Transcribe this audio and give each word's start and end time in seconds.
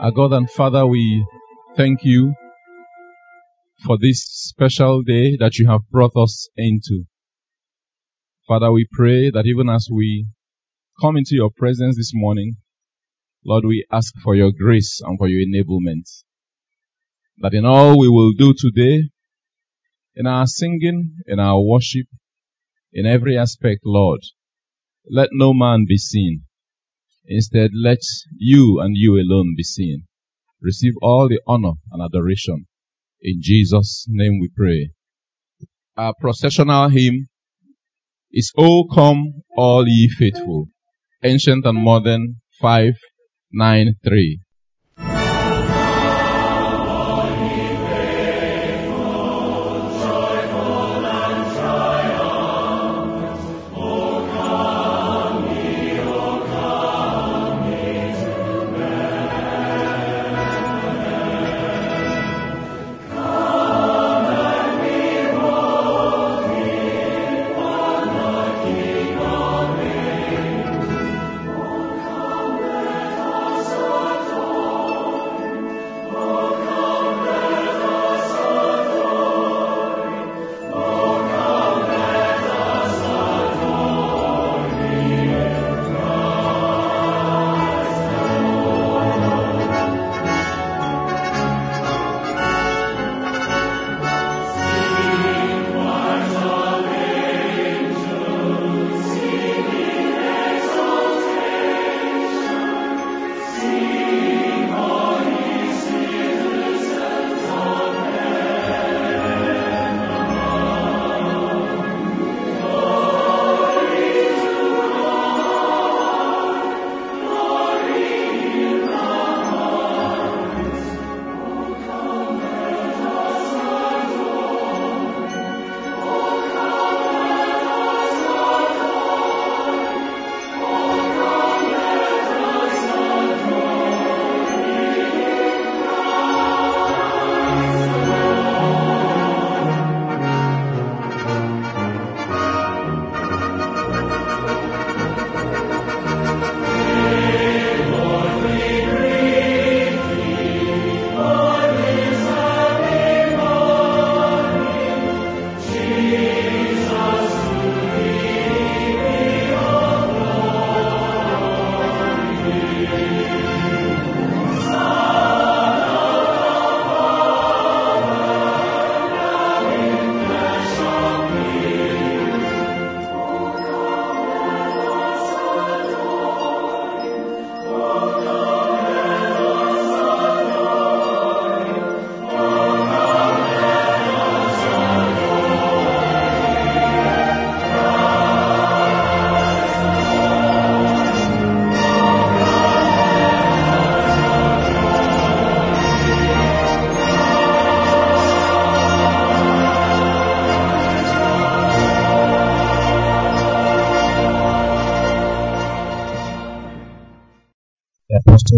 Our 0.00 0.10
God 0.10 0.32
and 0.32 0.50
Father, 0.50 0.86
we 0.86 1.24
thank 1.76 2.04
you 2.04 2.34
for 3.84 3.98
this 3.98 4.24
special 4.24 5.02
day 5.02 5.36
that 5.36 5.58
you 5.58 5.68
have 5.68 5.88
brought 5.90 6.16
us 6.16 6.48
into. 6.56 7.04
Father, 8.46 8.72
we 8.72 8.86
pray 8.90 9.30
that 9.30 9.46
even 9.46 9.68
as 9.68 9.88
we 9.90 10.26
come 11.00 11.16
into 11.16 11.34
your 11.34 11.50
presence 11.50 11.96
this 11.96 12.12
morning, 12.14 12.56
Lord, 13.44 13.64
we 13.64 13.86
ask 13.90 14.14
for 14.22 14.34
your 14.34 14.52
grace 14.52 15.00
and 15.04 15.18
for 15.18 15.28
your 15.28 15.40
enablement. 15.46 16.08
That 17.38 17.54
in 17.54 17.64
all 17.64 17.98
we 17.98 18.08
will 18.08 18.32
do 18.32 18.54
today, 18.56 19.08
in 20.14 20.26
our 20.26 20.46
singing, 20.46 21.16
in 21.26 21.40
our 21.40 21.60
worship, 21.60 22.06
in 22.92 23.06
every 23.06 23.38
aspect, 23.38 23.80
Lord, 23.84 24.20
let 25.08 25.30
no 25.32 25.52
man 25.54 25.86
be 25.88 25.96
seen. 25.96 26.44
Instead, 27.26 27.70
let 27.74 28.00
you 28.36 28.80
and 28.80 28.96
you 28.96 29.14
alone 29.14 29.54
be 29.56 29.62
seen. 29.62 30.06
Receive 30.60 30.94
all 31.02 31.28
the 31.28 31.40
honor 31.46 31.72
and 31.90 32.02
adoration. 32.02 32.66
In 33.20 33.38
Jesus' 33.40 34.06
name 34.08 34.38
we 34.40 34.48
pray. 34.54 34.90
Our 35.96 36.14
processional 36.20 36.88
hymn 36.88 37.28
is 38.32 38.52
O 38.56 38.84
come 38.92 39.42
all 39.56 39.86
ye 39.86 40.08
faithful. 40.08 40.68
Ancient 41.22 41.64
and 41.64 41.78
modern 41.78 42.36
593. 42.60 44.41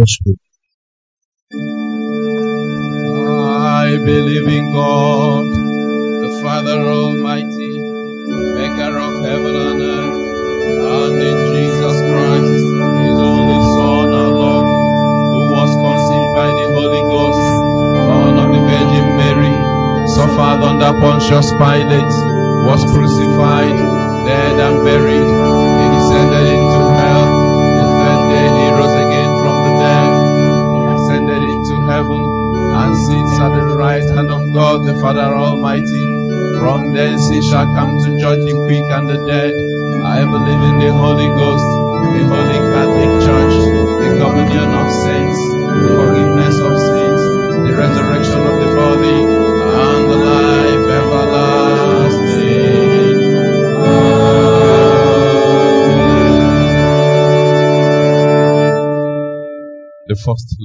Apostoleship. 0.04 0.43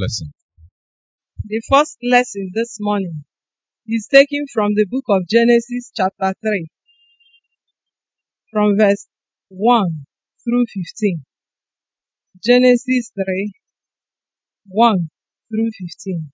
Lesson. 0.09 0.33
The 1.45 1.61
first 1.69 1.97
lesson 2.01 2.49
this 2.53 2.77
morning 2.79 3.25
is 3.87 4.07
taken 4.11 4.45
from 4.51 4.73
the 4.73 4.85
book 4.89 5.05
of 5.09 5.27
Genesis, 5.29 5.91
chapter 5.95 6.33
3, 6.41 6.67
from 8.51 8.77
verse 8.77 9.05
1 9.49 10.05
through 10.43 10.65
15. 10.73 11.23
Genesis 12.43 13.11
3, 13.15 13.51
1 14.69 15.09
through 15.49 15.69
15. 15.79 16.31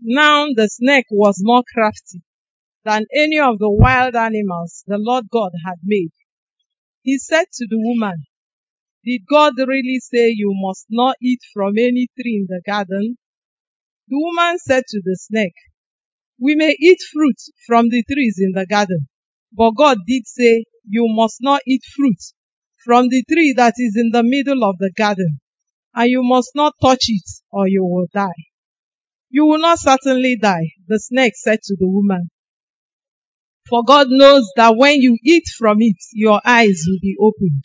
Now 0.00 0.46
the 0.54 0.68
snake 0.68 1.06
was 1.10 1.36
more 1.40 1.64
crafty 1.74 2.22
than 2.84 3.04
any 3.14 3.38
of 3.38 3.58
the 3.58 3.70
wild 3.70 4.14
animals 4.14 4.84
the 4.86 4.96
Lord 4.98 5.26
God 5.30 5.52
had 5.66 5.76
made. 5.84 6.12
He 7.02 7.18
said 7.18 7.44
to 7.52 7.66
the 7.68 7.78
woman, 7.78 8.24
Did 9.04 9.22
God 9.30 9.54
really 9.58 10.00
say 10.00 10.30
you 10.30 10.52
must 10.54 10.86
not 10.90 11.16
eat 11.22 11.40
from 11.54 11.78
any 11.78 12.08
tree 12.20 12.36
in 12.36 12.46
the 12.48 12.60
garden? 12.66 13.16
The 14.08 14.18
woman 14.18 14.58
said 14.58 14.84
to 14.88 15.00
the 15.04 15.16
snake, 15.16 15.54
We 16.40 16.56
may 16.56 16.76
eat 16.78 16.98
fruit 17.12 17.36
from 17.66 17.88
the 17.90 18.02
trees 18.04 18.38
in 18.40 18.52
the 18.52 18.66
garden, 18.66 19.08
but 19.52 19.72
God 19.72 19.98
did 20.06 20.26
say 20.26 20.64
you 20.88 21.06
must 21.08 21.38
not 21.40 21.62
eat 21.66 21.82
fruit 21.96 22.18
from 22.84 23.08
the 23.08 23.22
tree 23.30 23.54
that 23.56 23.74
is 23.78 23.96
in 23.96 24.10
the 24.10 24.24
middle 24.24 24.64
of 24.64 24.78
the 24.78 24.90
garden, 24.96 25.40
and 25.94 26.10
you 26.10 26.22
must 26.22 26.50
not 26.54 26.74
touch 26.82 27.04
it 27.08 27.30
or 27.52 27.68
you 27.68 27.84
will 27.84 28.08
die. 28.12 28.44
You 29.30 29.46
will 29.46 29.58
not 29.58 29.78
certainly 29.78 30.36
die, 30.36 30.72
the 30.88 30.98
snake 30.98 31.36
said 31.36 31.60
to 31.62 31.76
the 31.78 31.88
woman. 31.88 32.30
For 33.68 33.84
God 33.84 34.08
knows 34.10 34.50
that 34.56 34.76
when 34.76 35.00
you 35.00 35.18
eat 35.22 35.44
from 35.56 35.78
it, 35.80 35.96
your 36.12 36.40
eyes 36.44 36.84
will 36.88 36.98
be 37.00 37.16
opened 37.20 37.64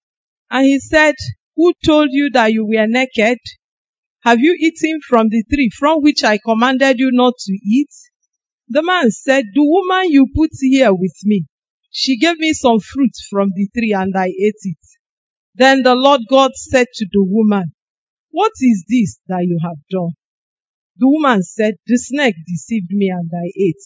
And 0.51 0.65
he 0.65 0.79
said, 0.79 1.15
Who 1.55 1.73
told 1.83 2.09
you 2.11 2.29
that 2.33 2.51
you 2.51 2.65
were 2.65 2.85
naked? 2.85 3.39
Have 4.23 4.39
you 4.39 4.55
eaten 4.59 4.99
from 5.01 5.29
the 5.29 5.43
tree 5.51 5.71
from 5.73 6.01
which 6.01 6.25
I 6.25 6.37
commanded 6.37 6.99
you 6.99 7.09
not 7.11 7.35
to 7.39 7.53
eat? 7.53 7.89
The 8.67 8.83
man 8.83 9.11
said, 9.11 9.45
The 9.53 9.63
woman 9.63 10.11
you 10.11 10.27
put 10.35 10.51
here 10.59 10.93
with 10.93 11.15
me, 11.23 11.45
she 11.89 12.17
gave 12.17 12.37
me 12.37 12.51
some 12.51 12.81
fruit 12.81 13.13
from 13.29 13.51
the 13.55 13.69
tree 13.75 13.93
and 13.93 14.13
I 14.15 14.27
ate 14.27 14.61
it. 14.63 14.77
Then 15.55 15.83
the 15.83 15.95
Lord 15.95 16.21
God 16.29 16.51
said 16.55 16.87
to 16.95 17.05
the 17.09 17.23
woman, 17.23 17.73
What 18.29 18.51
is 18.59 18.83
this 18.89 19.19
that 19.27 19.43
you 19.43 19.57
have 19.63 19.77
done? 19.89 20.15
The 20.97 21.07
woman 21.07 21.43
said, 21.43 21.75
The 21.87 21.97
snake 21.97 22.35
deceived 22.45 22.91
me 22.91 23.09
and 23.09 23.31
I 23.33 23.51
ate. 23.57 23.83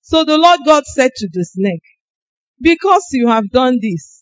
So 0.00 0.24
the 0.24 0.38
Lord 0.38 0.60
God 0.64 0.84
said 0.86 1.10
to 1.16 1.28
the 1.30 1.44
snake, 1.44 1.84
Because 2.60 3.06
you 3.12 3.28
have 3.28 3.50
done 3.50 3.78
this, 3.80 4.21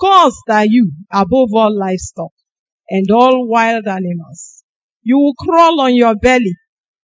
cursed 0.00 0.48
are 0.48 0.66
you 0.66 0.92
above 1.10 1.50
all 1.52 1.76
livestock 1.76 2.32
and 2.88 3.10
all 3.10 3.46
wild 3.46 3.86
animals. 3.86 4.64
You 5.02 5.18
will 5.18 5.34
crawl 5.34 5.80
on 5.80 5.94
your 5.94 6.14
belly 6.16 6.54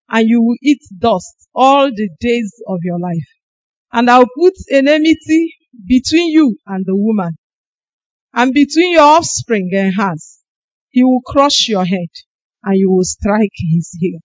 and 0.08 0.29
you 0.29 0.43
will 0.43 0.56
eat 0.62 0.81
dust 0.99 1.49
all 1.55 1.91
the 1.91 2.08
days 2.20 2.52
of 2.67 2.79
your 2.82 2.99
life. 2.99 3.29
And 3.93 4.11
I'll 4.11 4.26
put 4.38 4.55
enmity 4.70 5.55
between 5.87 6.31
you 6.31 6.56
and 6.67 6.85
the 6.87 6.96
woman 6.96 7.37
and 8.32 8.52
between 8.52 8.93
your 8.93 9.02
offspring 9.02 9.70
and 9.73 9.94
hers. 9.94 10.40
He 10.90 11.05
will 11.05 11.23
crush 11.25 11.69
your 11.69 11.85
head 11.85 12.08
and 12.64 12.76
you 12.79 12.90
will 12.90 13.05
strike 13.05 13.52
his 13.73 13.97
heel. 13.99 14.20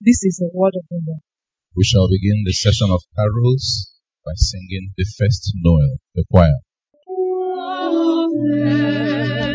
This 0.00 0.22
is 0.24 0.36
the 0.38 0.50
word 0.52 0.74
of 0.76 0.84
the 0.90 1.00
Lord. 1.06 1.20
We 1.76 1.84
shall 1.84 2.08
begin 2.08 2.42
the 2.44 2.52
session 2.52 2.90
of 2.90 3.00
carols 3.16 3.92
by 4.24 4.32
singing 4.36 4.90
the 4.96 5.06
first 5.18 5.52
Noel, 5.62 5.96
the 6.14 6.24
choir. 6.30 6.58
嗯， 8.34 9.51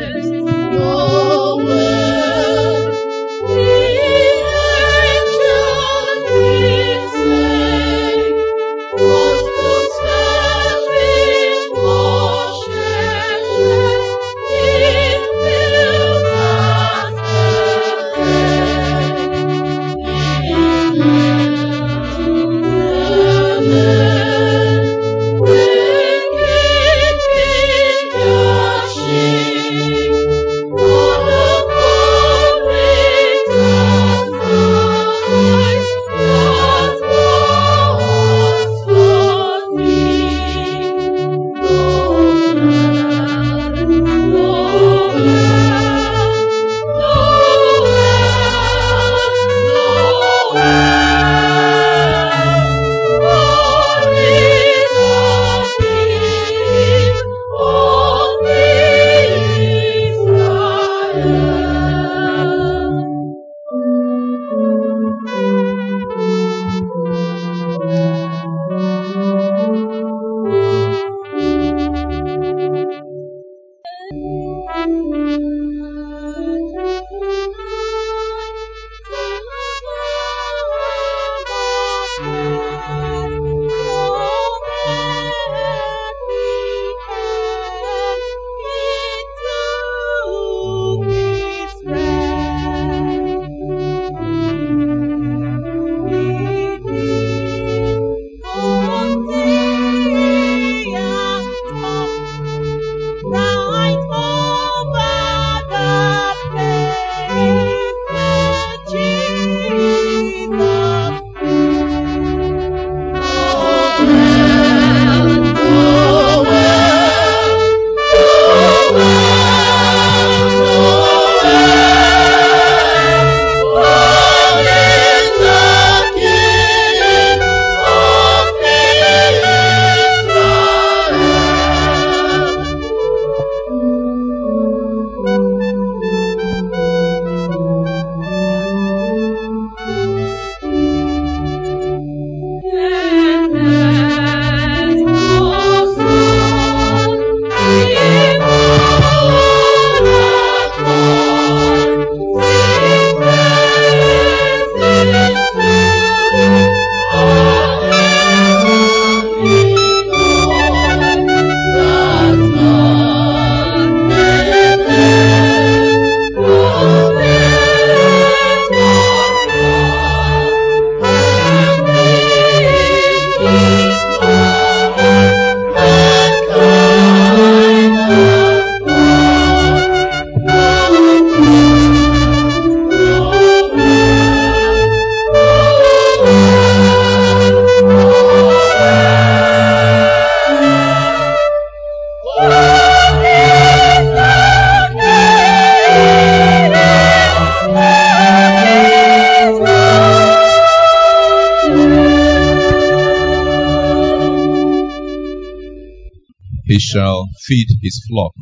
his 207.88 208.04
flock 208.10 208.34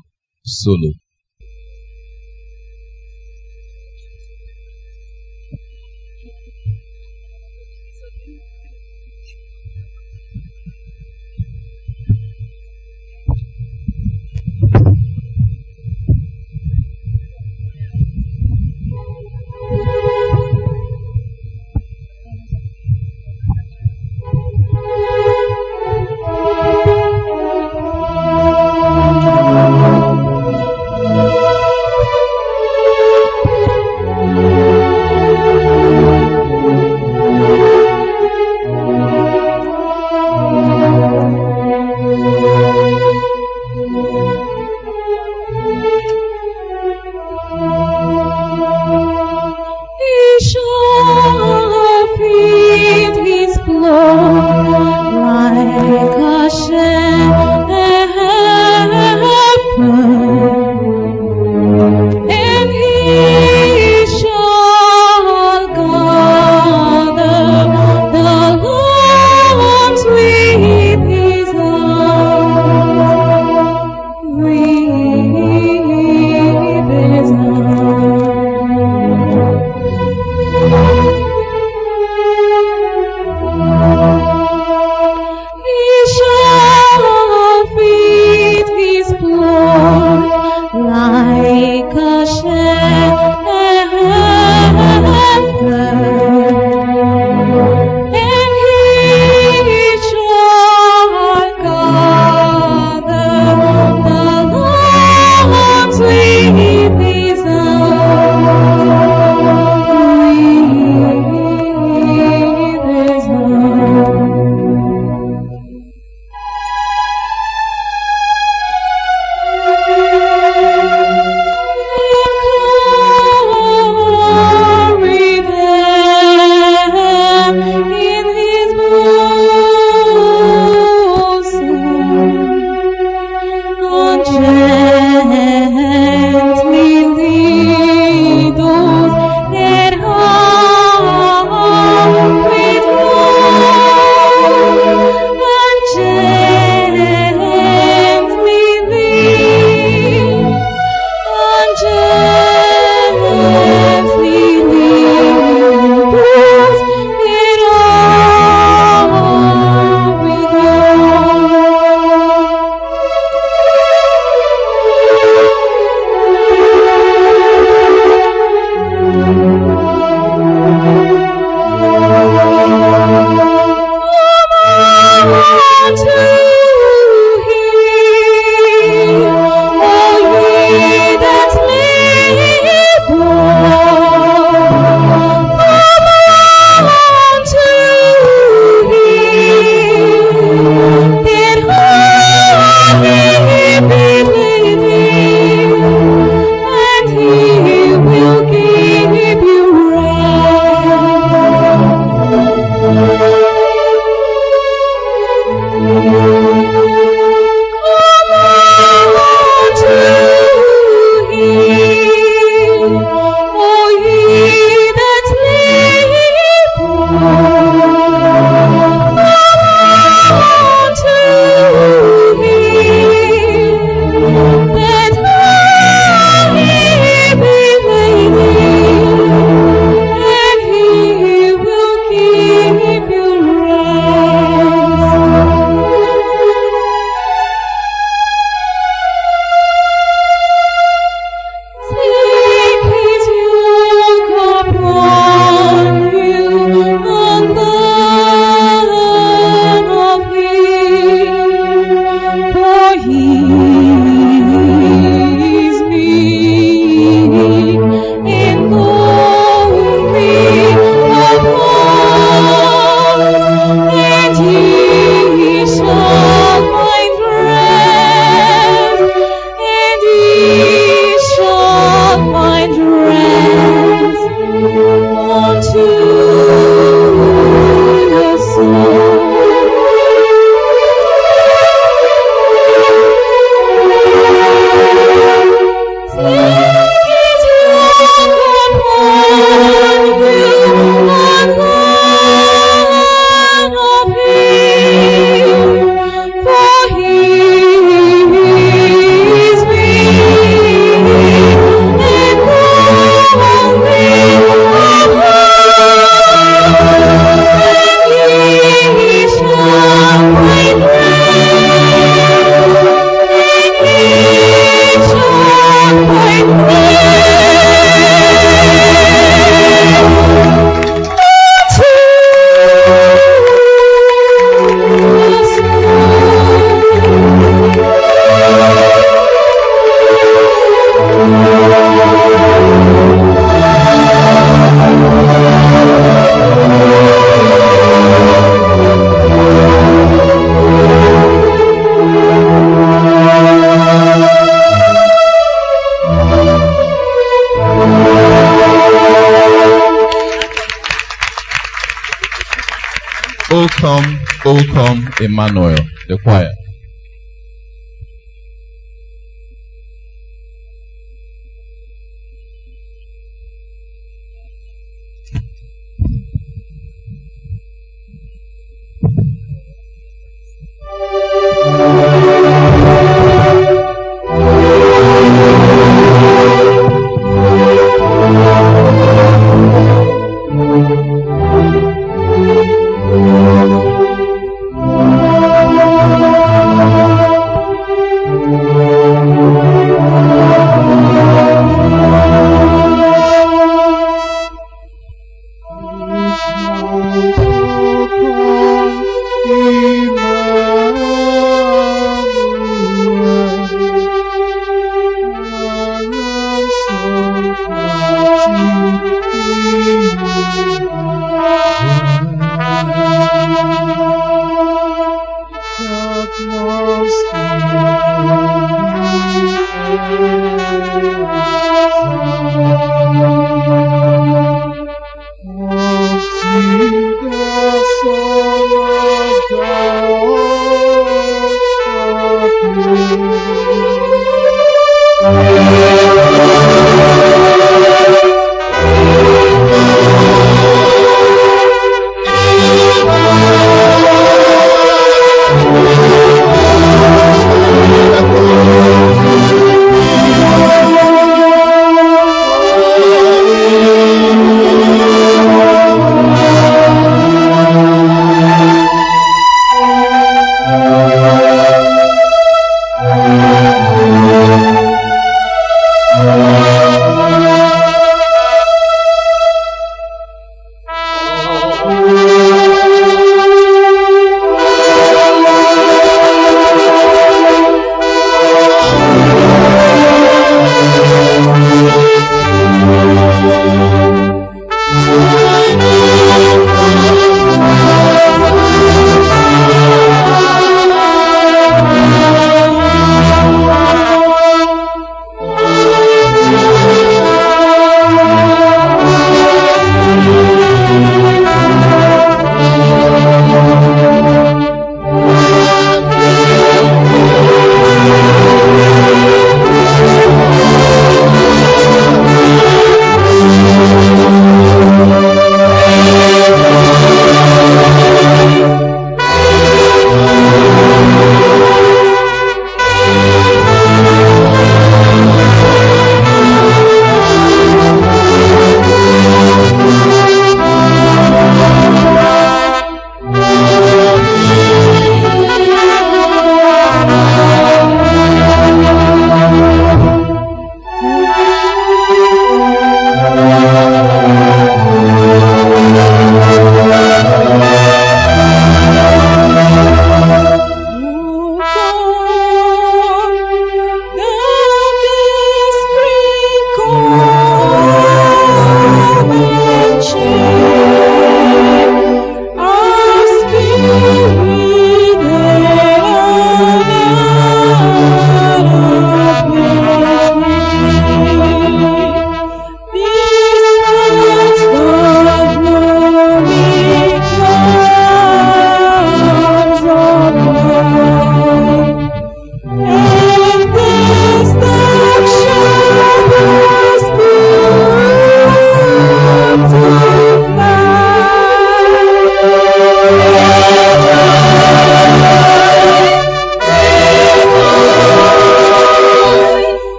solo. 0.44 0.92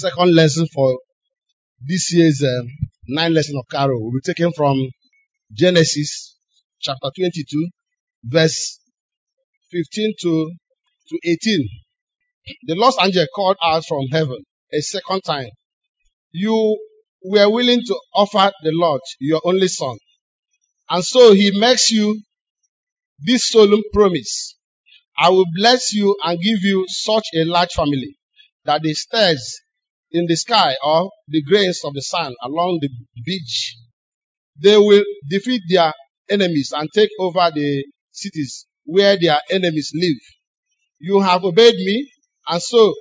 Second 0.00 0.34
lesson 0.34 0.66
for 0.72 0.98
this 1.86 2.14
year's 2.14 2.42
um, 2.42 2.68
nine 3.06 3.34
lesson 3.34 3.58
of 3.58 3.66
Carol 3.70 4.02
will 4.02 4.12
be 4.12 4.20
taken 4.24 4.50
from 4.50 4.88
Genesis 5.52 6.38
chapter 6.80 7.10
22, 7.14 7.68
verse 8.24 8.80
15 9.70 10.14
to, 10.22 10.52
to 11.10 11.18
18. 11.22 11.68
The 12.62 12.76
Lord's 12.76 12.96
angel 12.98 13.26
called 13.34 13.58
out 13.62 13.84
from 13.84 14.06
heaven 14.10 14.38
a 14.72 14.80
second 14.80 15.20
time. 15.20 15.50
You 16.32 16.78
were 17.22 17.50
willing 17.50 17.82
to 17.84 18.00
offer 18.14 18.52
the 18.62 18.72
Lord 18.72 19.02
your 19.18 19.42
only 19.44 19.68
son. 19.68 19.98
And 20.88 21.04
so 21.04 21.34
he 21.34 21.60
makes 21.60 21.90
you 21.90 22.22
this 23.18 23.50
solemn 23.50 23.82
promise. 23.92 24.56
I 25.18 25.28
will 25.28 25.46
bless 25.54 25.92
you 25.92 26.16
and 26.24 26.40
give 26.40 26.60
you 26.62 26.86
such 26.88 27.26
a 27.34 27.44
large 27.44 27.72
family 27.72 28.16
that 28.64 28.80
the 28.80 28.94
stars 28.94 29.59
in 30.12 30.26
the 30.26 30.36
sky 30.36 30.74
or 30.84 31.10
the 31.28 31.42
grains 31.42 31.80
of 31.84 31.94
the 31.94 32.02
sand 32.02 32.34
along 32.42 32.78
the 32.80 32.88
beach, 33.24 33.76
they 34.62 34.76
will 34.76 35.04
defeat 35.28 35.62
their 35.68 35.92
enemies 36.30 36.72
and 36.76 36.88
take 36.94 37.10
over 37.18 37.50
the 37.54 37.84
cities 38.10 38.66
where 38.84 39.16
their 39.20 39.40
enemies 39.50 39.92
live. 39.94 40.18
You 40.98 41.20
have 41.20 41.44
obeyed 41.44 41.74
me 41.76 42.10
and 42.48 42.62
so 42.62 42.94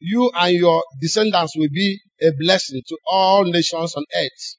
you 0.00 0.30
and 0.34 0.54
your 0.56 0.82
descendants 1.00 1.54
will 1.56 1.68
be 1.72 2.00
a 2.22 2.30
blessing 2.40 2.82
to 2.88 2.98
all 3.06 3.44
nations 3.44 3.94
on 3.94 4.04
earth. 4.16 4.56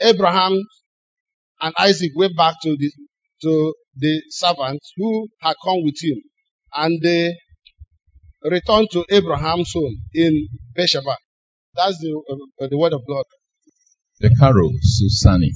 Abraham 0.00 0.60
and 1.60 1.74
Isaac 1.78 2.10
went 2.16 2.36
back 2.36 2.56
to 2.62 2.76
the, 2.76 2.92
to 3.42 3.74
the 3.96 4.22
servants 4.30 4.92
who 4.96 5.28
had 5.40 5.54
come 5.64 5.84
with 5.84 6.02
him 6.02 6.20
and 6.74 7.00
they 7.02 7.36
returned 8.50 8.88
to 8.92 9.04
Abraham's 9.10 9.72
home 9.72 9.96
in 10.14 10.48
Beersheba. 10.74 11.16
That's 11.74 11.98
the, 11.98 12.20
uh, 12.60 12.68
the 12.68 12.78
word 12.78 12.92
of 12.92 13.02
God. 13.06 13.24
The 14.20 14.34
Carol 14.38 14.72
Susani. 14.84 15.50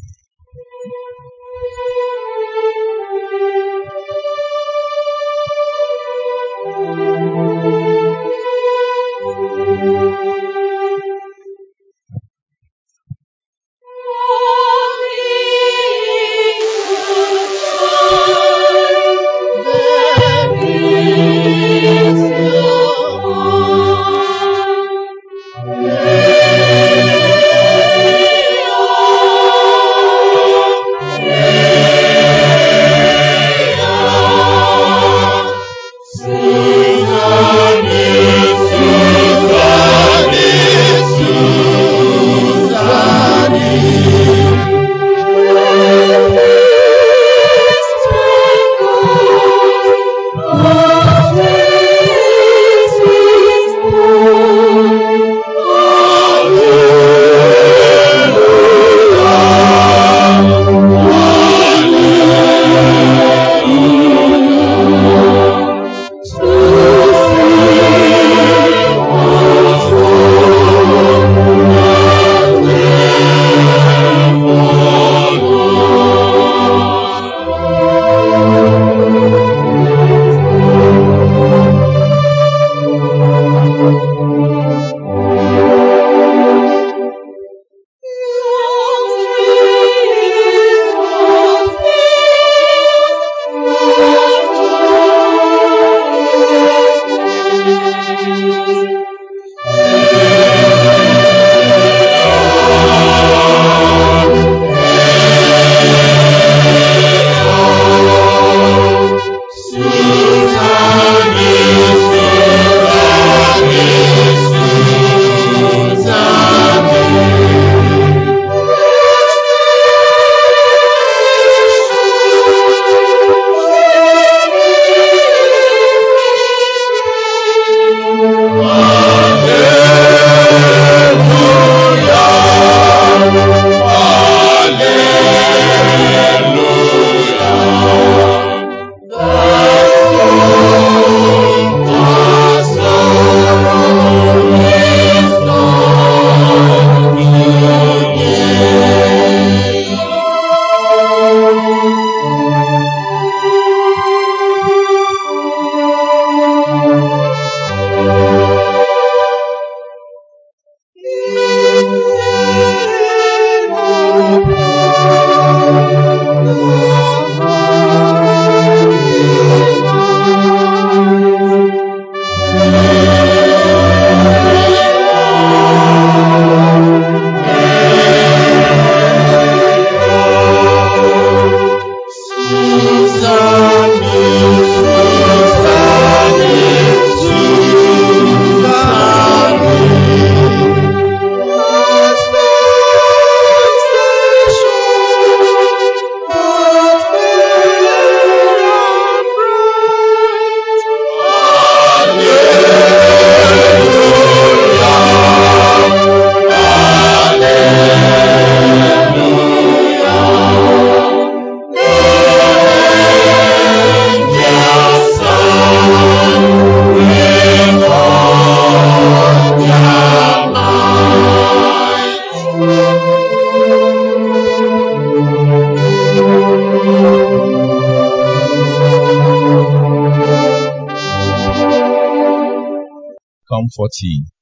14 233.76 234.35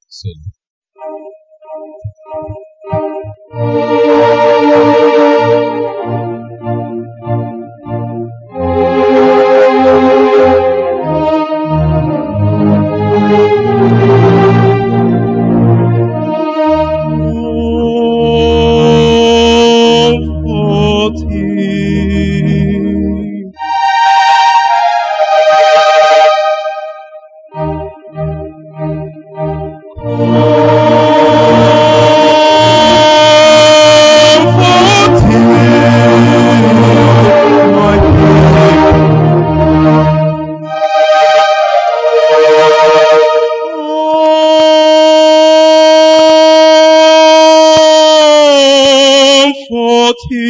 Oti. 49.87 50.49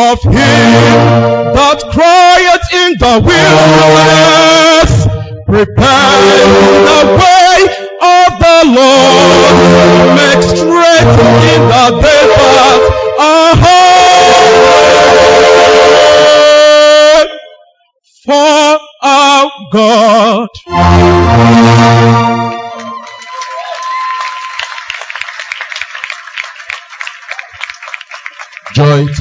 of 0.00 0.22
him 0.22 0.32
that 1.52 1.80
crieth 1.92 2.68
in 2.72 2.96
the 2.98 3.14
wilderness, 3.28 4.92
prepare 5.46 6.79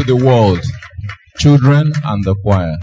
the 0.10 0.16
world, 0.16 0.60
children 1.38 1.94
and 2.04 2.24
the 2.24 2.34
choir. 2.42 2.80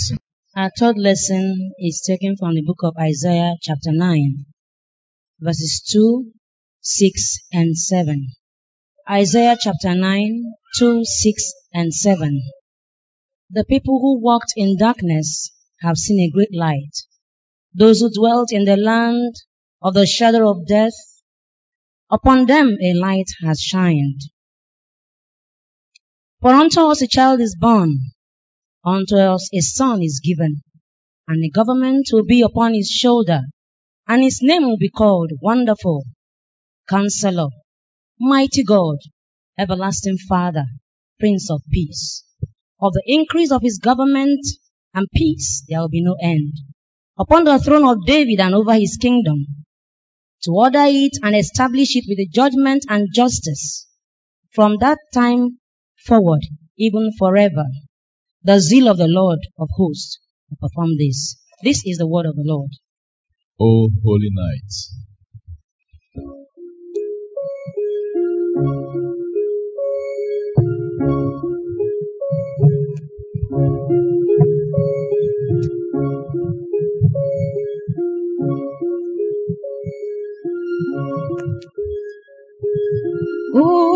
Lesson? 0.00 0.18
Our 0.56 0.70
third 0.78 0.98
lesson 0.98 1.72
is 1.78 2.00
taken 2.00 2.36
from 2.36 2.54
the 2.54 2.62
book 2.62 2.78
of 2.82 2.96
Isaiah 2.98 3.56
chapter 3.60 3.92
9, 3.92 4.46
verses 5.40 5.82
2, 5.92 6.32
6, 6.80 7.38
and 7.52 7.76
7. 7.76 8.28
Isaiah 9.10 9.58
chapter 9.60 9.94
9, 9.94 10.44
2, 10.78 11.04
6, 11.04 11.52
and 11.74 11.92
7. 11.92 12.40
The 13.50 13.64
people 13.64 14.00
who 14.00 14.22
walked 14.22 14.54
in 14.56 14.78
darkness 14.78 15.50
have 15.82 15.98
seen 15.98 16.20
a 16.20 16.30
great 16.30 16.54
light. 16.54 16.96
Those 17.74 18.00
who 18.00 18.10
dwelt 18.10 18.52
in 18.52 18.64
the 18.64 18.78
land 18.78 19.34
of 19.82 19.92
the 19.94 20.06
shadow 20.06 20.50
of 20.50 20.66
death, 20.66 20.94
upon 22.10 22.46
them 22.46 22.78
a 22.82 22.94
light 22.94 23.28
has 23.44 23.60
shined. 23.60 24.20
For 26.40 26.52
unto 26.52 26.80
us 26.90 27.02
a 27.02 27.06
child 27.06 27.40
is 27.40 27.54
born, 27.54 27.98
unto 28.84 29.16
us 29.16 29.48
a 29.52 29.60
son 29.60 30.02
is 30.02 30.20
given, 30.22 30.62
and 31.28 31.42
the 31.42 31.50
government 31.50 32.08
will 32.12 32.24
be 32.24 32.42
upon 32.42 32.74
his 32.74 32.88
shoulder, 32.88 33.42
and 34.08 34.22
his 34.22 34.40
name 34.42 34.62
will 34.62 34.78
be 34.78 34.88
called 34.88 35.30
Wonderful, 35.40 36.04
Counselor, 36.88 37.48
Mighty 38.18 38.64
God, 38.64 38.96
Everlasting 39.58 40.18
Father, 40.18 40.64
Prince 41.18 41.50
of 41.50 41.62
Peace. 41.70 42.24
Of 42.80 42.92
the 42.94 43.02
increase 43.06 43.52
of 43.52 43.62
his 43.62 43.78
government 43.78 44.40
and 44.94 45.06
peace 45.14 45.64
there 45.68 45.80
will 45.80 45.88
be 45.88 46.02
no 46.02 46.16
end. 46.20 46.54
Upon 47.18 47.44
the 47.44 47.58
throne 47.58 47.84
of 47.84 48.06
David 48.06 48.40
and 48.40 48.54
over 48.54 48.74
his 48.74 48.96
kingdom, 49.00 49.64
to 50.42 50.52
order 50.52 50.84
it 50.86 51.18
and 51.22 51.36
establish 51.36 51.94
it 51.96 52.04
with 52.08 52.16
the 52.16 52.26
judgment 52.26 52.86
and 52.88 53.08
justice. 53.14 53.86
From 54.52 54.78
that 54.80 54.98
time 55.12 55.58
forward, 56.06 56.40
even 56.78 57.12
forever, 57.18 57.66
the 58.42 58.58
zeal 58.58 58.88
of 58.88 58.96
the 58.96 59.06
Lord 59.08 59.40
of 59.58 59.68
hosts 59.76 60.18
will 60.48 60.68
perform 60.68 60.96
this. 60.96 61.36
This 61.62 61.82
is 61.84 61.98
the 61.98 62.06
word 62.06 62.26
of 62.26 62.36
the 62.36 62.44
Lord. 62.44 62.70
O 63.60 63.88
holy 64.02 64.30
night. 64.32 64.70
Oh, 83.52 83.89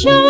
brightly 0.00 0.21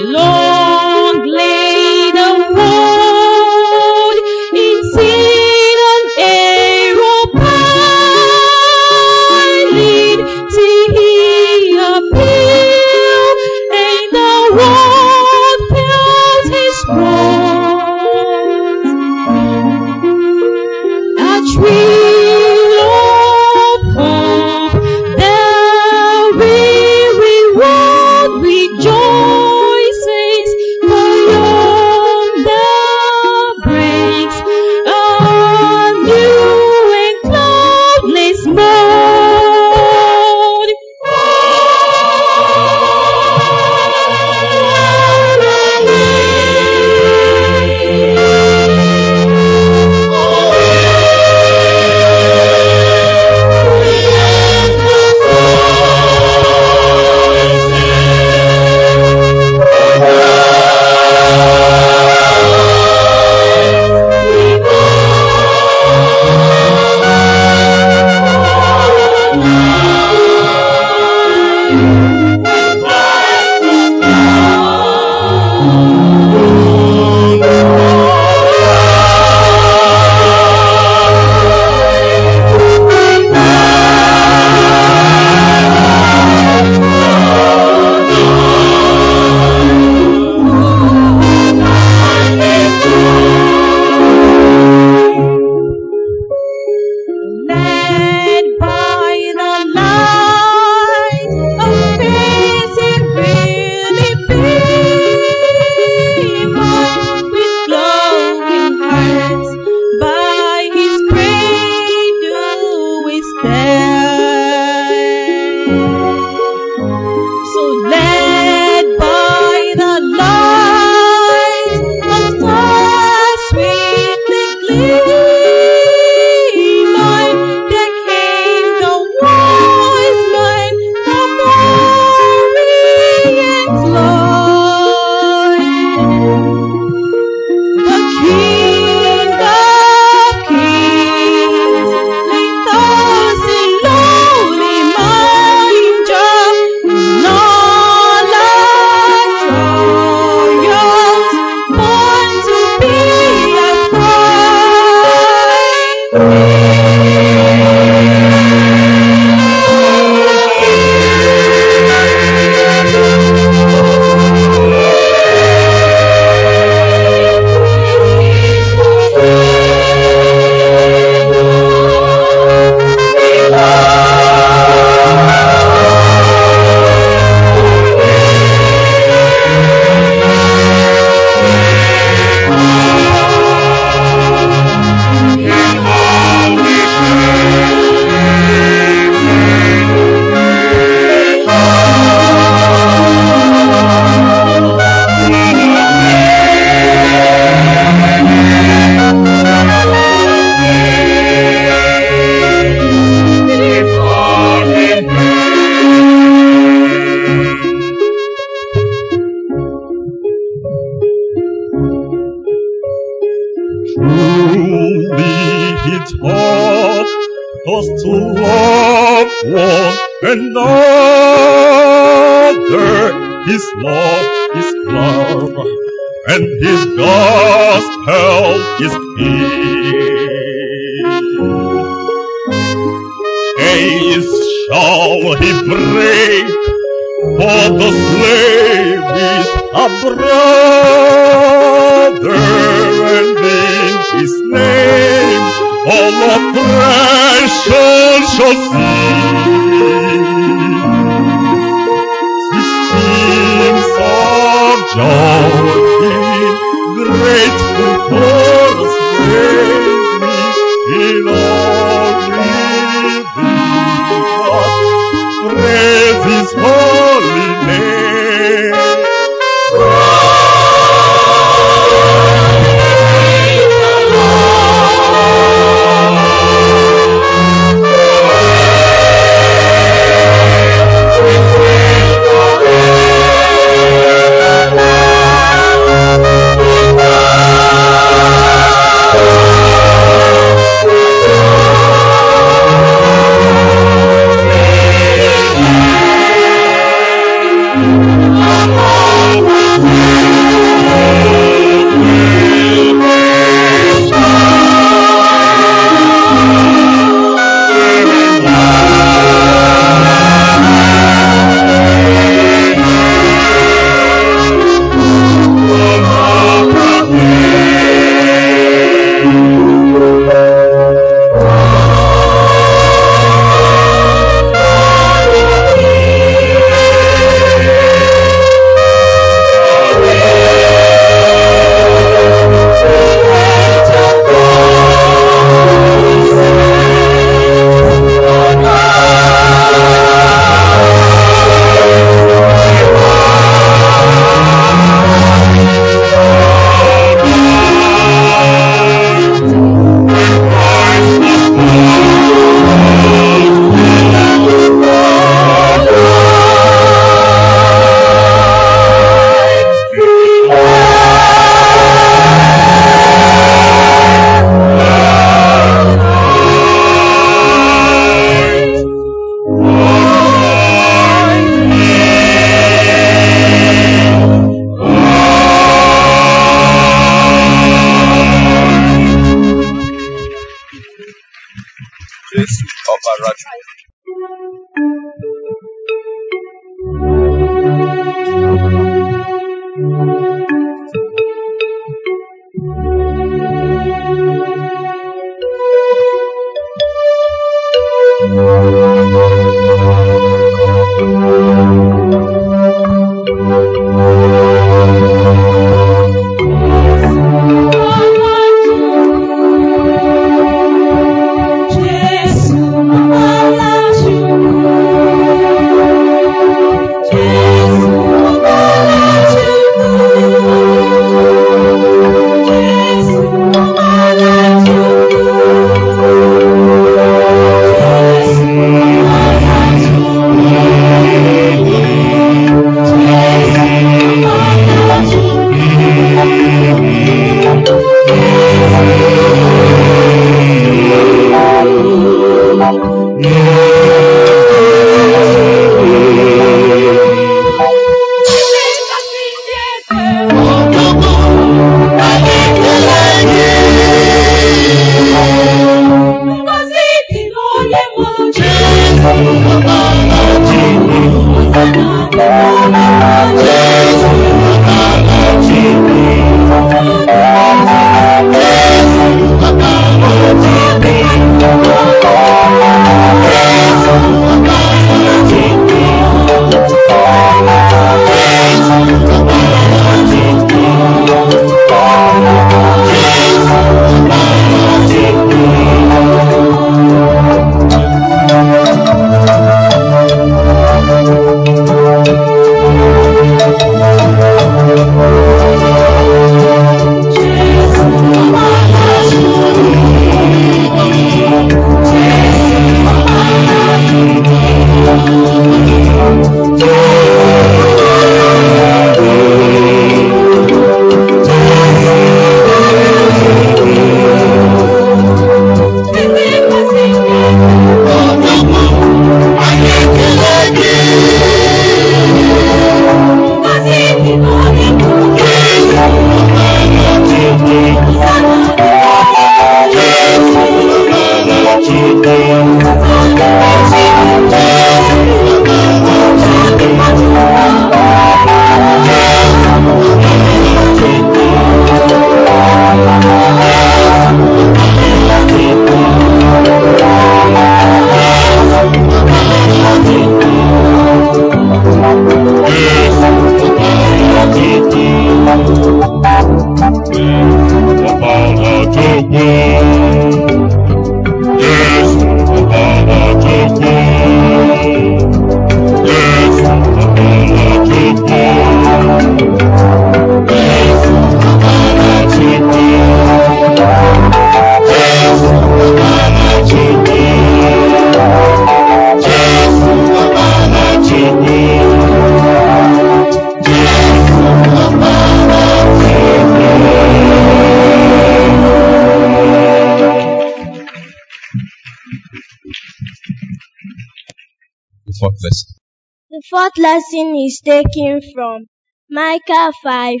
fourth 596.42 596.58
lesson 596.58 597.14
is 597.14 597.40
taken 597.44 598.00
from 598.12 598.46
Micah 598.90 599.52
5 599.62 600.00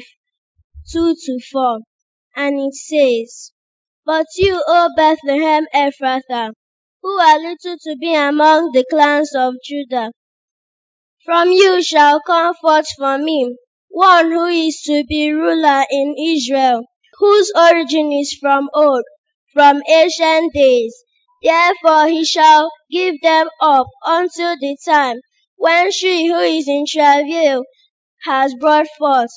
2 0.90 1.14
to 1.24 1.38
4, 1.52 1.78
and 2.34 2.58
it 2.58 2.74
says, 2.74 3.52
But 4.04 4.26
you, 4.36 4.60
O 4.66 4.88
Bethlehem 4.96 5.66
Ephrathah, 5.72 6.50
who 7.00 7.10
are 7.20 7.38
little 7.38 7.76
to 7.84 7.96
be 7.96 8.16
among 8.16 8.72
the 8.72 8.84
clans 8.90 9.32
of 9.36 9.54
Judah, 9.64 10.10
from 11.24 11.52
you 11.52 11.80
shall 11.80 12.20
come 12.26 12.54
forth 12.60 12.88
for 12.98 13.18
me 13.18 13.54
one 13.88 14.32
who 14.32 14.46
is 14.46 14.80
to 14.86 15.04
be 15.08 15.30
ruler 15.30 15.84
in 15.92 16.16
Israel, 16.18 16.82
whose 17.20 17.52
origin 17.54 18.10
is 18.10 18.36
from 18.40 18.68
old, 18.74 19.04
from 19.52 19.80
ancient 19.88 20.52
days. 20.52 20.92
Therefore 21.40 22.08
he 22.08 22.24
shall 22.24 22.68
give 22.90 23.20
them 23.22 23.48
up 23.60 23.86
until 24.04 24.56
the 24.58 24.76
time 24.84 25.20
when 25.62 25.92
she 25.92 26.26
who 26.26 26.40
is 26.40 26.66
in 26.66 26.84
travail 26.88 27.62
has 28.24 28.52
brought 28.58 28.88
forth. 28.98 29.30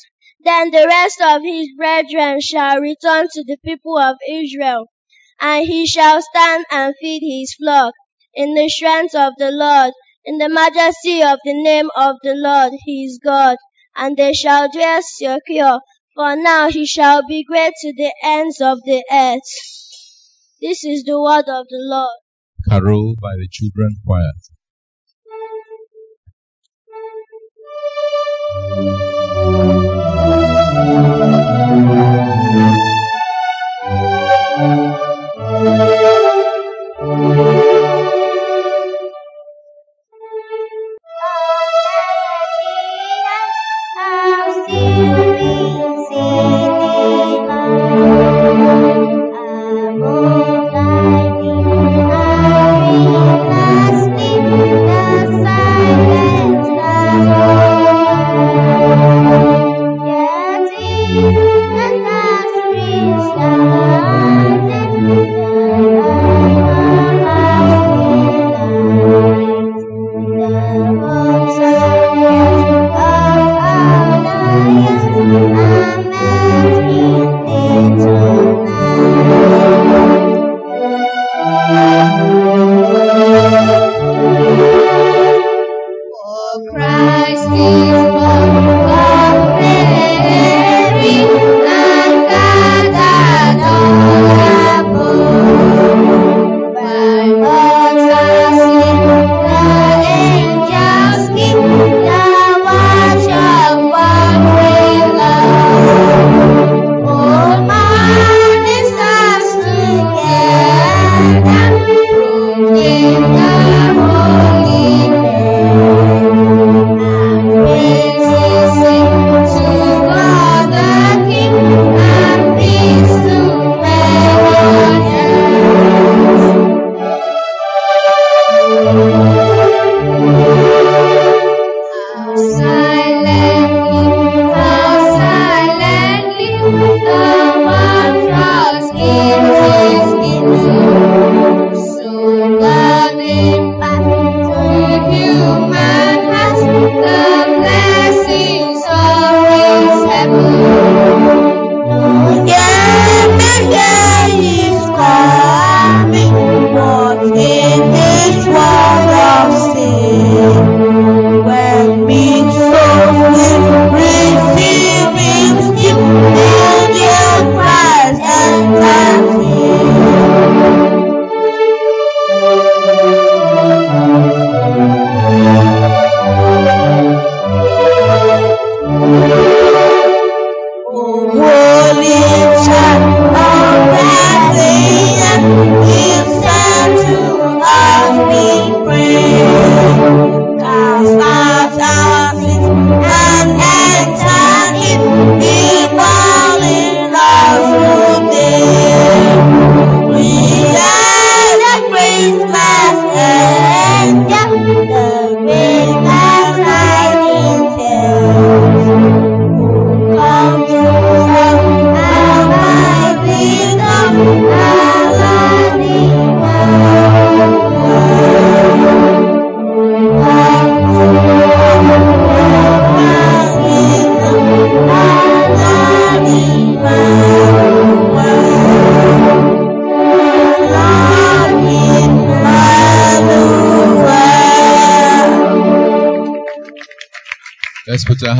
Then 0.43 0.71
the 0.71 0.88
rest 0.88 1.21
of 1.21 1.43
his 1.43 1.67
brethren 1.78 2.41
shall 2.41 2.80
return 2.80 3.28
to 3.32 3.43
the 3.43 3.57
people 3.63 3.99
of 3.99 4.15
Israel, 4.28 4.88
and 5.39 5.67
he 5.67 5.86
shall 5.86 6.23
stand 6.23 6.65
and 6.71 6.95
feed 6.99 7.21
his 7.21 7.53
flock 7.53 7.93
in 8.34 8.55
the 8.55 8.67
strength 8.69 9.13
of 9.13 9.34
the 9.38 9.51
Lord, 9.51 9.93
in 10.23 10.39
the 10.39 10.49
majesty 10.49 11.21
of 11.21 11.38
the 11.45 11.53
name 11.53 11.91
of 11.95 12.15
the 12.23 12.34
Lord 12.34 12.73
his 12.88 13.19
God, 13.23 13.57
and 13.95 14.17
they 14.17 14.34
shall 14.34 14.67
dwell 14.71 15.01
secure, 15.03 15.80
for 16.15 16.36
now 16.36 16.71
he 16.71 16.88
shall 16.88 17.21
be 17.28 17.43
great 17.43 17.73
to 17.82 17.93
the 17.93 18.11
ends 18.23 18.61
of 18.61 18.80
the 18.84 19.03
earth. 19.11 19.51
This 20.59 20.84
is 20.84 21.03
the 21.03 21.21
word 21.21 21.45
of 21.47 21.67
the 21.69 21.82
Lord. 21.93 22.17
Carol 22.67 23.13
by 23.21 23.36
the 23.38 23.47
children 23.51 23.97
choir. 24.03 24.55
Christ 28.76 29.05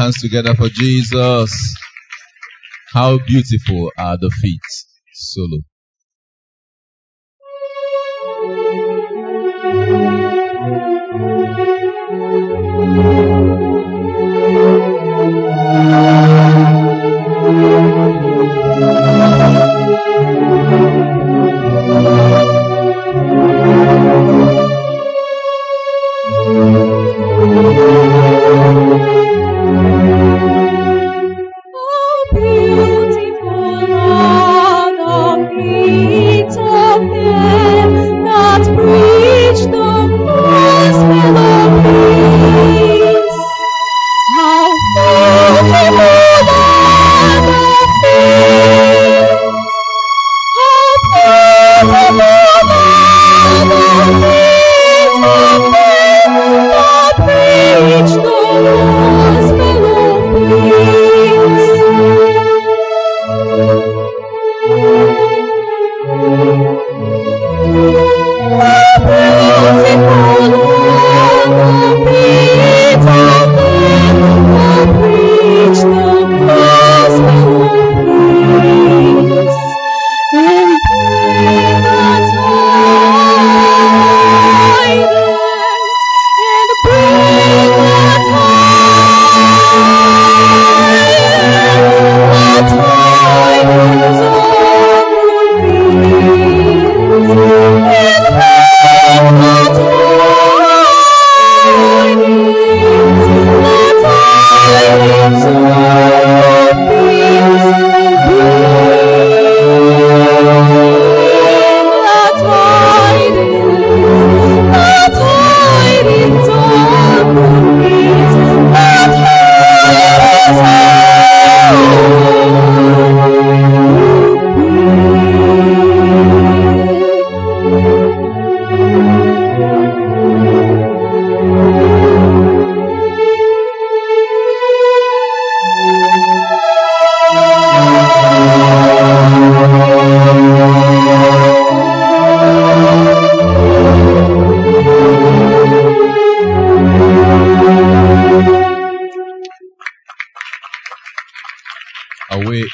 hands 0.05 0.21
together 0.21 0.53
for 0.53 0.69
Jesus. 0.69 1.51
How 2.93 3.17
beautiful 3.25 3.91
are 3.97 4.17
the 4.17 4.29
feet. 4.39 4.61
Solo. 5.13 5.61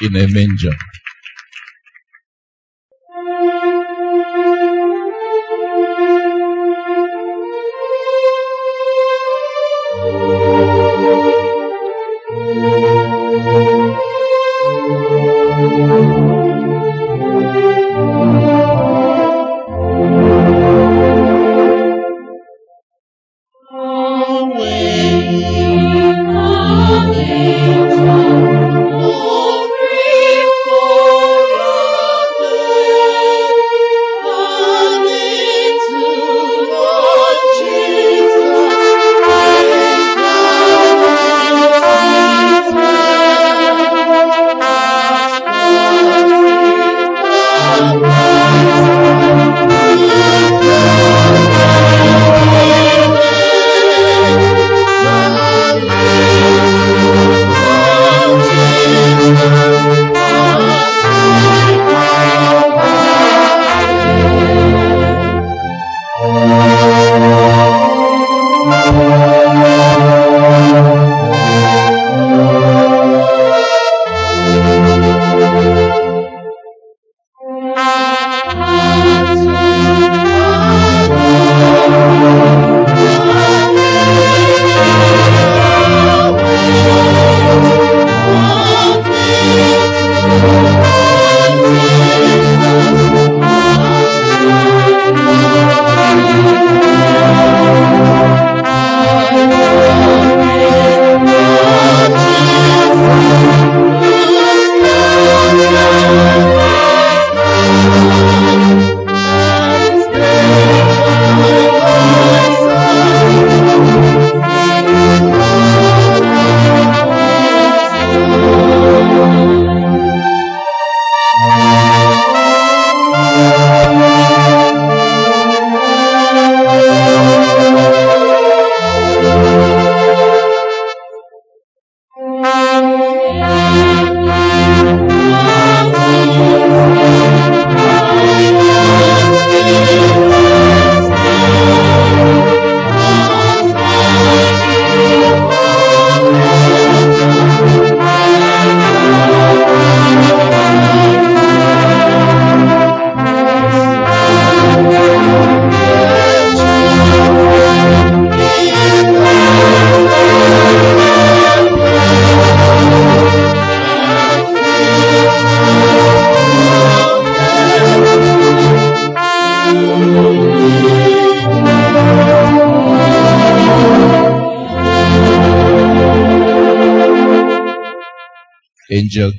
in 0.02 0.16
a 0.16 0.26
manger. 0.28 0.76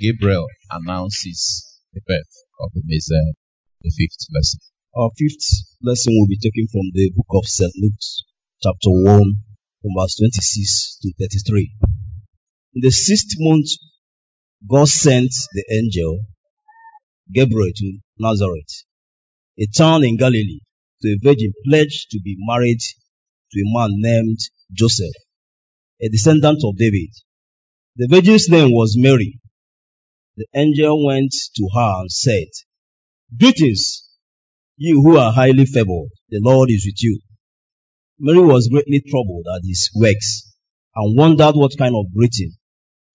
Gabriel 0.03 0.47
announces 0.69 1.79
the 1.93 2.01
birth 2.05 2.35
of 2.59 2.73
the 2.73 2.81
Messiah, 2.83 3.31
the 3.83 3.89
fifth 3.89 4.27
lesson. 4.35 4.59
Our 4.93 5.09
fifth 5.17 5.47
lesson 5.81 6.11
will 6.17 6.27
be 6.27 6.35
taken 6.35 6.67
from 6.67 6.91
the 6.91 7.09
book 7.15 7.31
of 7.31 7.47
St. 7.47 7.71
Luke, 7.77 8.03
chapter 8.61 8.89
1, 8.91 9.23
from 9.81 9.91
verse 9.97 10.17
26 10.19 10.99
to 11.03 11.13
33. 11.17 11.71
In 12.75 12.81
the 12.81 12.91
sixth 12.91 13.37
month, 13.39 13.69
God 14.69 14.89
sent 14.89 15.31
the 15.53 15.63
angel 15.71 16.25
Gabriel 17.33 17.71
to 17.73 17.99
Nazareth, 18.19 18.83
a 19.57 19.67
town 19.67 20.03
in 20.03 20.17
Galilee, 20.17 20.59
to 21.01 21.13
a 21.13 21.17
virgin 21.23 21.53
pledged 21.65 22.11
to 22.11 22.19
be 22.21 22.35
married 22.39 22.81
to 22.81 23.59
a 23.61 23.71
man 23.71 23.91
named 23.93 24.39
Joseph, 24.73 25.15
a 26.01 26.09
descendant 26.09 26.59
of 26.65 26.75
David. 26.75 27.11
The 27.95 28.09
virgin's 28.09 28.49
name 28.49 28.71
was 28.73 28.97
Mary. 28.97 29.39
The 30.35 30.47
angel 30.55 31.05
went 31.05 31.31
to 31.55 31.69
her 31.75 32.01
and 32.01 32.11
said, 32.11 32.47
Greetings, 33.37 34.03
you 34.77 35.01
who 35.01 35.17
are 35.17 35.31
highly 35.31 35.65
favored, 35.65 36.09
the 36.29 36.39
Lord 36.41 36.71
is 36.71 36.85
with 36.85 37.03
you. 37.03 37.19
Mary 38.19 38.39
was 38.39 38.67
greatly 38.67 39.01
troubled 39.07 39.45
at 39.53 39.61
his 39.63 39.91
works 39.95 40.51
and 40.95 41.17
wondered 41.17 41.55
what 41.55 41.77
kind 41.77 41.95
of 41.95 42.11
greeting 42.15 42.53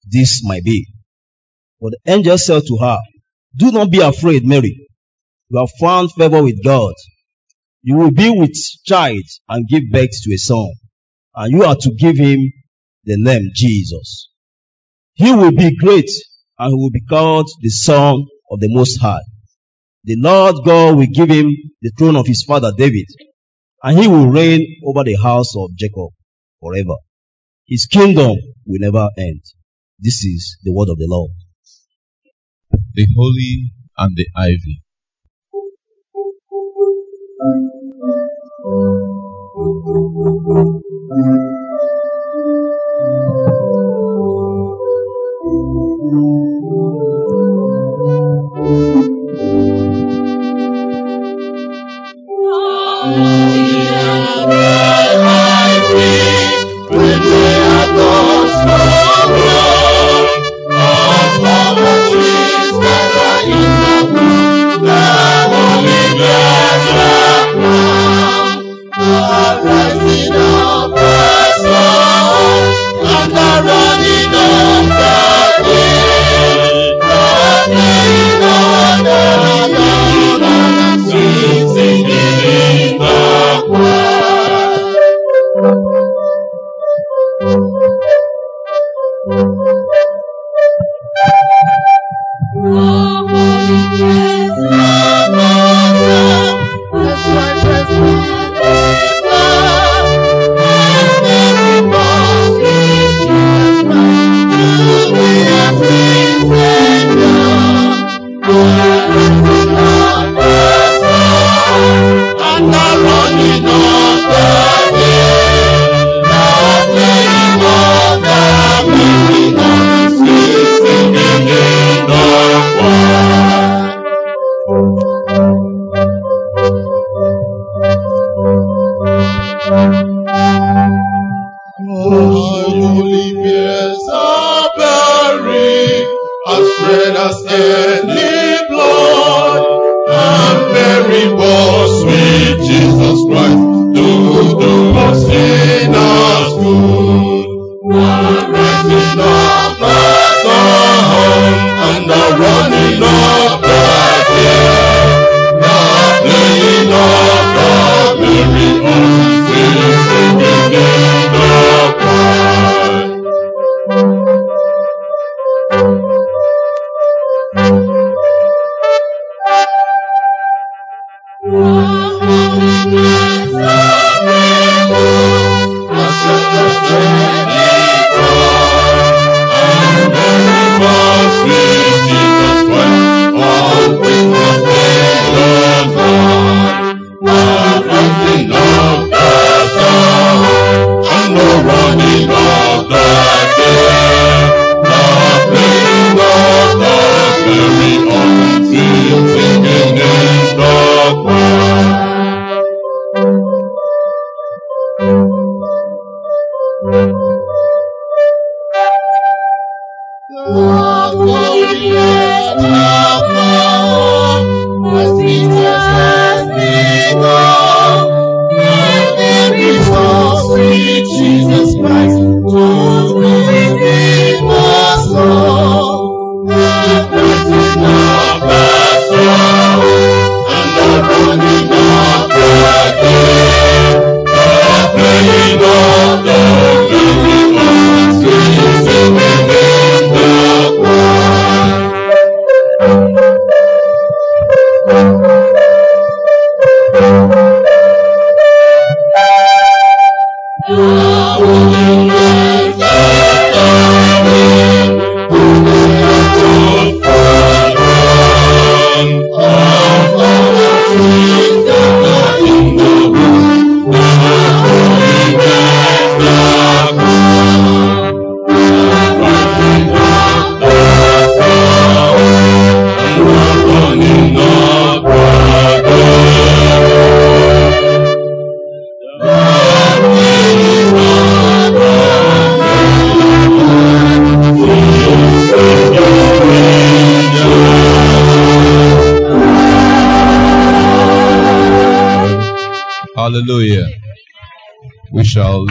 this 0.04 0.44
might 0.44 0.62
be. 0.62 0.86
But 1.80 1.92
the 1.92 2.12
angel 2.12 2.38
said 2.38 2.62
to 2.66 2.76
her, 2.76 2.98
Do 3.56 3.72
not 3.72 3.90
be 3.90 4.00
afraid, 4.00 4.44
Mary. 4.44 4.88
You 5.50 5.58
have 5.58 5.70
found 5.80 6.12
favor 6.12 6.42
with 6.42 6.62
God. 6.62 6.94
You 7.82 7.96
will 7.96 8.10
be 8.10 8.30
with 8.30 8.54
child 8.84 9.24
and 9.48 9.68
give 9.68 9.84
birth 9.90 10.10
to 10.10 10.34
a 10.34 10.36
son, 10.36 10.70
and 11.34 11.52
you 11.52 11.64
are 11.64 11.76
to 11.76 11.94
give 11.94 12.16
him 12.16 12.52
the 13.04 13.16
name 13.18 13.50
Jesus. 13.54 14.30
He 15.14 15.32
will 15.32 15.52
be 15.52 15.74
great 15.76 16.10
and 16.58 16.70
he 16.70 16.74
will 16.74 16.90
be 16.90 17.04
called 17.04 17.48
the 17.60 17.70
Son 17.70 18.26
of 18.50 18.60
the 18.60 18.68
Most 18.68 19.00
High. 19.00 19.22
The 20.04 20.16
Lord 20.18 20.56
God 20.64 20.96
will 20.96 21.06
give 21.12 21.28
him 21.28 21.54
the 21.82 21.92
throne 21.98 22.16
of 22.16 22.26
his 22.26 22.44
father 22.44 22.72
David, 22.76 23.06
and 23.82 23.98
he 23.98 24.08
will 24.08 24.28
reign 24.28 24.80
over 24.84 25.04
the 25.04 25.16
house 25.16 25.54
of 25.56 25.74
Jacob 25.76 26.10
forever. 26.60 26.96
His 27.66 27.86
kingdom 27.86 28.36
will 28.66 28.80
never 28.80 29.08
end. 29.18 29.42
This 29.98 30.24
is 30.24 30.58
the 30.62 30.72
word 30.72 30.88
of 30.88 30.98
the 30.98 31.06
Lord. 31.08 31.30
The 32.94 33.06
holly 33.16 33.72
and 33.98 34.16
the 34.16 34.26
ivy. 34.34 34.82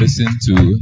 Listen 0.08 0.38
to 0.42 0.80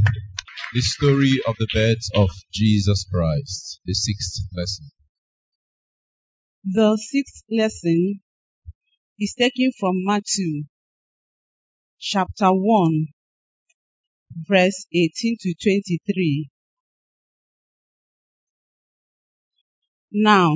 the 0.72 0.80
story 0.80 1.40
of 1.48 1.56
the 1.58 1.66
birth 1.74 2.06
of 2.14 2.28
Jesus 2.52 3.04
Christ, 3.12 3.80
the 3.84 3.92
sixth 3.92 4.42
lesson. 4.56 4.90
The 6.62 6.96
sixth 6.96 7.42
lesson 7.50 8.20
is 9.18 9.34
taken 9.36 9.72
from 9.80 10.04
Matthew 10.04 10.66
chapter 11.98 12.50
1 12.50 13.06
verse 14.48 14.86
18 14.94 15.36
to 15.40 15.54
23. 15.60 16.48
Now, 20.12 20.54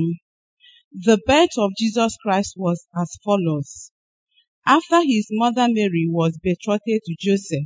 the 0.93 1.19
birth 1.27 1.57
of 1.57 1.71
Jesus 1.77 2.15
Christ 2.23 2.53
was 2.55 2.87
as 2.97 3.17
follows. 3.21 3.91
After 4.65 5.03
his 5.03 5.27
mother 5.29 5.67
Mary 5.69 6.07
was 6.09 6.39
betrothed 6.41 6.83
to 6.85 7.15
Joseph, 7.19 7.65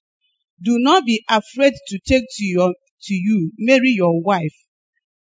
do 0.63 0.77
not 0.79 1.05
be 1.05 1.23
afraid 1.29 1.73
to 1.87 1.99
take 2.05 2.25
to 2.37 2.43
your 2.45 2.73
to 3.03 3.13
you 3.13 3.51
Mary 3.57 3.91
your 3.91 4.21
wife, 4.21 4.55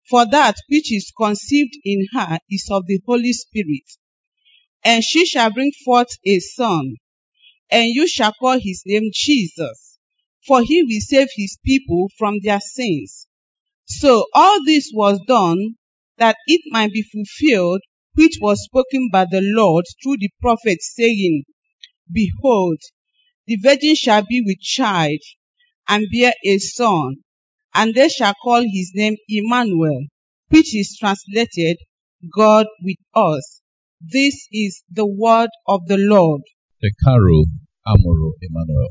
for 0.09 0.27
that 0.27 0.57
which 0.69 0.93
is 0.93 1.13
conceived 1.17 1.77
in 1.85 2.07
her 2.13 2.39
is 2.51 2.69
of 2.71 2.87
the 2.87 3.01
Holy 3.07 3.33
Spirit. 3.33 3.85
And 4.85 5.05
she 5.05 5.27
shall 5.27 5.53
bring 5.53 5.73
forth 5.85 6.11
a 6.27 6.39
son, 6.41 6.97
and 7.71 7.89
you 7.89 8.09
shall 8.09 8.33
call 8.33 8.59
his 8.59 8.83
name 8.87 9.11
Jesus, 9.13 9.99
for 10.47 10.63
he 10.63 10.83
will 10.83 11.01
save 11.01 11.29
his 11.37 11.59
people 11.65 12.09
from 12.17 12.39
their 12.43 12.61
sins. 12.61 13.27
So 13.87 14.27
all 14.35 14.65
this 14.65 14.91
was 14.93 15.21
done 15.27 15.77
that 16.19 16.37
it 16.47 16.63
might 16.71 16.93
be 16.93 17.03
fulfilled 17.03 17.81
which 18.15 18.39
was 18.41 18.65
spoken 18.65 19.09
by 19.13 19.25
the 19.25 19.41
Lord 19.41 19.85
through 20.03 20.17
the 20.19 20.31
prophet 20.41 20.83
saying, 20.83 21.45
Behold, 22.11 22.81
the 23.49 23.57
virgin 23.57 23.95
shall 23.95 24.23
be 24.29 24.43
with 24.45 24.61
child 24.61 25.21
and 25.89 26.07
bear 26.13 26.35
a 26.45 26.59
son, 26.59 27.17
and 27.75 27.95
they 27.95 28.11
shall 28.11 28.35
call 28.35 28.61
his 28.61 28.93
name 28.95 29.17
Emmanuel, 29.27 30.05
which 30.51 30.77
is 30.77 30.99
translated 31.01 31.79
God 32.37 32.67
with 32.83 32.99
us. 33.15 33.63
This 34.03 34.47
is 34.53 34.83
the 34.93 35.07
word 35.07 35.49
of 35.67 35.87
the 35.87 35.97
Lord. 35.97 36.43
The 36.83 36.93
carol 37.03 37.47
Amoro 37.87 38.33
Emmanuel. 38.43 38.89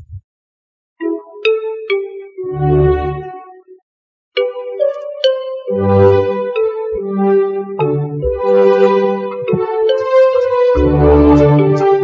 Thank 11.40 11.82
you. 11.82 11.97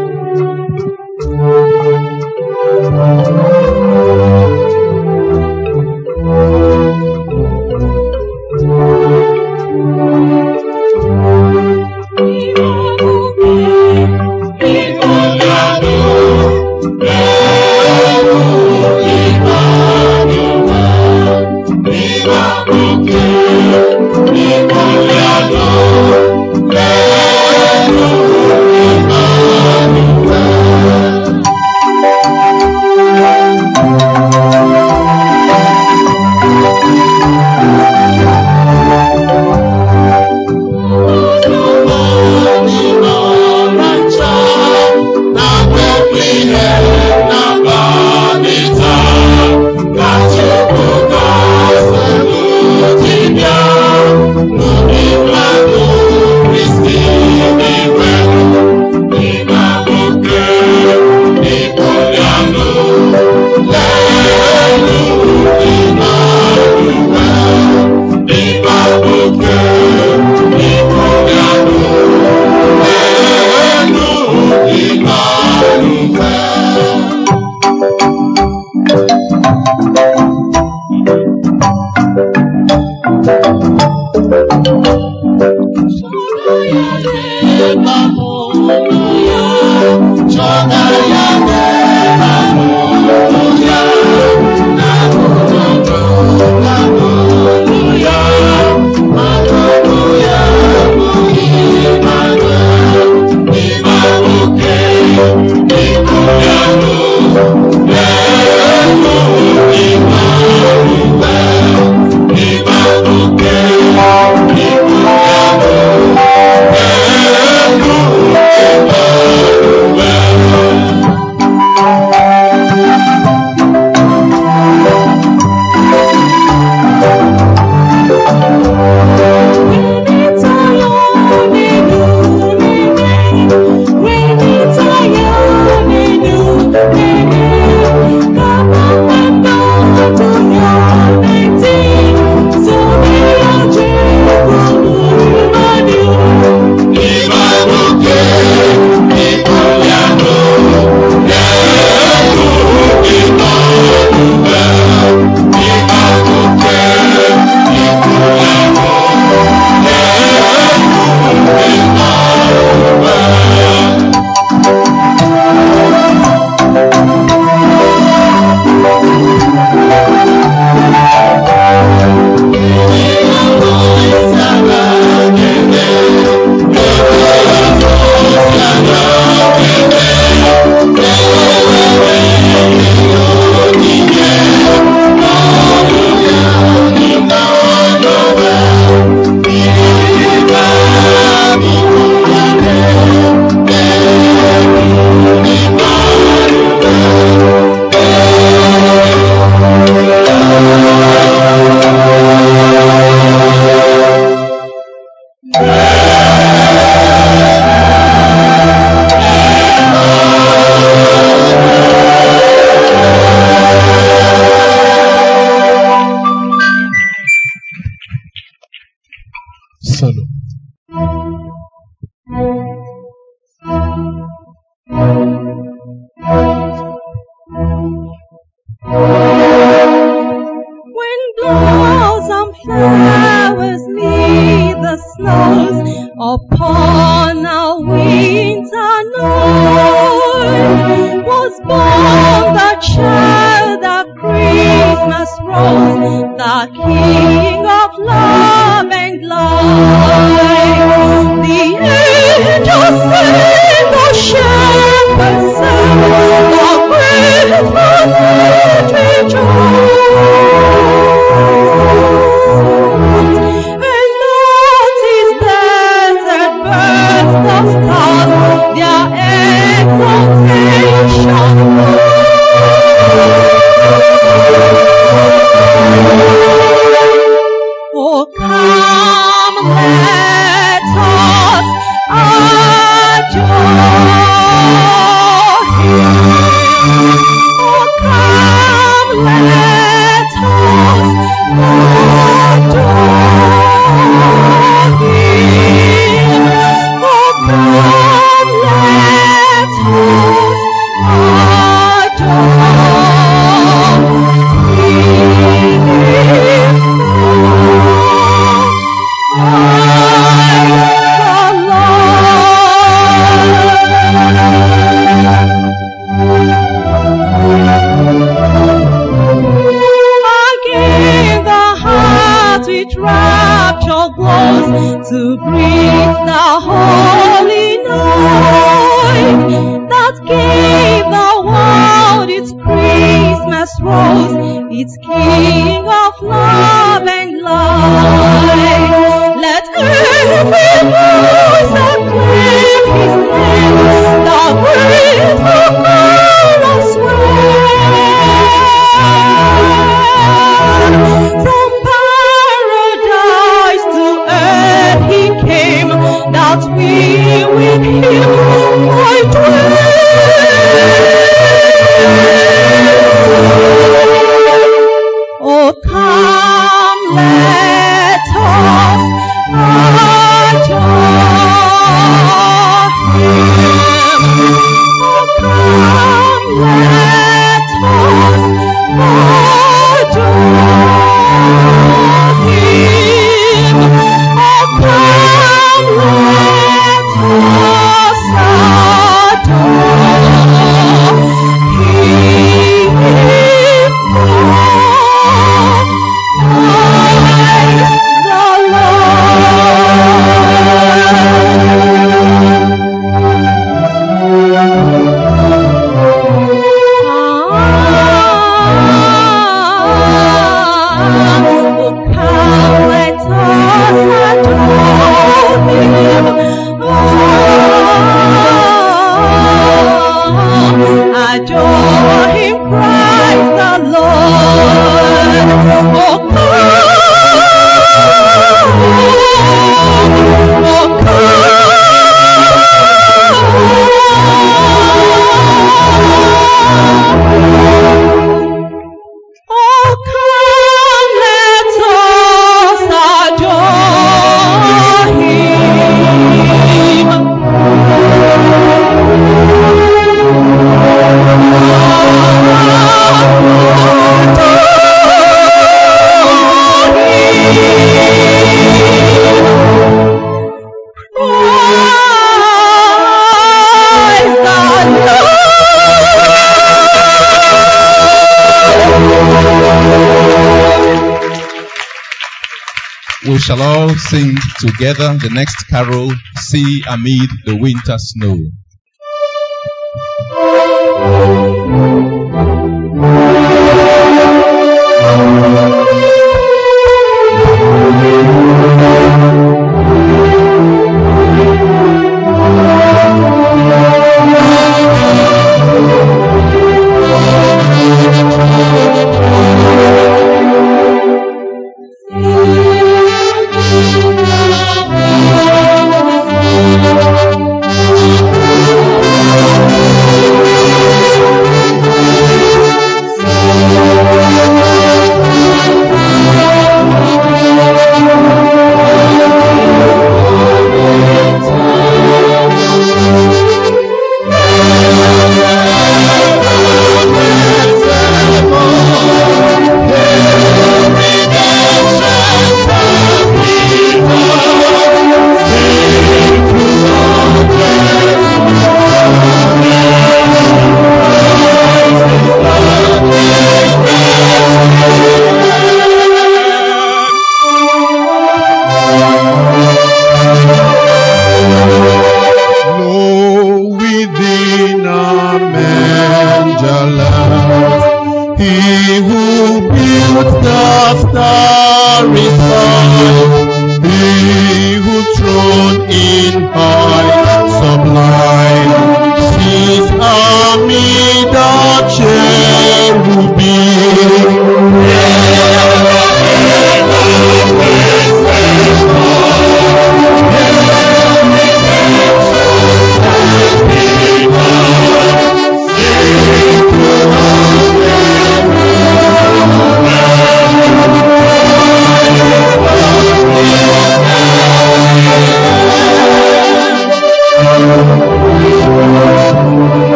Together 474.83 475.17
the 475.17 475.29
next 475.29 475.63
carol, 475.69 476.11
See 476.35 476.83
Amid 476.89 477.29
the 477.45 477.55
Winter 477.55 477.97
Snow. 477.97 478.37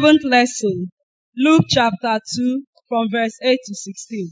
Seventh 0.00 0.24
lesson, 0.24 0.90
Luke 1.36 1.66
chapter 1.68 2.18
2, 2.34 2.62
from 2.88 3.08
verse 3.12 3.36
8 3.42 3.58
to 3.66 3.74
16. 3.74 4.30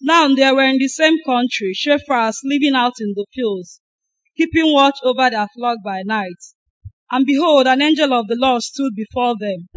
Now 0.00 0.34
there 0.34 0.56
were 0.56 0.64
in 0.64 0.78
the 0.78 0.88
same 0.88 1.18
country 1.24 1.72
shepherds 1.72 2.40
living 2.42 2.74
out 2.74 2.94
in 2.98 3.12
the 3.14 3.26
fields, 3.32 3.80
keeping 4.36 4.72
watch 4.72 4.98
over 5.04 5.30
their 5.30 5.46
flock 5.56 5.78
by 5.84 6.02
night. 6.04 6.42
And 7.12 7.26
behold, 7.26 7.68
an 7.68 7.80
angel 7.80 8.12
of 8.12 8.26
the 8.26 8.34
Lord 8.34 8.62
stood 8.62 8.92
before 8.96 9.36
them, 9.38 9.68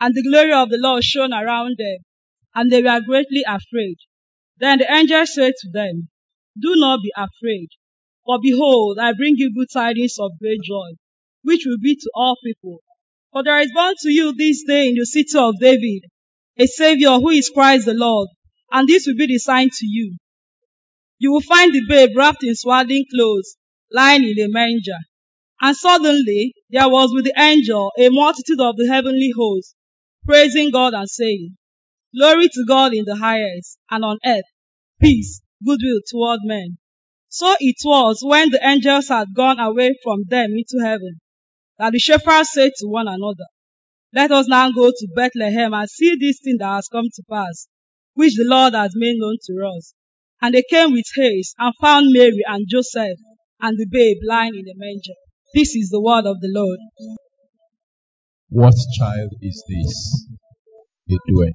and 0.00 0.12
the 0.12 0.24
glory 0.28 0.52
of 0.52 0.70
the 0.70 0.78
Lord 0.80 1.04
shone 1.04 1.32
around 1.32 1.76
them, 1.78 1.98
and 2.52 2.72
they 2.72 2.82
were 2.82 3.00
greatly 3.06 3.44
afraid. 3.46 3.98
Then 4.58 4.78
the 4.78 4.92
angel 4.92 5.24
said 5.26 5.52
to 5.60 5.70
them, 5.70 6.08
Do 6.60 6.74
not 6.74 6.98
be 7.00 7.12
afraid, 7.16 7.68
for 8.24 8.40
behold, 8.42 8.98
I 8.98 9.12
bring 9.12 9.34
you 9.36 9.54
good 9.54 9.68
tidings 9.72 10.16
of 10.18 10.32
great 10.40 10.62
joy, 10.64 10.96
which 11.44 11.62
will 11.64 11.78
be 11.80 11.94
to 11.94 12.10
all 12.16 12.36
people. 12.44 12.80
For 13.36 13.44
there 13.44 13.60
is 13.60 13.70
born 13.70 13.92
to 14.00 14.10
you 14.10 14.32
this 14.32 14.64
day 14.66 14.88
in 14.88 14.94
the 14.94 15.04
city 15.04 15.36
of 15.36 15.60
David 15.60 16.04
a 16.58 16.66
Savior 16.66 17.10
who 17.16 17.28
is 17.28 17.50
Christ 17.50 17.84
the 17.84 17.92
Lord, 17.92 18.30
and 18.72 18.88
this 18.88 19.06
will 19.06 19.14
be 19.14 19.26
the 19.26 19.36
sign 19.36 19.68
to 19.68 19.86
you. 19.86 20.16
You 21.18 21.32
will 21.32 21.42
find 21.42 21.70
the 21.70 21.82
babe 21.86 22.16
wrapped 22.16 22.42
in 22.44 22.54
swaddling 22.54 23.04
clothes, 23.14 23.58
lying 23.92 24.24
in 24.24 24.42
a 24.42 24.48
manger. 24.48 24.96
And 25.60 25.76
suddenly 25.76 26.54
there 26.70 26.88
was 26.88 27.12
with 27.12 27.26
the 27.26 27.34
angel 27.36 27.92
a 27.98 28.08
multitude 28.08 28.58
of 28.58 28.78
the 28.78 28.88
heavenly 28.88 29.34
hosts, 29.36 29.74
praising 30.24 30.70
God 30.70 30.94
and 30.94 31.06
saying, 31.06 31.58
Glory 32.18 32.48
to 32.48 32.64
God 32.66 32.94
in 32.94 33.04
the 33.04 33.16
highest, 33.16 33.76
and 33.90 34.02
on 34.02 34.18
earth 34.24 34.46
peace, 34.98 35.42
goodwill 35.62 36.00
toward 36.10 36.40
men. 36.44 36.78
So 37.28 37.54
it 37.60 37.76
was 37.84 38.22
when 38.24 38.48
the 38.48 38.66
angels 38.66 39.08
had 39.08 39.34
gone 39.34 39.60
away 39.60 39.94
from 40.02 40.24
them 40.26 40.52
into 40.56 40.82
heaven, 40.82 41.20
that 41.78 41.92
the 41.92 41.98
shepherds 41.98 42.50
said 42.52 42.72
to 42.78 42.86
one 42.86 43.08
another, 43.08 43.46
Let 44.14 44.30
us 44.32 44.48
now 44.48 44.70
go 44.72 44.90
to 44.90 45.08
Bethlehem 45.14 45.74
and 45.74 45.88
see 45.88 46.16
this 46.18 46.40
thing 46.42 46.56
that 46.58 46.74
has 46.74 46.88
come 46.88 47.06
to 47.14 47.22
pass, 47.30 47.68
which 48.14 48.36
the 48.36 48.44
Lord 48.46 48.74
has 48.74 48.92
made 48.94 49.16
known 49.18 49.36
to 49.46 49.66
us. 49.76 49.94
And 50.40 50.54
they 50.54 50.62
came 50.68 50.92
with 50.92 51.04
haste 51.14 51.54
and 51.58 51.74
found 51.80 52.12
Mary 52.12 52.42
and 52.46 52.66
Joseph 52.68 53.18
and 53.60 53.78
the 53.78 53.86
babe 53.90 54.18
lying 54.26 54.54
in 54.54 54.64
the 54.64 54.74
manger. 54.76 55.14
This 55.54 55.74
is 55.74 55.90
the 55.90 56.00
word 56.00 56.26
of 56.26 56.40
the 56.40 56.50
Lord. 56.52 56.78
What 58.50 58.74
child 58.98 59.30
is 59.42 59.64
this? 59.68 60.26
They 61.08 61.18
do 61.26 61.42
it. 61.42 61.54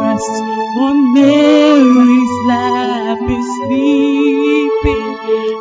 rest 0.00 0.34
on 0.78 1.12
Mary's 1.12 2.34
lap 2.46 3.18
is 3.36 3.46
sleeping, 3.66 5.10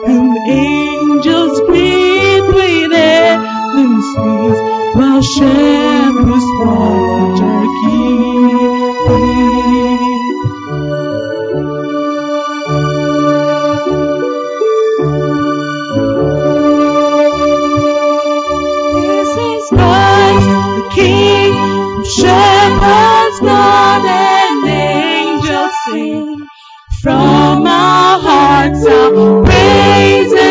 whom 0.06 0.36
angels 0.50 1.60
greet 1.68 2.42
with 2.58 2.92
heaven's 2.92 4.08
peace, 4.24 4.62
while 4.96 5.22
shepherds 5.22 6.48
watch 6.62 7.40
her 7.40 7.66
keep. 7.82 8.77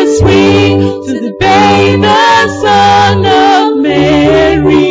We 0.07 1.03
to 1.05 1.19
the 1.19 1.35
babe 1.37 1.99
the 1.99 2.47
son 2.61 3.25
of 3.25 3.77
Mary. 3.77 4.86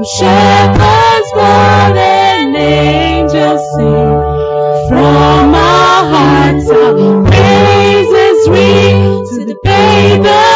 The 0.00 0.06
shepherds 0.06 1.30
born 1.34 1.98
and 1.98 2.56
angels 2.56 3.60
sing. 3.76 4.88
From 4.88 5.54
our 5.54 6.04
hearts 6.08 6.70
our 6.70 7.24
praises 7.26 8.48
ring 8.48 9.26
to 9.28 9.44
the 9.44 9.56
baby. 9.62 10.49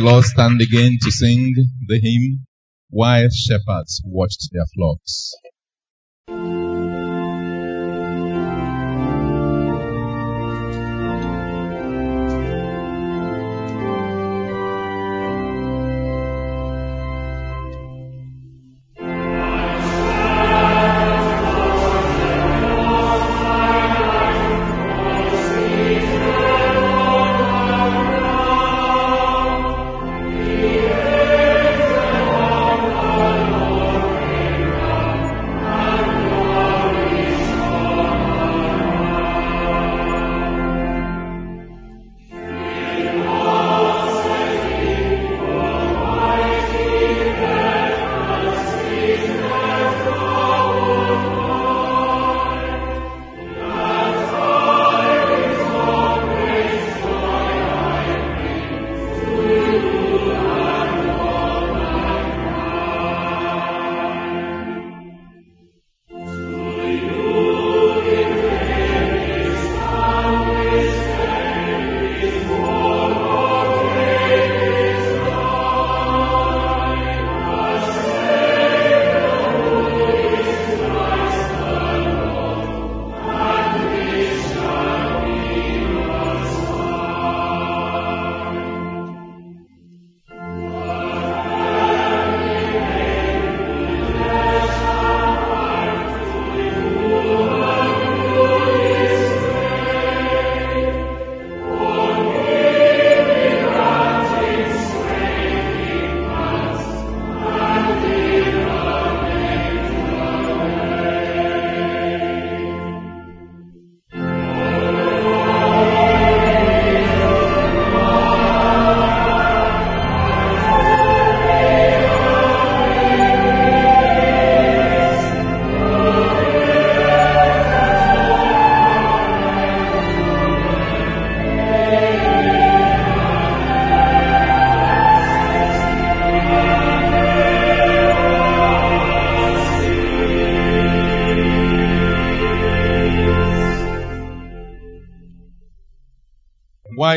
shall 0.00 0.08
all 0.08 0.22
stand 0.22 0.62
again 0.62 0.96
to 1.02 1.10
sing 1.10 1.52
the 1.86 2.00
hymn, 2.00 2.46
While 2.88 3.28
Shepherds 3.28 4.00
Watched 4.02 4.48
Their 4.50 4.64
Flocks. 4.74 5.34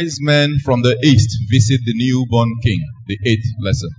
Wise 0.03 0.17
men 0.19 0.57
from 0.65 0.81
the 0.81 0.97
east 1.01 1.29
visit 1.49 1.79
the 1.85 1.93
newborn 1.95 2.49
king. 2.61 2.81
The 3.07 3.17
eighth 3.25 3.47
lesson. 3.61 3.89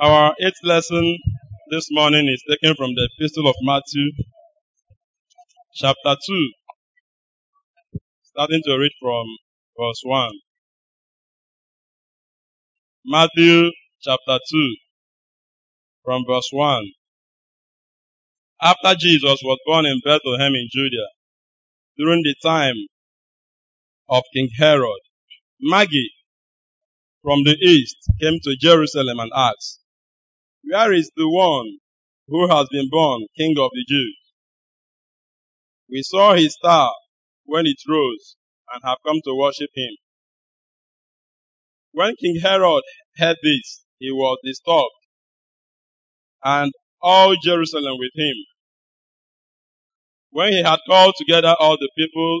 Our 0.00 0.34
eighth 0.40 0.58
lesson 0.64 1.16
this 1.70 1.86
morning 1.92 2.26
is 2.26 2.42
taken 2.50 2.74
from 2.74 2.94
the 2.96 3.08
Epistle 3.16 3.48
of 3.48 3.54
Matthew, 3.62 4.10
chapter 5.72 6.16
2, 6.26 6.50
starting 8.24 8.60
to 8.64 8.76
read 8.76 8.90
from 9.00 9.26
verse 9.78 10.00
1. 10.02 10.30
Matthew 13.06 13.70
chapter 14.02 14.38
2, 14.50 14.76
from 16.04 16.24
verse 16.26 16.48
1. 16.50 16.86
After 18.62 18.96
Jesus 18.96 19.38
was 19.44 19.58
born 19.64 19.86
in 19.86 20.00
Bethlehem 20.04 20.54
in 20.54 20.68
Judea, 20.72 21.06
during 21.96 22.22
the 22.24 22.34
time 22.42 22.74
of 24.08 24.24
King 24.34 24.48
Herod, 24.58 25.00
Magi 25.60 26.08
from 27.22 27.44
the 27.44 27.56
east 27.60 27.96
came 28.20 28.38
to 28.44 28.56
Jerusalem 28.60 29.18
and 29.20 29.30
asked, 29.34 29.80
Where 30.64 30.92
is 30.92 31.10
the 31.16 31.28
one 31.28 31.78
who 32.28 32.48
has 32.48 32.68
been 32.70 32.88
born 32.90 33.26
King 33.36 33.56
of 33.58 33.70
the 33.72 33.84
Jews? 33.88 34.18
We 35.90 36.02
saw 36.02 36.34
his 36.34 36.54
star 36.54 36.92
when 37.44 37.66
it 37.66 37.78
rose 37.88 38.36
and 38.72 38.82
have 38.84 38.98
come 39.06 39.20
to 39.24 39.34
worship 39.34 39.70
him. 39.74 39.96
When 41.92 42.14
King 42.16 42.40
Herod 42.40 42.82
heard 43.16 43.36
this, 43.42 43.84
he 43.98 44.12
was 44.12 44.38
disturbed, 44.44 44.90
and 46.44 46.72
all 47.02 47.34
Jerusalem 47.42 47.96
with 47.98 48.12
him. 48.14 48.36
When 50.30 50.52
he 50.52 50.62
had 50.62 50.80
called 50.88 51.14
together 51.18 51.56
all 51.58 51.76
the 51.78 51.90
people, 51.96 52.40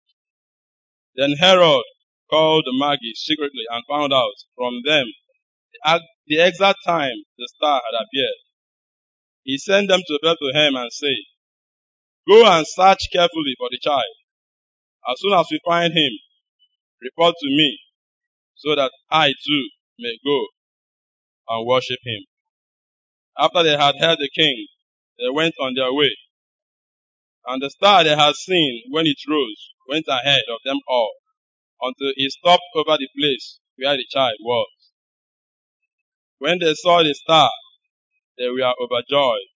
Then 1.15 1.33
Herod 1.39 1.83
called 2.29 2.63
the 2.65 2.73
Magi 2.73 3.13
secretly 3.15 3.63
and 3.69 3.83
found 3.89 4.13
out 4.13 4.33
from 4.55 4.81
them 4.85 5.07
the 6.27 6.39
exact 6.39 6.79
time 6.85 7.15
the 7.37 7.49
star 7.55 7.81
had 7.85 8.01
appeared. 8.03 8.39
He 9.43 9.57
sent 9.57 9.89
them 9.89 10.01
to 10.07 10.19
Bethlehem 10.21 10.75
and 10.75 10.91
said, 10.93 11.17
Go 12.27 12.45
and 12.45 12.65
search 12.67 13.09
carefully 13.11 13.55
for 13.57 13.69
the 13.71 13.79
child. 13.79 14.15
As 15.09 15.19
soon 15.19 15.33
as 15.33 15.47
we 15.51 15.59
find 15.65 15.93
him, 15.93 16.11
report 17.01 17.35
to 17.41 17.47
me, 17.47 17.79
so 18.55 18.75
that 18.75 18.91
I 19.09 19.29
too 19.29 19.69
may 19.99 20.17
go 20.23 20.45
and 21.49 21.67
worship 21.67 21.99
him. 22.05 22.23
After 23.37 23.63
they 23.63 23.71
had 23.77 23.95
heard 23.99 24.19
the 24.19 24.29
king, 24.33 24.67
they 25.17 25.29
went 25.29 25.55
on 25.59 25.73
their 25.75 25.91
way. 25.91 26.15
And 27.47 27.61
the 27.61 27.69
star 27.69 28.03
they 28.03 28.15
had 28.15 28.35
seen 28.35 28.83
when 28.89 29.07
it 29.07 29.17
rose 29.27 29.71
went 29.87 30.07
ahead 30.07 30.43
of 30.49 30.59
them 30.63 30.79
all 30.87 31.15
until 31.81 32.13
it 32.15 32.31
stopped 32.31 32.63
over 32.75 32.97
the 32.97 33.09
place 33.17 33.59
where 33.77 33.97
the 33.97 34.05
child 34.09 34.37
was. 34.41 34.67
When 36.39 36.59
they 36.59 36.73
saw 36.75 37.03
the 37.03 37.13
star, 37.13 37.51
they 38.37 38.47
were 38.49 38.73
overjoyed. 38.81 39.49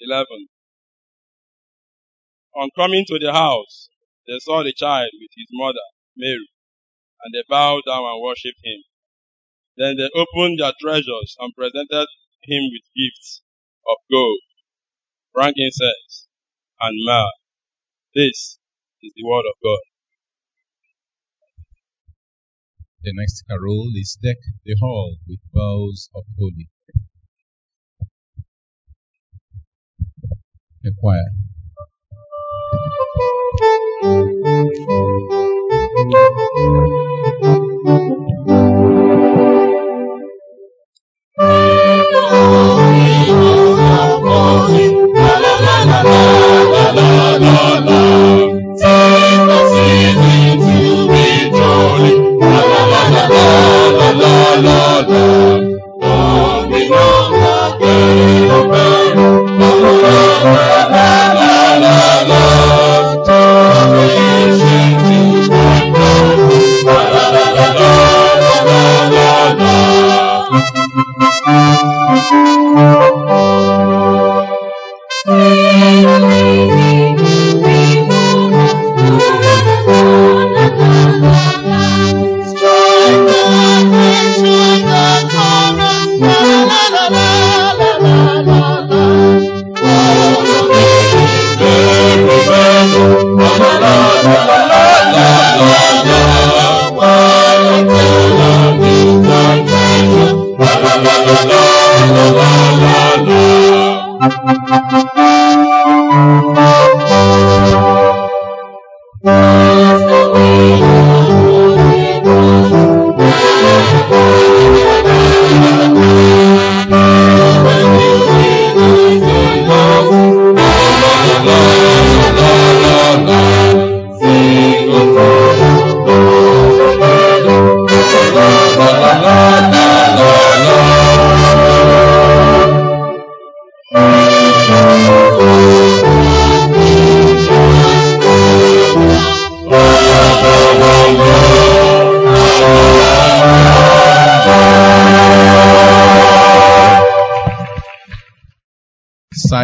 11. 0.00 0.48
On 2.56 2.70
coming 2.76 3.04
to 3.06 3.18
the 3.18 3.32
house, 3.32 3.88
they 4.26 4.38
saw 4.40 4.62
the 4.62 4.72
child 4.72 5.10
with 5.20 5.30
his 5.36 5.46
mother, 5.52 5.86
Mary, 6.16 6.48
and 7.22 7.34
they 7.34 7.44
bowed 7.48 7.82
down 7.86 8.04
and 8.04 8.22
worshipped 8.22 8.60
him. 8.64 8.82
Then 9.76 9.96
they 9.96 10.10
opened 10.14 10.58
their 10.60 10.72
treasures 10.80 11.36
and 11.38 11.54
presented 11.54 12.08
him 12.42 12.64
with 12.72 12.82
gifts 12.96 13.42
of 13.88 13.98
gold, 14.10 14.40
frankincense, 15.36 16.28
and 16.80 16.96
myrrh. 17.04 17.28
This 18.14 18.58
is 19.02 19.12
the 19.14 19.22
word 19.22 19.44
of 19.44 19.56
God. 19.62 19.84
The 23.02 23.12
next 23.14 23.44
carol 23.46 23.90
is 23.94 24.16
Deck 24.22 24.38
the 24.64 24.76
Hall 24.80 25.18
with 25.28 25.40
Boughs 25.52 26.08
of 26.16 26.24
Holly. 26.38 26.70
The 30.82 30.94
choir 30.98 31.20
la 46.06 46.92
la 46.92 46.92
la 46.92 47.38
la 47.38 47.80
la. 47.86 48.25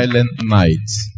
Silent 0.03 0.43
Night. 0.43 1.12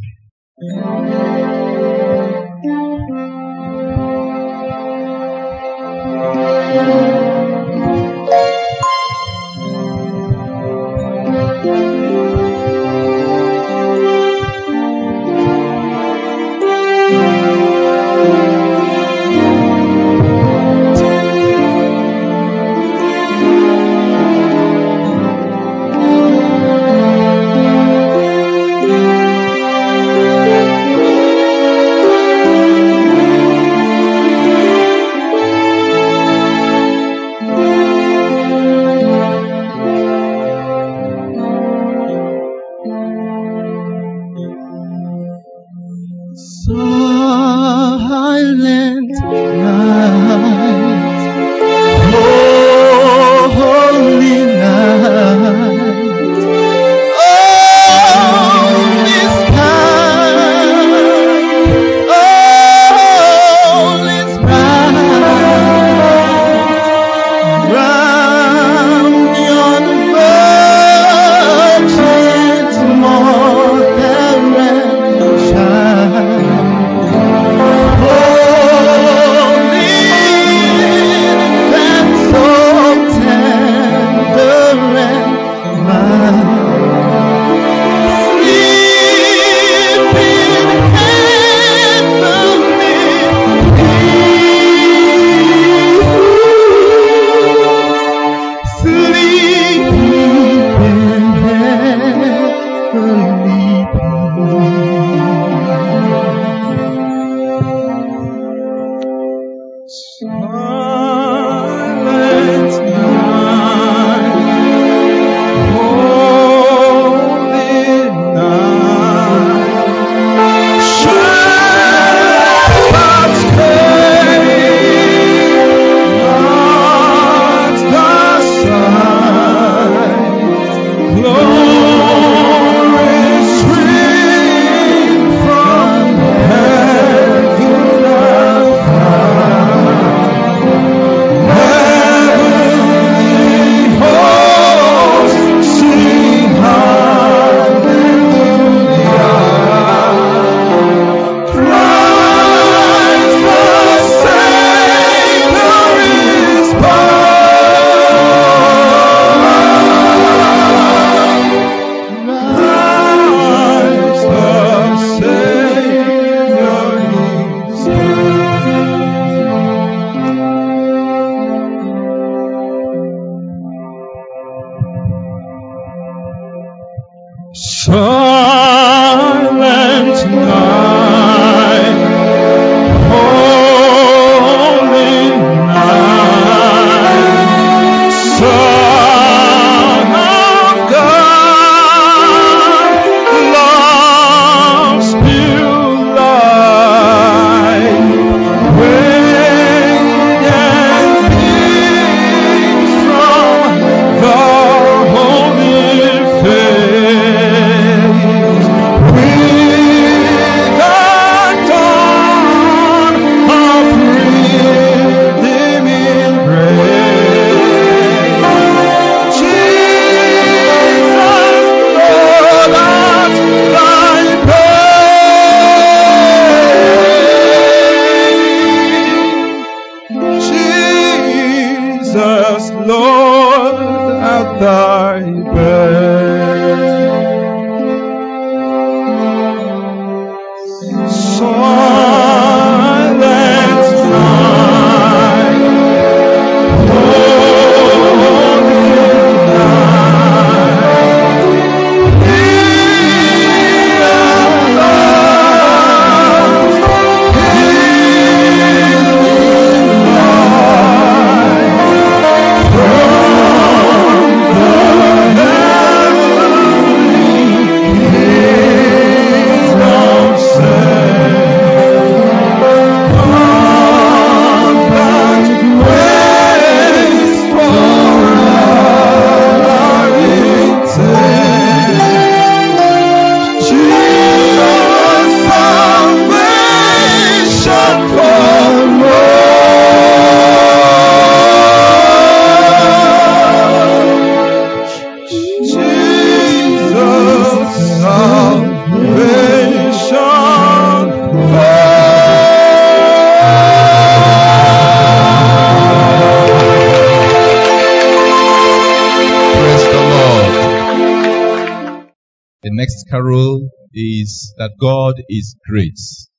That 314.65 314.73
God 314.81 315.15
is 315.28 315.57
great. 315.69 315.99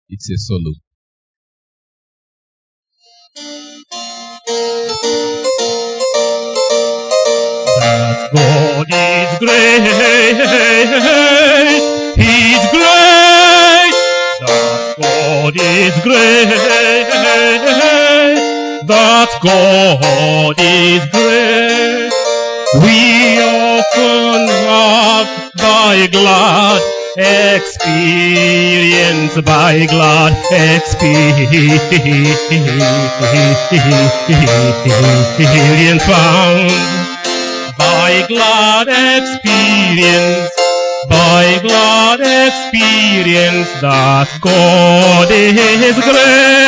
It's 0.10 0.32
a 0.32 0.38
solo. 0.38 0.74
That 7.78 8.32
God 8.34 8.88
is 8.90 9.38
great, 9.38 9.86
He's 12.18 12.64
great. 12.74 13.94
That 14.42 14.96
God 15.00 15.56
is 15.56 15.94
great, 16.02 16.50
that 18.88 19.30
God 19.44 20.56
is 20.58 21.04
great. 21.12 22.12
We 22.82 23.40
often 23.44 24.48
have 24.66 25.30
by 25.58 26.08
glad 26.12 26.95
experience, 27.18 28.76
by 29.42 29.86
glad 29.88 30.34
experience. 30.52 32.36
Found 36.06 36.72
by 37.78 38.26
glad 38.28 38.88
experience, 38.88 40.52
by 41.10 41.60
glad 41.62 42.20
experience 42.22 43.70
that 43.82 44.28
God 44.42 45.30
is 45.32 45.96
great. 45.96 46.66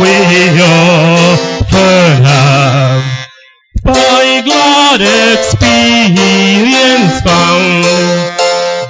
We 0.00 0.16
often 0.62 2.24
have 2.24 3.04
by 3.84 4.42
glad 4.44 5.00
experience 5.36 7.20
found, 7.22 7.84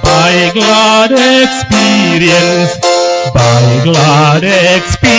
by 0.03 0.51
glad 0.53 1.11
experience, 1.11 2.71
Baglar 3.29 4.43
experience. 4.43 5.11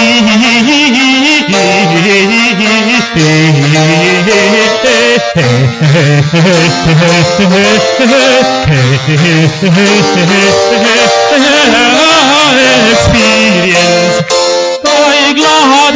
Baglar 14.82 15.94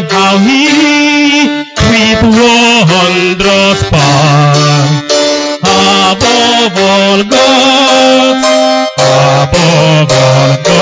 thou 0.00 0.38
me 0.38 1.68
with 1.90 2.22
wondrous 2.22 3.80
power. 3.90 5.02
Above 5.62 6.76
all 6.78 7.24
God, 7.24 8.36
above 8.96 10.10
all 10.10 10.72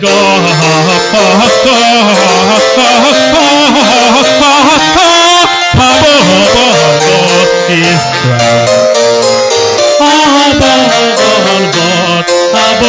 God, 0.00 0.44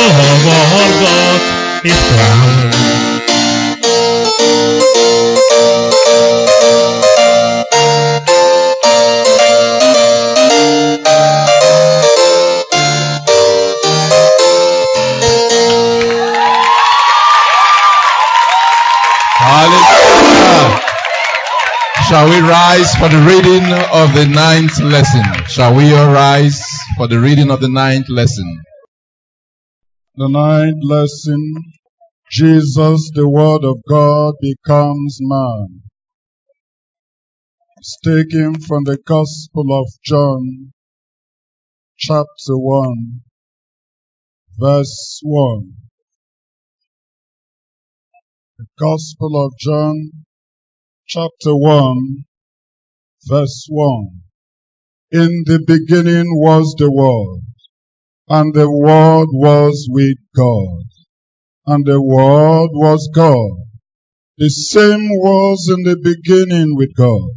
above 0.05 0.73
all 0.73 0.91
God 1.01 1.41
is 1.85 1.99
crowned. 2.09 2.74
Shall 22.07 22.29
we 22.29 22.39
rise 22.39 22.93
for 22.97 23.09
the 23.09 23.25
reading 23.25 23.65
of 23.91 24.13
the 24.13 24.27
ninth 24.27 24.79
lesson? 24.79 25.23
Shall 25.47 25.75
we 25.75 25.91
all 25.91 26.13
rise 26.13 26.63
for 26.97 27.07
the 27.07 27.19
reading 27.19 27.49
of 27.49 27.61
the 27.61 27.67
ninth 27.67 28.09
lesson? 28.09 28.61
The 30.13 30.29
ninth 30.29 30.83
lesson, 30.83 31.55
Jesus, 32.29 33.09
the 33.15 33.27
Word 33.27 33.63
of 33.63 33.77
God, 33.89 34.35
becomes 34.39 35.17
man. 35.19 35.81
It's 37.77 37.97
taken 38.03 38.59
from 38.61 38.83
the 38.83 38.99
Gospel 39.03 39.65
of 39.75 39.87
John, 40.03 40.73
chapter 41.97 42.55
1, 42.55 43.21
verse 44.59 45.21
1. 45.23 45.73
The 48.59 48.65
Gospel 48.77 49.43
of 49.43 49.53
John, 49.57 50.24
chapter 51.07 51.55
1, 51.55 52.25
verse 53.27 53.67
1. 53.69 54.07
In 55.11 55.43
the 55.45 55.63
beginning 55.67 56.25
was 56.41 56.73
the 56.79 56.91
Word, 56.91 57.41
and 58.27 58.55
the 58.55 58.69
Word 58.71 59.27
was 59.31 59.87
with 59.91 60.17
God, 60.35 60.85
and 61.67 61.85
the 61.85 62.01
Word 62.01 62.69
was 62.73 63.07
God. 63.13 63.67
The 64.39 64.49
same 64.49 65.09
was 65.09 65.71
in 65.71 65.83
the 65.83 65.95
beginning 65.95 66.75
with 66.75 66.95
God. 66.97 67.29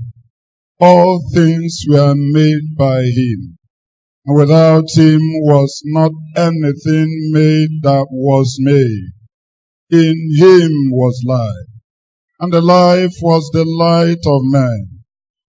All 0.81 1.20
things 1.35 1.85
were 1.86 2.15
made 2.16 2.74
by 2.74 3.03
Him, 3.03 3.59
and 4.24 4.39
without 4.39 4.86
Him 4.95 5.20
was 5.43 5.82
not 5.85 6.12
anything 6.36 7.31
made 7.32 7.82
that 7.82 8.07
was 8.11 8.57
made. 8.61 9.11
In 9.90 10.16
Him 10.39 10.90
was 10.90 11.23
life, 11.27 11.68
and 12.40 12.52
the 12.52 12.60
life 12.60 13.15
was 13.20 13.51
the 13.52 13.65
light 13.65 14.24
of 14.27 14.43
men. 14.44 15.05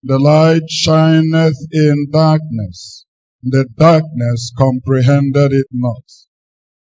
The 0.03 0.17
light 0.17 0.63
shineth 0.69 1.57
in 1.71 2.07
darkness, 2.11 3.05
and 3.43 3.53
the 3.53 3.65
darkness 3.77 4.51
comprehended 4.57 5.53
it 5.53 5.67
not. 5.71 6.03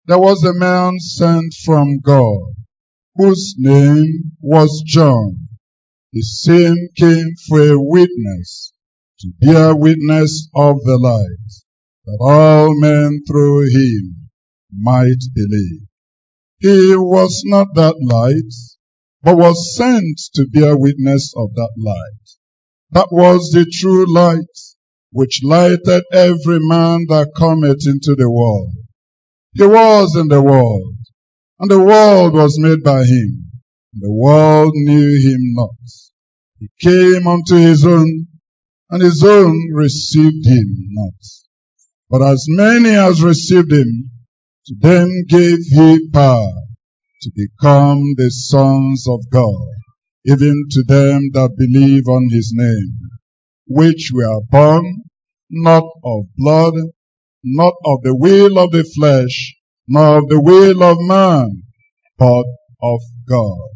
There 0.07 0.19
was 0.19 0.43
a 0.43 0.53
man 0.53 0.99
sent 0.99 1.53
from 1.63 1.99
God, 1.99 2.53
whose 3.15 3.55
name 3.57 4.31
was 4.41 4.83
John. 4.85 5.49
The 6.13 6.21
same 6.21 6.89
came 6.95 7.33
for 7.47 7.61
a 7.61 7.79
witness, 7.79 8.71
to 9.19 9.31
bear 9.39 9.75
witness 9.75 10.49
of 10.55 10.77
the 10.83 10.97
light, 10.97 11.51
that 12.05 12.17
all 12.21 12.79
men 12.79 13.21
through 13.27 13.69
him 13.69 14.29
might 14.71 15.21
believe. 15.33 15.81
He 16.59 16.95
was 16.95 17.43
not 17.45 17.67
that 17.75 17.95
light, 18.01 18.53
but 19.26 19.38
was 19.38 19.76
sent 19.76 20.19
to 20.35 20.45
bear 20.53 20.77
witness 20.77 21.34
of 21.35 21.49
that 21.56 21.72
light. 21.80 22.26
That 22.91 23.07
was 23.11 23.49
the 23.49 23.65
true 23.65 24.06
light, 24.07 24.56
which 25.11 25.41
lighted 25.43 26.03
every 26.14 26.60
man 26.61 27.07
that 27.10 27.31
cometh 27.35 27.88
into 27.88 28.14
the 28.15 28.30
world. 28.30 28.76
He 29.53 29.65
was 29.65 30.15
in 30.15 30.27
the 30.27 30.43
world, 30.43 30.93
and 31.60 31.72
the 31.72 31.80
world 31.80 32.35
was 32.35 32.60
made 32.60 32.84
by 32.84 32.99
him. 32.99 33.49
and 33.93 34.03
The 34.03 34.14
world 34.14 34.73
knew 34.76 35.19
him 35.19 35.56
not. 35.56 35.69
He 36.60 36.69
came 36.80 37.26
unto 37.26 37.56
his 37.56 37.84
own, 37.84 38.27
and 38.91 39.02
his 39.02 39.23
own 39.23 39.73
received 39.73 40.45
him 40.45 40.68
not. 40.91 41.14
But 42.11 42.22
as 42.22 42.45
many 42.47 42.91
as 42.91 43.23
received 43.23 43.72
him, 43.72 44.11
to 44.68 44.76
them 44.80 45.10
gave 45.27 45.57
he 45.72 46.10
power 46.14 46.64
to 47.26 47.31
become 47.35 48.14
the 48.18 48.30
sons 48.30 49.07
of 49.10 49.19
God, 49.31 49.68
even 50.26 50.64
to 50.69 50.84
them 50.88 51.31
that 51.34 51.56
believe 51.57 52.07
on 52.07 52.30
his 52.31 52.53
name, 52.56 52.99
which 53.68 54.11
were 54.14 54.41
born 54.52 55.02
not 55.49 55.85
of 56.03 56.26
blood, 56.38 56.76
not 57.43 57.73
of 57.84 58.03
the 58.03 58.15
will 58.15 58.60
of 58.60 58.69
the 58.69 58.84
flesh, 58.84 59.56
nor 59.88 60.19
of 60.19 60.27
the 60.27 60.39
will 60.39 60.84
of 60.84 60.97
man, 61.02 61.64
but 62.19 62.45
of 62.84 63.02
God. 63.27 63.69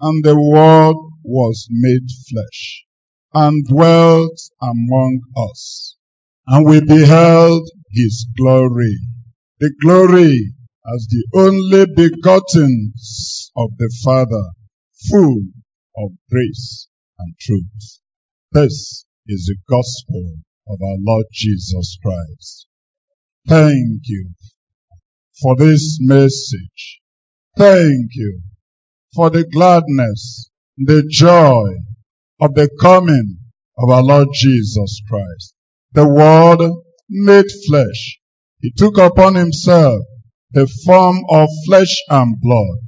And 0.00 0.24
the 0.24 0.40
Word 0.40 0.94
was 1.24 1.66
made 1.70 2.06
flesh, 2.30 2.84
and 3.32 3.66
dwelt 3.66 4.38
among 4.62 5.20
us. 5.36 5.96
And 6.46 6.64
we 6.64 6.80
beheld 6.80 7.68
his 7.90 8.28
glory, 8.36 8.96
the 9.58 9.72
glory 9.82 10.54
as 10.86 11.06
the 11.08 11.26
only 11.34 11.86
begotten 11.86 12.92
of 13.56 13.70
the 13.78 13.90
Father, 14.04 14.50
full 15.10 15.42
of 15.96 16.10
grace 16.30 16.88
and 17.18 17.34
truth. 17.40 18.00
This 18.52 19.06
is 19.26 19.46
the 19.46 19.56
gospel 19.68 20.36
of 20.68 20.78
our 20.82 20.96
Lord 21.00 21.26
Jesus 21.32 21.96
Christ. 22.02 22.66
Thank 23.48 24.02
you 24.04 24.30
for 25.40 25.56
this 25.56 25.98
message. 26.00 27.00
Thank 27.56 28.10
you 28.12 28.40
for 29.14 29.30
the 29.30 29.44
gladness, 29.44 30.50
the 30.76 31.04
joy 31.08 31.76
of 32.40 32.54
the 32.54 32.68
coming 32.80 33.38
of 33.78 33.90
our 33.90 34.02
Lord 34.02 34.28
Jesus 34.34 35.00
Christ. 35.08 35.54
The 35.92 36.06
Word 36.06 36.70
made 37.08 37.50
flesh. 37.68 38.18
He 38.60 38.72
took 38.76 38.98
upon 38.98 39.34
himself 39.34 40.04
the 40.54 40.66
form 40.84 41.18
of 41.28 41.48
flesh 41.66 41.94
and 42.08 42.40
blood. 42.40 42.78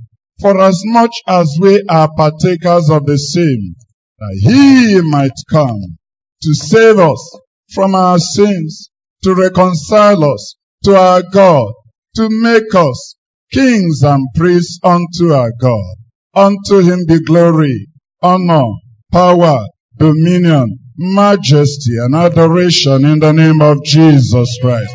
For 0.40 0.60
as 0.60 0.80
much 0.84 1.14
as 1.26 1.56
we 1.60 1.82
are 1.88 2.09
partakers 2.16 2.90
of 2.90 3.06
the 3.06 3.18
same, 3.18 3.74
that 4.18 4.38
he 4.40 5.01
might 5.02 5.36
come 5.51 5.98
to 6.43 6.55
save 6.55 6.98
us 6.98 7.40
from 7.72 7.94
our 7.94 8.18
sins, 8.18 8.90
to 9.24 9.34
reconcile 9.34 10.24
us 10.24 10.55
to 10.84 10.97
our 10.97 11.22
God, 11.32 11.72
to 12.14 12.28
make 12.30 12.74
us 12.74 13.16
kings 13.52 14.02
and 14.02 14.26
priests 14.34 14.78
unto 14.82 15.32
our 15.32 15.52
God. 15.60 15.94
Unto 16.34 16.78
him 16.78 17.06
be 17.06 17.20
glory, 17.20 17.88
honor, 18.22 18.68
power, 19.10 19.64
dominion, 19.98 20.78
majesty, 20.97 21.97
and 21.98 22.14
adoration 22.14 23.05
in 23.05 23.18
the 23.18 23.32
name 23.32 23.60
of 23.60 23.82
Jesus 23.84 24.59
Christ. 24.60 24.94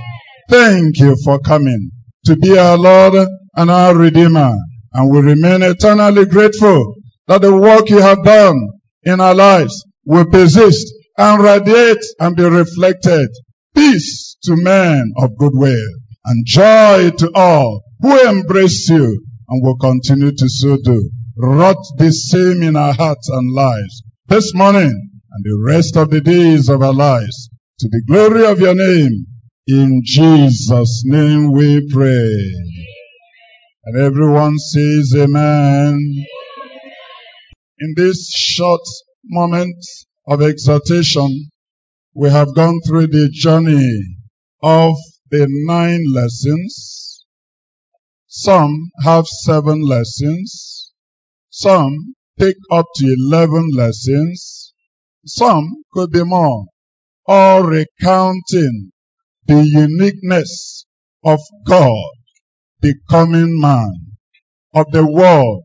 Thank 0.49 0.99
you 0.99 1.15
for 1.23 1.39
coming 1.39 1.91
to 2.25 2.35
be 2.35 2.57
our 2.57 2.77
Lord 2.77 3.27
and 3.55 3.71
our 3.71 3.95
Redeemer. 3.95 4.55
And 4.93 5.11
we 5.11 5.21
remain 5.21 5.63
eternally 5.63 6.25
grateful 6.25 6.95
that 7.27 7.41
the 7.41 7.55
work 7.55 7.89
you 7.89 7.99
have 7.99 8.23
done 8.23 8.57
in 9.03 9.19
our 9.21 9.33
lives 9.33 9.85
will 10.05 10.25
persist 10.25 10.93
and 11.17 11.41
radiate 11.41 12.03
and 12.19 12.35
be 12.35 12.43
reflected. 12.43 13.29
Peace 13.75 14.37
to 14.43 14.55
men 14.55 15.13
of 15.17 15.37
goodwill 15.37 15.89
and 16.25 16.45
joy 16.45 17.11
to 17.17 17.31
all 17.33 17.83
who 18.01 18.27
embrace 18.27 18.89
you 18.89 19.23
and 19.49 19.63
will 19.63 19.77
continue 19.77 20.31
to 20.31 20.49
so 20.49 20.77
do. 20.83 21.09
Wrought 21.37 21.83
the 21.97 22.11
same 22.11 22.61
in 22.61 22.75
our 22.75 22.93
hearts 22.93 23.29
and 23.29 23.53
lives 23.53 24.03
this 24.27 24.53
morning 24.53 25.09
and 25.31 25.43
the 25.43 25.63
rest 25.65 25.95
of 25.95 26.09
the 26.09 26.21
days 26.21 26.69
of 26.69 26.81
our 26.81 26.93
lives 26.93 27.49
to 27.79 27.87
the 27.89 28.03
glory 28.05 28.45
of 28.45 28.59
your 28.59 28.75
name. 28.75 29.25
In 29.71 30.01
Jesus' 30.03 31.03
name 31.05 31.53
we 31.53 31.87
pray. 31.89 32.53
And 33.85 33.97
everyone 33.97 34.59
says 34.59 35.13
amen. 35.15 35.97
In 37.79 37.93
this 37.95 38.29
short 38.31 38.81
moment 39.23 39.77
of 40.27 40.41
exhortation, 40.41 41.51
we 42.13 42.29
have 42.29 42.53
gone 42.53 42.81
through 42.85 43.07
the 43.07 43.29
journey 43.31 44.17
of 44.61 44.95
the 45.29 45.47
nine 45.65 46.03
lessons 46.13 47.11
Some 48.27 48.91
have 49.03 49.27
seven 49.27 49.83
lessons. 49.83 50.91
Some 51.49 52.15
take 52.39 52.57
up 52.71 52.87
to 52.95 53.15
11 53.29 53.71
lessons. 53.73 54.73
Some 55.25 55.83
could 55.93 56.11
be 56.11 56.25
more. 56.25 56.65
All 57.25 57.63
recounting 57.63 58.91
the 59.47 59.63
uniqueness 59.63 60.85
of 61.23 61.39
God 61.65 62.11
becoming 62.81 63.59
man, 63.59 63.93
of 64.73 64.85
the 64.91 65.05
world 65.05 65.63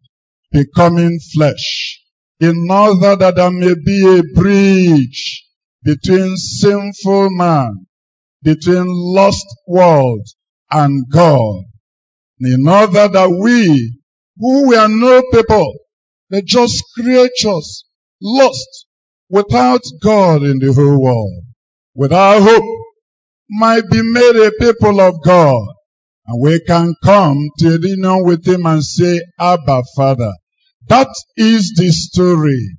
becoming 0.52 1.18
flesh, 1.34 2.00
in 2.40 2.66
order 2.70 3.16
that 3.16 3.36
there 3.36 3.50
may 3.50 3.74
be 3.84 4.18
a 4.18 4.22
bridge 4.34 5.44
between 5.82 6.36
sinful 6.36 7.30
man, 7.30 7.86
between 8.42 8.86
lost 8.88 9.46
world 9.66 10.26
and 10.70 11.04
God, 11.10 11.64
in 12.40 12.66
order 12.68 13.08
that 13.08 13.30
we, 13.30 13.98
who 14.38 14.68
were 14.68 14.88
no 14.88 15.22
people, 15.32 15.74
but 16.28 16.44
just 16.44 16.82
creatures, 16.94 17.84
lost, 18.20 18.86
without 19.28 19.82
God 20.02 20.42
in 20.42 20.58
the 20.58 20.72
whole 20.72 21.00
world, 21.02 21.44
without 21.94 22.42
hope, 22.42 22.85
might 23.50 23.88
be 23.90 24.02
made 24.02 24.36
a 24.36 24.50
people 24.58 25.00
of 25.00 25.22
God. 25.24 25.66
And 26.26 26.40
we 26.40 26.60
can 26.60 26.94
come 27.04 27.48
to 27.60 27.78
union 27.80 28.24
with 28.24 28.46
Him 28.46 28.66
and 28.66 28.84
say, 28.84 29.20
Abba, 29.38 29.82
Father. 29.96 30.32
That 30.88 31.08
is 31.36 31.72
the 31.76 31.90
story. 31.90 32.78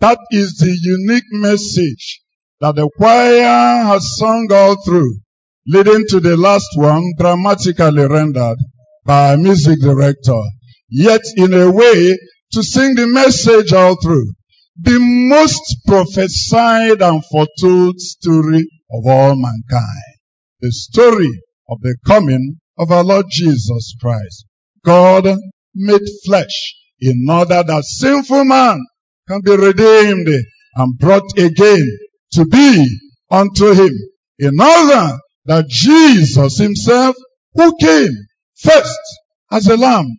That 0.00 0.18
is 0.30 0.56
the 0.58 0.76
unique 0.82 1.30
message 1.32 2.20
that 2.60 2.76
the 2.76 2.88
choir 2.96 3.84
has 3.84 4.16
sung 4.16 4.48
all 4.50 4.82
through, 4.82 5.20
leading 5.66 6.06
to 6.08 6.20
the 6.20 6.36
last 6.36 6.68
one, 6.74 7.12
dramatically 7.18 8.06
rendered 8.06 8.58
by 9.04 9.32
a 9.32 9.36
music 9.36 9.80
director. 9.80 10.40
Yet 10.88 11.22
in 11.36 11.52
a 11.54 11.70
way, 11.70 12.16
to 12.52 12.62
sing 12.62 12.94
the 12.94 13.06
message 13.06 13.72
all 13.72 13.96
through. 14.00 14.32
The 14.80 14.98
most 15.00 15.76
prophesied 15.86 17.00
and 17.02 17.24
foretold 17.24 17.98
story 17.98 18.68
of 18.90 19.06
all 19.06 19.36
mankind. 19.36 20.16
The 20.60 20.72
story 20.72 21.30
of 21.68 21.80
the 21.80 21.96
coming 22.06 22.58
of 22.78 22.90
our 22.90 23.04
Lord 23.04 23.26
Jesus 23.30 23.94
Christ. 24.00 24.46
God 24.84 25.36
made 25.74 26.02
flesh 26.24 26.74
in 27.00 27.26
order 27.28 27.62
that 27.62 27.84
sinful 27.84 28.44
man 28.44 28.78
can 29.28 29.40
be 29.44 29.56
redeemed 29.56 30.28
and 30.76 30.98
brought 30.98 31.38
again 31.38 31.98
to 32.32 32.44
be 32.46 32.86
unto 33.30 33.72
him. 33.72 33.92
In 34.38 34.60
order 34.60 35.18
that 35.46 35.68
Jesus 35.68 36.58
himself, 36.58 37.16
who 37.54 37.76
came 37.80 38.12
first 38.56 39.00
as 39.50 39.66
a 39.66 39.76
lamb, 39.76 40.18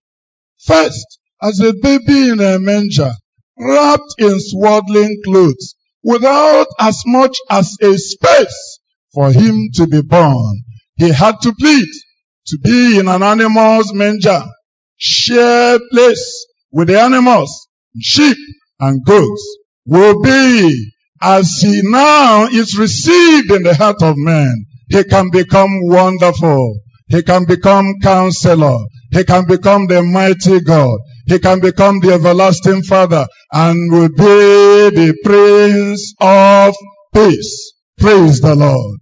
first 0.65 1.19
as 1.41 1.59
a 1.59 1.73
baby 1.73 2.29
in 2.29 2.39
a 2.39 2.59
manger, 2.59 3.11
wrapped 3.59 4.15
in 4.19 4.39
swaddling 4.39 5.21
clothes, 5.23 5.75
without 6.07 6.67
as 6.79 7.03
much 7.05 7.37
as 7.49 7.75
a 7.81 7.97
space 7.97 8.79
for 9.13 9.29
him 9.29 9.67
to 9.73 9.85
be 9.85 10.01
born. 10.01 10.63
He 10.95 11.09
had 11.11 11.35
to 11.41 11.53
plead 11.53 11.89
to 12.47 12.57
be 12.63 12.97
in 12.97 13.09
an 13.09 13.21
animal's 13.21 13.93
manger, 13.93 14.41
share 14.95 15.77
place 15.91 16.45
with 16.71 16.87
the 16.87 16.99
animals, 16.99 17.67
sheep 17.99 18.37
and 18.79 19.05
goats, 19.05 19.57
will 19.85 20.21
be 20.21 20.91
as 21.21 21.51
he 21.61 21.81
now 21.83 22.45
is 22.45 22.77
received 22.77 23.51
in 23.51 23.63
the 23.63 23.75
heart 23.75 24.01
of 24.01 24.15
man. 24.17 24.65
He 24.89 25.03
can 25.03 25.29
become 25.29 25.71
wonderful. 25.87 26.79
He 27.09 27.21
can 27.21 27.45
become 27.45 27.95
counselor. 28.01 28.77
He 29.11 29.25
can 29.25 29.45
become 29.45 29.87
the 29.87 30.03
mighty 30.03 30.61
God. 30.61 30.99
He 31.27 31.39
can 31.39 31.59
become 31.59 31.99
the 31.99 32.13
everlasting 32.13 32.83
Father 32.83 33.27
and 33.51 33.91
will 33.91 34.07
be 34.07 34.95
the 34.95 35.13
Prince 35.25 36.13
of 36.21 36.73
Peace. 37.13 37.73
Praise 37.99 38.39
the 38.39 38.55
Lord. 38.55 38.99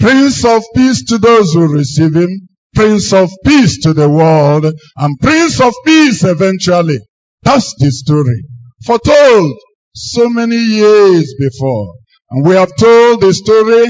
Prince 0.00 0.44
of 0.44 0.64
Peace 0.74 1.04
to 1.04 1.18
those 1.18 1.52
who 1.52 1.72
receive 1.72 2.16
Him. 2.16 2.48
Prince 2.74 3.12
of 3.12 3.30
Peace 3.44 3.80
to 3.82 3.92
the 3.92 4.08
world. 4.08 4.66
And 4.96 5.20
Prince 5.20 5.60
of 5.60 5.72
Peace 5.86 6.24
eventually. 6.24 6.98
That's 7.42 7.72
the 7.78 7.92
story. 7.92 8.42
Foretold 8.84 9.56
so 9.94 10.28
many 10.28 10.56
years 10.56 11.34
before. 11.38 11.94
And 12.30 12.44
we 12.44 12.54
have 12.56 12.74
told 12.74 13.20
the 13.20 13.32
story 13.32 13.86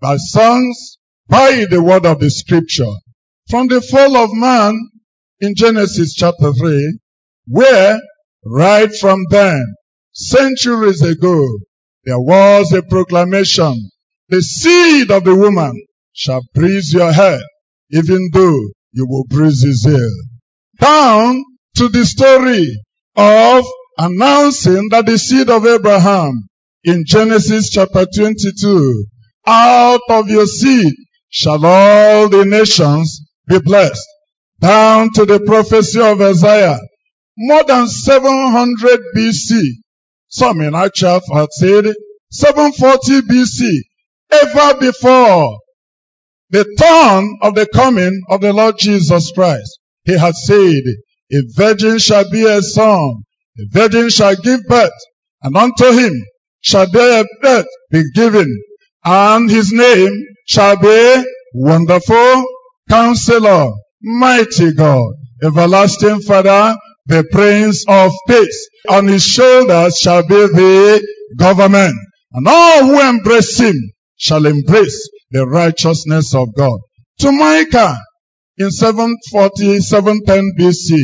by 0.00 0.18
songs, 0.18 0.98
by 1.26 1.64
the 1.68 1.82
word 1.82 2.06
of 2.06 2.20
the 2.20 2.30
scripture. 2.30 2.94
From 3.50 3.66
the 3.66 3.80
fall 3.80 4.16
of 4.16 4.32
man 4.32 4.78
in 5.42 5.56
Genesis 5.56 6.14
chapter 6.14 6.52
3, 6.52 6.98
where 7.48 7.98
right 8.44 8.94
from 8.94 9.24
then, 9.28 9.74
centuries 10.12 11.02
ago, 11.02 11.44
there 12.04 12.20
was 12.20 12.72
a 12.72 12.82
proclamation, 12.82 13.90
the 14.28 14.40
seed 14.40 15.10
of 15.10 15.24
the 15.24 15.34
woman 15.34 15.72
shall 16.12 16.42
bruise 16.54 16.92
your 16.92 17.12
head, 17.12 17.40
even 17.90 18.30
though 18.32 18.60
you 18.92 19.04
will 19.08 19.24
bruise 19.28 19.64
his 19.64 19.84
heel. 19.84 20.12
Down 20.78 21.42
to 21.76 21.88
the 21.88 22.04
story 22.04 22.80
of 23.16 23.64
announcing 23.98 24.90
that 24.90 25.06
the 25.06 25.18
seed 25.18 25.50
of 25.50 25.66
Abraham 25.66 26.46
in 26.84 27.02
Genesis 27.04 27.68
chapter 27.70 28.06
22, 28.06 29.06
out 29.46 30.00
of 30.08 30.28
your 30.28 30.46
seed 30.46 30.94
shall 31.30 31.66
all 31.66 32.28
the 32.28 32.44
nations 32.44 33.22
be 33.48 33.58
blessed. 33.58 34.06
Down 34.62 35.12
to 35.14 35.26
the 35.26 35.40
prophecy 35.40 36.00
of 36.00 36.20
Isaiah, 36.20 36.78
more 37.36 37.64
than 37.64 37.88
700 37.88 39.00
BC. 39.16 39.60
Some 40.28 40.60
in 40.60 40.74
actual 40.74 41.20
fact 41.20 41.52
said 41.52 41.92
740 42.30 43.22
BC, 43.22 43.80
ever 44.30 44.78
before 44.78 45.58
the 46.50 46.64
turn 46.78 47.38
of 47.42 47.54
the 47.54 47.66
coming 47.66 48.22
of 48.28 48.40
the 48.40 48.52
Lord 48.52 48.76
Jesus 48.78 49.32
Christ. 49.32 49.80
He 50.04 50.16
had 50.16 50.36
said, 50.36 50.82
a 51.32 51.42
virgin 51.56 51.98
shall 51.98 52.30
be 52.30 52.46
a 52.46 52.62
son, 52.62 53.24
a 53.58 53.64
virgin 53.70 54.10
shall 54.10 54.36
give 54.36 54.60
birth, 54.68 54.92
and 55.42 55.56
unto 55.56 55.90
him 55.90 56.24
shall 56.60 56.88
their 56.90 57.24
birth 57.40 57.66
be 57.90 58.04
given, 58.14 58.62
and 59.04 59.50
his 59.50 59.72
name 59.72 60.14
shall 60.46 60.76
be 60.76 61.24
Wonderful 61.54 62.44
Counselor, 62.88 63.72
Mighty 64.04 64.72
God, 64.72 65.14
Everlasting 65.44 66.22
Father, 66.22 66.76
the 67.06 67.24
Prince 67.30 67.84
of 67.88 68.10
Peace. 68.26 68.68
On 68.88 69.06
his 69.06 69.22
shoulders 69.24 69.96
shall 69.96 70.22
be 70.26 70.34
the 70.34 71.06
government, 71.38 71.94
and 72.32 72.48
all 72.48 72.84
who 72.84 73.00
embrace 73.00 73.58
him 73.60 73.76
shall 74.16 74.44
embrace 74.46 75.08
the 75.30 75.46
righteousness 75.46 76.34
of 76.34 76.48
God. 76.56 76.80
To 77.20 77.30
Micah 77.30 77.96
in 78.58 78.72
740, 78.72 79.78
710 79.80 80.50
BC, 80.58 80.98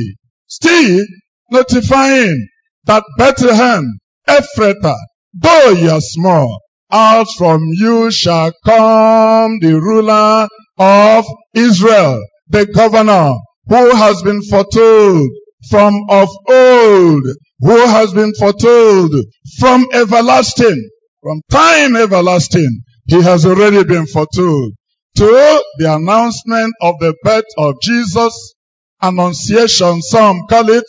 still 0.49 1.05
notifying 1.53 2.49
that 2.87 3.05
Bethlehem, 3.17 3.85
Ephrathah, 4.29 4.99
though 5.35 5.71
you 5.71 5.91
are 5.91 6.01
small, 6.01 6.61
out 6.91 7.29
from 7.37 7.61
you 7.75 8.11
shall 8.11 8.51
come 8.65 9.59
the 9.61 9.81
ruler 9.81 10.49
of 10.79 11.25
Israel, 11.55 12.21
the 12.51 12.67
governor, 12.67 13.33
who 13.67 13.95
has 13.95 14.23
been 14.23 14.43
foretold 14.43 15.29
from 15.69 15.95
of 16.09 16.29
old, 16.49 17.23
who 17.61 17.87
has 17.87 18.13
been 18.13 18.33
foretold 18.35 19.15
from 19.59 19.87
everlasting, 19.93 20.89
from 21.23 21.41
time 21.51 21.97
everlasting. 21.97 22.83
He 23.07 23.23
has 23.23 23.45
already 23.45 23.85
been 23.85 24.07
foretold. 24.07 24.73
To 25.17 25.63
the 25.79 25.95
announcement 25.95 26.73
of 26.81 26.95
the 27.01 27.15
birth 27.23 27.45
of 27.57 27.75
Jesus, 27.83 28.55
annunciation, 29.03 30.03
some 30.03 30.47
call 30.49 30.71
it, 30.71 30.85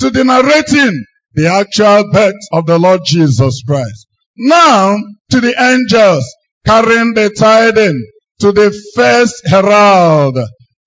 to 0.00 0.10
the 0.10 0.24
narrating 0.24 1.04
the 1.34 1.46
actual 1.46 2.10
birth 2.12 2.34
of 2.52 2.66
the 2.66 2.78
Lord 2.78 3.02
Jesus 3.04 3.62
Christ. 3.66 4.06
Now, 4.36 4.96
to 5.30 5.40
the 5.40 5.54
angels 5.60 6.24
carrying 6.66 7.14
the 7.14 7.30
tidings, 7.30 8.02
to 8.40 8.52
the 8.52 8.72
first 8.94 9.46
herald, 9.46 10.38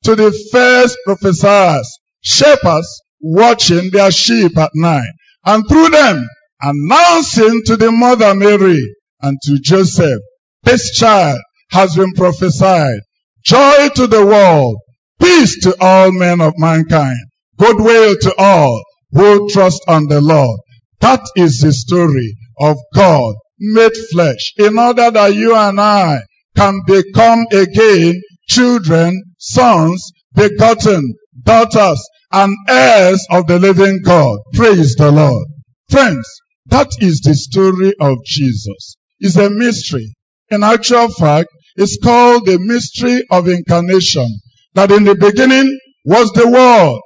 to 0.03 0.15
the 0.15 0.31
first 0.51 0.97
prophesiers, 1.05 1.97
shepherds 2.21 3.01
watching 3.21 3.89
their 3.91 4.11
sheep 4.11 4.57
at 4.57 4.71
night, 4.75 5.11
and 5.45 5.63
through 5.67 5.89
them 5.89 6.27
announcing 6.61 7.63
to 7.65 7.75
the 7.77 7.91
mother 7.91 8.35
Mary 8.35 8.79
and 9.21 9.37
to 9.43 9.59
Joseph, 9.59 10.21
this 10.63 10.97
child 10.97 11.39
has 11.71 11.95
been 11.95 12.11
prophesied. 12.13 12.99
Joy 13.43 13.89
to 13.95 14.07
the 14.07 14.25
world, 14.25 14.77
peace 15.21 15.61
to 15.63 15.75
all 15.81 16.11
men 16.11 16.39
of 16.41 16.53
mankind, 16.57 17.19
goodwill 17.57 18.15
to 18.21 18.35
all 18.37 18.81
who 19.11 19.49
trust 19.49 19.81
on 19.87 20.07
the 20.07 20.21
Lord. 20.21 20.59
That 21.01 21.21
is 21.35 21.59
the 21.59 21.73
story 21.73 22.35
of 22.59 22.77
God 22.95 23.35
made 23.59 23.95
flesh 24.11 24.53
in 24.57 24.77
order 24.77 25.11
that 25.11 25.35
you 25.35 25.55
and 25.55 25.79
I 25.79 26.19
can 26.55 26.81
become 26.87 27.45
again 27.51 28.21
children, 28.47 29.21
sons, 29.37 30.11
begotten, 30.33 31.13
daughters, 31.43 32.01
and 32.31 32.55
heirs 32.67 33.25
of 33.29 33.47
the 33.47 33.59
living 33.59 34.01
God. 34.03 34.39
Praise 34.53 34.95
the 34.95 35.11
Lord. 35.11 35.47
Friends, 35.89 36.27
that 36.67 36.89
is 36.99 37.21
the 37.21 37.35
story 37.35 37.93
of 37.99 38.17
Jesus. 38.25 38.95
It's 39.19 39.37
a 39.37 39.49
mystery. 39.49 40.15
In 40.49 40.63
actual 40.63 41.09
fact, 41.09 41.49
it's 41.75 41.97
called 42.01 42.45
the 42.45 42.59
mystery 42.59 43.23
of 43.31 43.47
incarnation. 43.47 44.39
That 44.73 44.91
in 44.91 45.03
the 45.03 45.15
beginning 45.15 45.77
was 46.05 46.31
the 46.31 46.47
Word. 46.47 46.99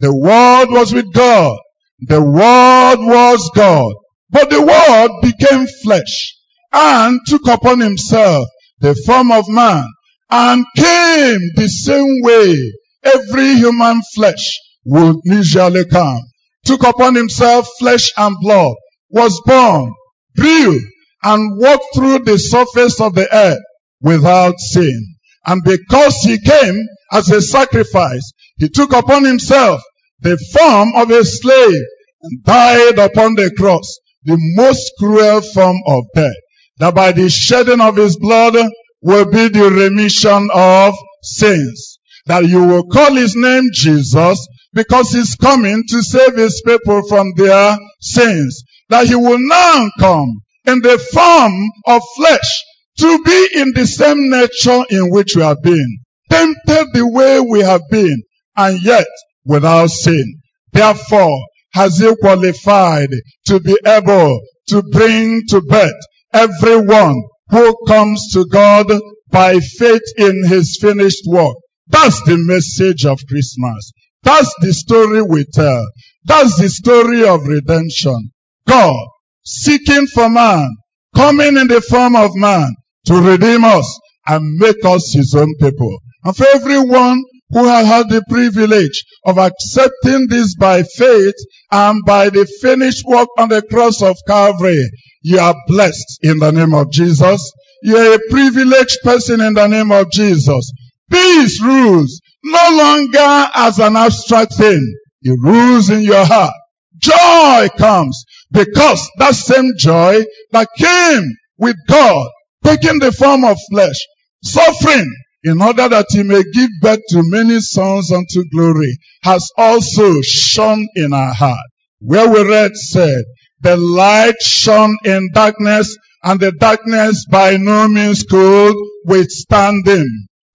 The 0.00 0.14
Word 0.14 0.66
was 0.70 0.92
with 0.92 1.12
God. 1.12 1.56
The 2.00 2.20
Word 2.20 2.98
was 2.98 3.50
God. 3.54 3.92
But 4.30 4.50
the 4.50 4.62
Word 4.62 5.10
became 5.22 5.66
flesh 5.84 6.34
and 6.72 7.20
took 7.26 7.46
upon 7.46 7.80
himself 7.80 8.48
the 8.80 8.94
form 9.06 9.32
of 9.32 9.48
man 9.48 9.86
and 10.30 10.64
came 10.76 11.40
the 11.54 11.68
same 11.68 12.22
way 12.22 12.72
every 13.04 13.54
human 13.54 14.00
flesh 14.14 14.60
would 14.84 15.16
usually 15.24 15.84
come. 15.84 16.20
Took 16.64 16.82
upon 16.82 17.14
himself 17.14 17.68
flesh 17.78 18.12
and 18.16 18.36
blood, 18.40 18.74
was 19.10 19.40
born, 19.44 19.92
grew, 20.36 20.80
and 21.22 21.58
walked 21.58 21.94
through 21.94 22.20
the 22.20 22.38
surface 22.38 23.00
of 23.00 23.14
the 23.14 23.32
earth 23.34 23.62
without 24.00 24.58
sin. 24.58 25.14
And 25.46 25.62
because 25.62 26.16
he 26.22 26.38
came 26.40 26.86
as 27.12 27.30
a 27.30 27.40
sacrifice, 27.40 28.32
he 28.58 28.68
took 28.68 28.92
upon 28.92 29.24
himself 29.24 29.80
the 30.20 30.36
form 30.52 30.92
of 30.96 31.10
a 31.10 31.24
slave 31.24 31.82
and 32.22 32.44
died 32.44 32.98
upon 32.98 33.34
the 33.36 33.52
cross, 33.56 33.98
the 34.24 34.36
most 34.56 34.90
cruel 34.98 35.40
form 35.40 35.76
of 35.86 36.04
death, 36.14 36.34
that 36.78 36.94
by 36.94 37.12
the 37.12 37.28
shedding 37.28 37.80
of 37.80 37.96
his 37.96 38.16
blood 38.16 38.56
will 39.00 39.30
be 39.30 39.48
the 39.48 39.70
remission 39.70 40.48
of 40.52 40.94
sins. 41.22 41.98
That 42.26 42.46
you 42.48 42.64
will 42.64 42.86
call 42.86 43.14
his 43.14 43.36
name 43.36 43.70
Jesus 43.72 44.46
because 44.72 45.10
he's 45.10 45.36
coming 45.36 45.84
to 45.88 46.02
save 46.02 46.36
his 46.36 46.62
people 46.66 47.06
from 47.08 47.32
their 47.36 47.78
sins. 48.00 48.64
That 48.88 49.06
he 49.06 49.14
will 49.14 49.38
now 49.38 49.88
come 49.98 50.40
in 50.66 50.82
the 50.82 50.98
form 51.12 51.70
of 51.86 52.02
flesh 52.16 52.64
to 52.98 53.22
be 53.24 53.48
in 53.54 53.72
the 53.74 53.86
same 53.86 54.30
nature 54.30 54.84
in 54.90 55.10
which 55.10 55.36
we 55.36 55.42
have 55.42 55.62
been. 55.62 55.98
Tempted 56.30 56.88
the 56.92 57.08
way 57.08 57.40
we 57.40 57.60
have 57.60 57.82
been 57.90 58.22
and 58.56 58.82
yet 58.82 59.06
without 59.44 59.90
sin. 59.90 60.40
Therefore 60.72 61.38
has 61.72 61.98
he 61.98 62.14
qualified 62.16 63.08
to 63.46 63.60
be 63.60 63.76
able 63.86 64.40
to 64.68 64.82
bring 64.82 65.42
to 65.48 65.60
birth 65.60 65.94
everyone 66.32 67.22
who 67.50 67.76
comes 67.86 68.32
to 68.32 68.46
God 68.46 68.86
by 69.30 69.58
faith 69.60 70.02
in 70.16 70.44
his 70.44 70.78
finished 70.80 71.24
work. 71.26 71.56
That's 71.88 72.22
the 72.22 72.36
message 72.38 73.04
of 73.06 73.20
Christmas. 73.28 73.92
That's 74.22 74.52
the 74.60 74.72
story 74.72 75.22
we 75.22 75.44
tell. 75.44 75.86
That's 76.24 76.58
the 76.58 76.68
story 76.68 77.24
of 77.26 77.46
redemption. 77.46 78.32
God 78.66 79.06
seeking 79.46 80.06
for 80.08 80.28
man, 80.28 80.68
coming 81.14 81.56
in 81.56 81.68
the 81.68 81.80
form 81.80 82.16
of 82.16 82.34
man 82.34 82.74
to 83.06 83.14
redeem 83.14 83.64
us 83.64 84.00
and 84.26 84.58
make 84.58 84.84
us 84.84 85.12
his 85.12 85.34
own 85.34 85.54
people. 85.60 85.98
And 86.24 86.36
for 86.36 86.46
everyone 86.54 87.22
who 87.50 87.64
has 87.64 87.86
had 87.86 88.08
the 88.08 88.24
privilege 88.28 89.04
of 89.24 89.38
accepting 89.38 90.26
this 90.28 90.56
by 90.56 90.82
faith 90.82 91.34
and 91.70 92.04
by 92.04 92.28
the 92.30 92.44
finished 92.60 93.04
work 93.06 93.28
on 93.38 93.48
the 93.48 93.62
cross 93.62 94.02
of 94.02 94.16
Calvary, 94.26 94.90
you 95.26 95.40
are 95.40 95.56
blessed 95.66 96.20
in 96.22 96.38
the 96.38 96.52
name 96.52 96.72
of 96.72 96.92
Jesus. 96.92 97.52
You 97.82 97.96
are 97.96 98.14
a 98.14 98.18
privileged 98.30 98.98
person 99.02 99.40
in 99.40 99.54
the 99.54 99.66
name 99.66 99.90
of 99.90 100.08
Jesus. 100.12 100.72
Peace 101.10 101.60
rules 101.60 102.20
no 102.44 102.68
longer 102.70 103.50
as 103.56 103.80
an 103.80 103.96
abstract 103.96 104.54
thing. 104.54 104.94
It 105.22 105.36
rules 105.42 105.90
in 105.90 106.02
your 106.02 106.24
heart. 106.24 106.54
Joy 106.98 107.66
comes 107.76 108.24
because 108.52 109.10
that 109.18 109.34
same 109.34 109.72
joy 109.76 110.24
that 110.52 110.68
came 110.78 111.34
with 111.58 111.74
God, 111.88 112.28
taking 112.62 113.00
the 113.00 113.10
form 113.10 113.42
of 113.42 113.58
flesh, 113.68 113.98
suffering 114.44 115.12
in 115.42 115.60
order 115.60 115.88
that 115.88 116.06
he 116.10 116.22
may 116.22 116.44
give 116.52 116.70
birth 116.80 117.00
to 117.08 117.22
many 117.24 117.58
sons 117.58 118.12
unto 118.12 118.44
glory, 118.54 118.96
has 119.24 119.50
also 119.58 120.20
shone 120.22 120.86
in 120.94 121.12
our 121.12 121.34
heart. 121.34 121.58
Where 122.00 122.28
we 122.28 122.48
read 122.48 122.76
said, 122.76 123.24
the 123.60 123.76
light 123.76 124.40
shone 124.40 124.96
in 125.04 125.30
darkness, 125.32 125.96
and 126.22 126.40
the 126.40 126.52
darkness 126.52 127.24
by 127.30 127.56
no 127.56 127.88
means 127.88 128.22
could 128.24 128.74
withstand 129.04 129.86
him, 129.86 130.06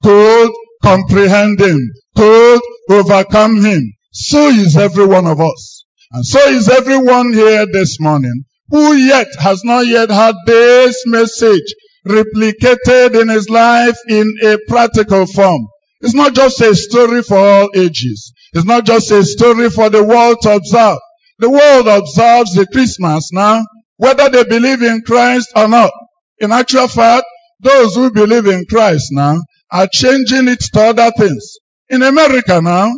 could 0.03 0.51
comprehend 0.83 1.59
him, 1.59 1.79
could 2.15 2.61
overcome 2.89 3.63
him. 3.63 3.93
So 4.11 4.49
is 4.49 4.75
every 4.77 5.05
one 5.05 5.25
of 5.27 5.39
us. 5.39 5.85
And 6.11 6.25
so 6.25 6.39
is 6.49 6.67
everyone 6.67 7.33
here 7.33 7.65
this 7.71 7.99
morning 7.99 8.43
who 8.69 8.93
yet 8.93 9.27
has 9.39 9.63
not 9.63 9.87
yet 9.87 10.09
had 10.09 10.35
this 10.45 11.03
message 11.05 11.73
replicated 12.07 13.19
in 13.21 13.29
his 13.29 13.49
life 13.49 13.97
in 14.07 14.31
a 14.43 14.57
practical 14.67 15.25
form. 15.25 15.67
It's 16.01 16.13
not 16.13 16.33
just 16.33 16.59
a 16.61 16.75
story 16.75 17.21
for 17.21 17.37
all 17.37 17.69
ages. 17.75 18.33
It's 18.53 18.65
not 18.65 18.85
just 18.85 19.11
a 19.11 19.23
story 19.23 19.69
for 19.69 19.89
the 19.89 20.03
world 20.03 20.37
to 20.41 20.55
observe. 20.55 20.97
The 21.41 21.49
world 21.49 21.87
observes 21.87 22.53
the 22.53 22.67
Christmas 22.67 23.33
now, 23.33 23.65
whether 23.97 24.29
they 24.29 24.43
believe 24.43 24.83
in 24.83 25.01
Christ 25.01 25.49
or 25.55 25.67
not. 25.67 25.91
In 26.37 26.51
actual 26.51 26.87
fact, 26.87 27.25
those 27.59 27.95
who 27.95 28.11
believe 28.11 28.45
in 28.45 28.63
Christ 28.69 29.07
now 29.11 29.41
are 29.71 29.87
changing 29.91 30.47
it 30.49 30.59
to 30.73 30.81
other 30.81 31.11
things. 31.17 31.57
In 31.89 32.03
America 32.03 32.61
now, 32.61 32.93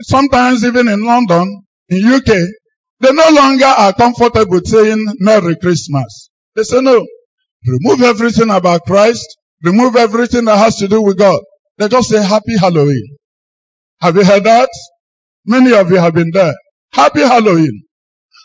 sometimes 0.00 0.64
even 0.64 0.86
in 0.86 1.04
London, 1.04 1.64
in 1.88 2.06
UK, 2.06 2.28
they 3.00 3.12
no 3.12 3.28
longer 3.30 3.64
are 3.66 3.92
comfortable 3.92 4.60
saying 4.64 5.04
Merry 5.18 5.56
Christmas. 5.56 6.30
They 6.54 6.62
say 6.62 6.80
no. 6.80 7.04
Remove 7.66 8.02
everything 8.02 8.50
about 8.50 8.86
Christ. 8.86 9.26
Remove 9.64 9.96
everything 9.96 10.44
that 10.44 10.58
has 10.58 10.76
to 10.76 10.86
do 10.86 11.02
with 11.02 11.18
God. 11.18 11.40
They 11.78 11.88
just 11.88 12.10
say 12.10 12.22
Happy 12.22 12.56
Halloween. 12.56 13.16
Have 14.00 14.14
you 14.14 14.24
heard 14.24 14.44
that? 14.44 14.70
Many 15.44 15.72
of 15.72 15.90
you 15.90 15.96
have 15.96 16.14
been 16.14 16.30
there. 16.32 16.54
Happy 16.92 17.20
Halloween. 17.20 17.82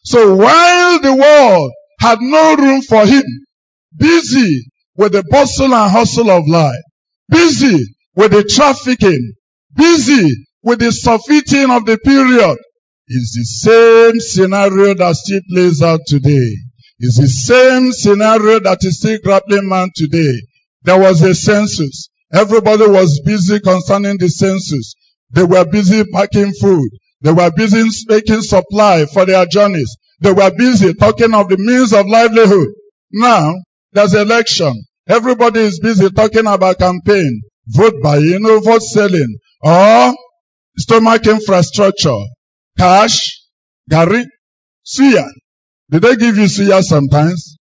So 0.06 0.36
while 0.36 1.02
the 1.02 1.14
world 1.14 1.72
had 2.00 2.20
no 2.22 2.56
room 2.56 2.82
for 2.82 3.06
him, 3.06 3.24
busy 3.96 4.66
with 4.96 5.12
the 5.12 5.24
bustle 5.30 5.74
and 5.74 5.92
hustle 5.92 6.30
of 6.30 6.48
life, 6.48 6.84
busy 7.30 7.84
with 8.16 8.32
the 8.32 8.44
trafficking, 8.44 9.34
busy 9.76 10.48
with 10.64 10.80
the 10.80 10.92
surfeiting 10.92 11.70
of 11.72 11.86
the 11.86 11.98
period, 11.98 12.58
is 13.10 13.32
the 13.38 13.44
same 13.44 14.20
scenario 14.20 14.94
that 14.94 15.16
still 15.16 15.42
plays 15.50 15.82
out 15.82 16.02
today. 16.08 16.56
It's 17.00 17.18
the 17.18 17.28
same 17.28 17.92
scenario 17.92 18.60
that 18.62 18.80
is 18.84 19.00
still 19.00 19.20
grappling 19.24 19.68
man 19.68 19.90
today. 19.96 20.42
There 20.84 21.00
was 21.00 21.22
a 21.22 21.36
census. 21.36 22.10
Everybody 22.34 22.88
was 22.88 23.22
busy 23.24 23.60
concerning 23.60 24.18
the 24.18 24.30
census. 24.30 24.96
They 25.32 25.44
were 25.44 25.66
busy 25.66 26.04
packing 26.12 26.54
food. 26.54 26.90
They 27.22 27.32
were 27.32 27.52
busy 27.52 27.84
making 28.08 28.42
supply 28.42 29.06
for 29.06 29.26
their 29.26 29.46
journeys. 29.46 29.96
They 30.20 30.32
were 30.32 30.52
busy 30.52 30.94
talking 30.94 31.34
of 31.34 31.50
the 31.50 31.58
means 31.58 31.94
of 31.94 32.08
livelihood. 32.08 32.68
Now, 33.12 33.54
there's 33.92 34.14
election. 34.14 34.84
Everybody 35.08 35.62
is 35.62 35.80
busy 35.80 36.10
talking 36.10 36.46
about 36.48 36.80
campaign, 36.80 37.42
vote 37.68 37.96
buying 38.04 38.46
or 38.46 38.62
vote 38.62 38.82
selling, 38.82 39.38
or 39.62 40.14
stomach 40.78 41.26
infrastructure, 41.26 42.18
cash, 42.78 43.42
garri, 43.90 44.26
suya. 44.86 45.28
Did 45.90 46.02
they 46.02 46.16
give 46.18 46.38
you 46.38 46.46
suya 46.46 46.84
sometimes? 46.84 47.58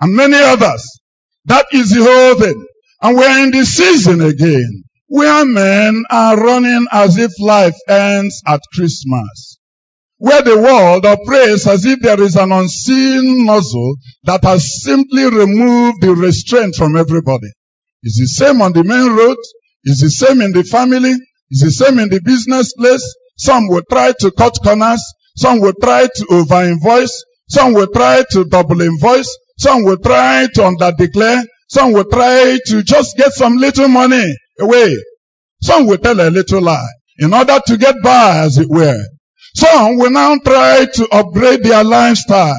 And 0.00 0.14
many 0.14 0.36
others. 0.36 1.00
That 1.46 1.66
is 1.72 1.90
the 1.90 2.02
whole 2.02 2.40
thing. 2.40 2.66
And 3.02 3.16
we're 3.16 3.44
in 3.44 3.50
the 3.50 3.64
season 3.64 4.20
again 4.22 4.85
where 5.08 5.44
men 5.44 6.04
are 6.10 6.36
running 6.36 6.86
as 6.90 7.16
if 7.16 7.32
life 7.38 7.76
ends 7.88 8.42
at 8.46 8.60
Christmas. 8.74 9.58
Where 10.18 10.42
the 10.42 10.58
world 10.58 11.04
operates 11.04 11.66
as 11.66 11.84
if 11.84 12.00
there 12.00 12.20
is 12.20 12.36
an 12.36 12.50
unseen 12.50 13.44
muzzle 13.44 13.96
that 14.24 14.42
has 14.44 14.82
simply 14.82 15.24
removed 15.24 16.00
the 16.00 16.14
restraint 16.14 16.74
from 16.74 16.96
everybody. 16.96 17.48
It's 18.02 18.18
the 18.18 18.26
same 18.26 18.62
on 18.62 18.72
the 18.72 18.82
main 18.82 19.14
road. 19.14 19.36
It's 19.84 20.02
the 20.02 20.10
same 20.10 20.40
in 20.40 20.52
the 20.52 20.64
family. 20.64 21.14
It's 21.50 21.62
the 21.62 21.70
same 21.70 21.98
in 21.98 22.08
the 22.08 22.20
business 22.20 22.72
place. 22.72 23.14
Some 23.36 23.68
will 23.68 23.82
try 23.88 24.12
to 24.20 24.30
cut 24.32 24.58
corners. 24.64 25.02
Some 25.36 25.60
will 25.60 25.74
try 25.80 26.06
to 26.06 26.26
over 26.30 26.64
invoice. 26.64 27.24
Some 27.48 27.74
will 27.74 27.88
try 27.88 28.24
to 28.30 28.44
double 28.46 28.80
invoice. 28.80 29.36
Some 29.58 29.84
will 29.84 29.98
try 29.98 30.48
to 30.54 30.60
underdeclare. 30.62 31.44
Some 31.68 31.92
will 31.92 32.10
try 32.10 32.58
to 32.66 32.82
just 32.82 33.16
get 33.16 33.32
some 33.32 33.58
little 33.58 33.88
money 33.88 34.34
away. 34.60 34.96
Some 35.62 35.86
will 35.86 35.98
tell 35.98 36.20
a 36.20 36.30
little 36.30 36.60
lie 36.62 36.88
in 37.18 37.32
order 37.32 37.58
to 37.66 37.76
get 37.76 37.96
by, 38.02 38.38
as 38.38 38.58
it 38.58 38.68
were. 38.68 39.02
Some 39.54 39.96
will 39.96 40.10
now 40.10 40.36
try 40.38 40.86
to 40.94 41.08
upgrade 41.12 41.62
their 41.62 41.82
lifestyle, 41.82 42.54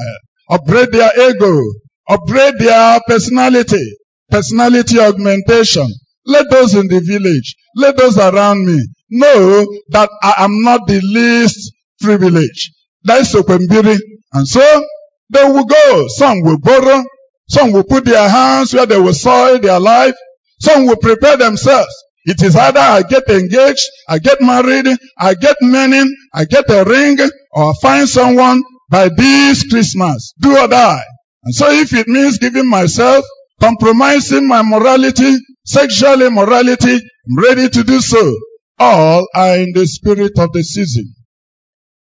upgrade 0.50 0.90
their 0.92 1.30
ego, 1.30 1.62
upgrade 2.08 2.54
their 2.58 3.00
personality, 3.06 3.96
personality 4.30 4.98
augmentation. 4.98 5.86
Let 6.26 6.50
those 6.50 6.74
in 6.74 6.88
the 6.88 7.00
village, 7.00 7.56
let 7.76 7.96
those 7.96 8.18
around 8.18 8.66
me, 8.66 8.84
know 9.10 9.66
that 9.90 10.10
I 10.22 10.34
am 10.38 10.62
not 10.62 10.86
the 10.86 11.00
least 11.00 11.72
privileged. 12.00 12.74
That's 13.04 13.34
Okwembiri. 13.34 13.98
And 14.32 14.46
so 14.46 14.86
they 15.30 15.44
will 15.44 15.64
go. 15.64 16.06
Some 16.08 16.42
will 16.42 16.58
borrow. 16.58 17.04
Some 17.48 17.72
will 17.72 17.84
put 17.84 18.04
their 18.04 18.28
hands 18.28 18.74
where 18.74 18.86
they 18.86 18.98
will 18.98 19.14
soil 19.14 19.58
their 19.58 19.80
life. 19.80 20.14
Some 20.60 20.86
will 20.86 20.96
prepare 20.96 21.36
themselves. 21.36 21.94
It 22.24 22.42
is 22.42 22.56
either 22.56 22.80
I 22.80 23.02
get 23.02 23.28
engaged, 23.28 23.84
I 24.08 24.18
get 24.18 24.40
married, 24.40 24.86
I 25.18 25.34
get 25.34 25.56
money, 25.62 26.04
I 26.34 26.44
get 26.44 26.68
a 26.68 26.84
ring, 26.84 27.18
or 27.52 27.70
I 27.70 27.72
find 27.80 28.08
someone 28.08 28.62
by 28.90 29.08
this 29.08 29.68
Christmas. 29.68 30.34
Do 30.38 30.58
or 30.58 30.68
die. 30.68 31.04
And 31.44 31.54
so 31.54 31.70
if 31.70 31.94
it 31.94 32.08
means 32.08 32.38
giving 32.38 32.68
myself, 32.68 33.24
compromising 33.60 34.46
my 34.46 34.62
morality, 34.62 35.36
sexual 35.64 36.22
immorality, 36.22 36.96
I'm 36.96 37.42
ready 37.42 37.68
to 37.68 37.84
do 37.84 38.00
so. 38.00 38.36
All 38.78 39.26
are 39.34 39.56
in 39.56 39.72
the 39.74 39.86
spirit 39.86 40.38
of 40.38 40.52
the 40.52 40.62
season. 40.62 41.14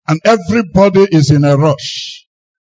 And 0.06 0.20
everybody 0.24 1.06
is 1.12 1.30
in 1.30 1.44
a 1.44 1.56
rush. 1.56 2.26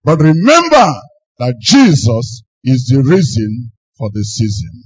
But 0.02 0.20
remember 0.20 0.94
that 1.38 1.56
Jesus 1.60 2.42
is 2.64 2.86
the 2.86 3.02
reason 3.02 3.72
for 3.98 4.08
the 4.12 4.24
season. 4.24 4.84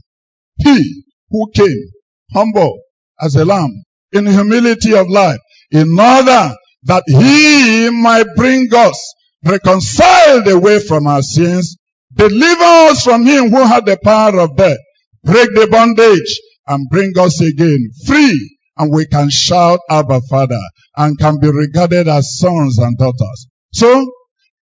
He 0.59 1.05
who 1.31 1.51
came 1.55 1.89
humble 2.33 2.81
as 3.21 3.37
a 3.37 3.45
lamb 3.45 3.85
in 4.13 4.27
humility 4.27 4.95
of 4.95 5.09
life 5.09 5.41
in 5.71 5.99
order 5.99 6.55
that 6.85 7.05
he 7.07 7.91
might 7.91 8.27
bring 8.37 8.69
us 8.75 9.15
reconciled 9.45 10.47
away 10.49 10.79
from 10.81 11.07
our 11.07 11.23
sins, 11.23 11.77
deliver 12.15 12.91
us 12.91 13.03
from 13.03 13.25
him 13.27 13.51
who 13.51 13.65
had 13.65 13.87
the 13.87 13.99
power 14.03 14.39
of 14.41 14.57
death, 14.57 14.79
break 15.25 15.49
the 15.55 15.69
bondage 15.71 16.41
and 16.67 16.89
bring 16.91 17.13
us 17.19 17.41
again 17.41 17.91
free 18.07 18.57
and 18.79 18.93
we 18.93 19.07
can 19.07 19.29
shout 19.31 19.81
Abba 19.91 20.21
Father 20.29 20.61
and 20.97 21.19
can 21.19 21.39
be 21.41 21.51
regarded 21.51 22.09
as 22.09 22.39
sons 22.39 22.79
and 22.79 22.97
daughters. 22.99 23.47
So, 23.73 24.07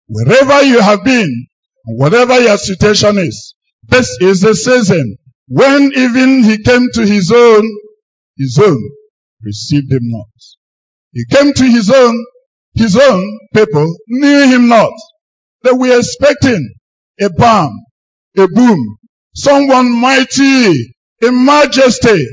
wherever 0.08 0.64
you 0.64 0.82
have 0.82 1.04
been, 1.04 1.48
whatever 1.86 2.40
your 2.40 2.58
situation 2.58 3.18
is, 3.18 3.56
this 3.88 4.18
is 4.22 4.42
the 4.42 4.56
season 4.56 5.18
when 5.48 5.92
even 5.96 6.44
he 6.44 6.58
came 6.58 6.90
to 6.94 7.06
his 7.06 7.32
own, 7.32 7.70
his 8.38 8.60
own 8.60 8.82
received 9.44 9.92
him 9.92 10.04
not. 10.04 10.28
He 11.14 11.26
came 11.30 11.54
to 11.54 11.64
his 11.64 11.90
own, 11.90 12.26
his 12.76 12.98
own 12.98 13.40
people 13.54 13.96
knew 14.08 14.48
him 14.48 14.68
not. 14.68 14.94
They 15.64 15.72
were 15.72 15.98
expecting 15.98 16.76
a 17.20 17.30
bomb, 17.30 17.74
a 18.38 18.48
boom, 18.48 18.98
someone 19.34 19.92
mighty 19.92 20.94
in 21.22 21.46
majesty. 21.46 22.26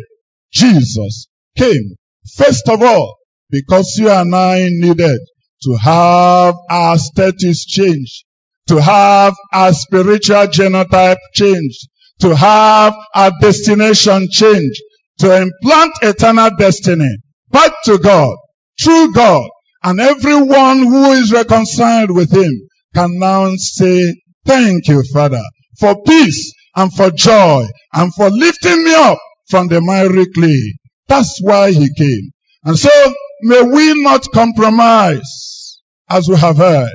Jesus 0.52 1.26
came 1.56 1.96
first 2.36 2.68
of 2.68 2.82
all 2.82 3.16
because 3.50 3.96
you 3.96 4.10
and 4.10 4.34
I 4.34 4.68
needed 4.70 5.20
to 5.62 5.76
have 5.76 6.54
our 6.68 6.98
status 6.98 7.64
changed, 7.64 8.24
to 8.68 8.80
have 8.80 9.34
our 9.52 9.72
spiritual 9.72 10.46
genotype 10.46 11.18
changed, 11.32 11.88
to 12.20 12.34
have 12.34 12.94
our 13.14 13.32
destination 13.40 14.28
changed, 14.30 14.80
to 15.18 15.42
implant 15.42 15.92
eternal 16.02 16.50
destiny 16.58 17.16
back 17.50 17.72
to 17.84 17.98
God, 17.98 18.36
through 18.82 19.12
God, 19.12 19.48
and 19.82 20.00
everyone 20.00 20.78
who 20.78 21.12
is 21.12 21.32
reconciled 21.32 22.10
with 22.10 22.32
Him 22.32 22.68
can 22.94 23.18
now 23.18 23.52
say, 23.56 24.14
thank 24.44 24.88
you, 24.88 25.02
Father, 25.12 25.42
for 25.78 26.02
peace 26.02 26.52
and 26.74 26.92
for 26.92 27.10
joy 27.10 27.66
and 27.92 28.12
for 28.14 28.30
lifting 28.30 28.84
me 28.84 28.94
up 28.94 29.18
from 29.48 29.68
the 29.68 29.80
miry 29.80 30.26
clay. 30.32 30.74
That's 31.06 31.38
why 31.40 31.70
He 31.72 31.88
came. 31.96 32.30
And 32.64 32.78
so, 32.78 32.90
may 33.42 33.62
we 33.62 34.02
not 34.02 34.26
compromise 34.32 35.80
as 36.08 36.28
we 36.28 36.36
have 36.36 36.56
heard. 36.56 36.90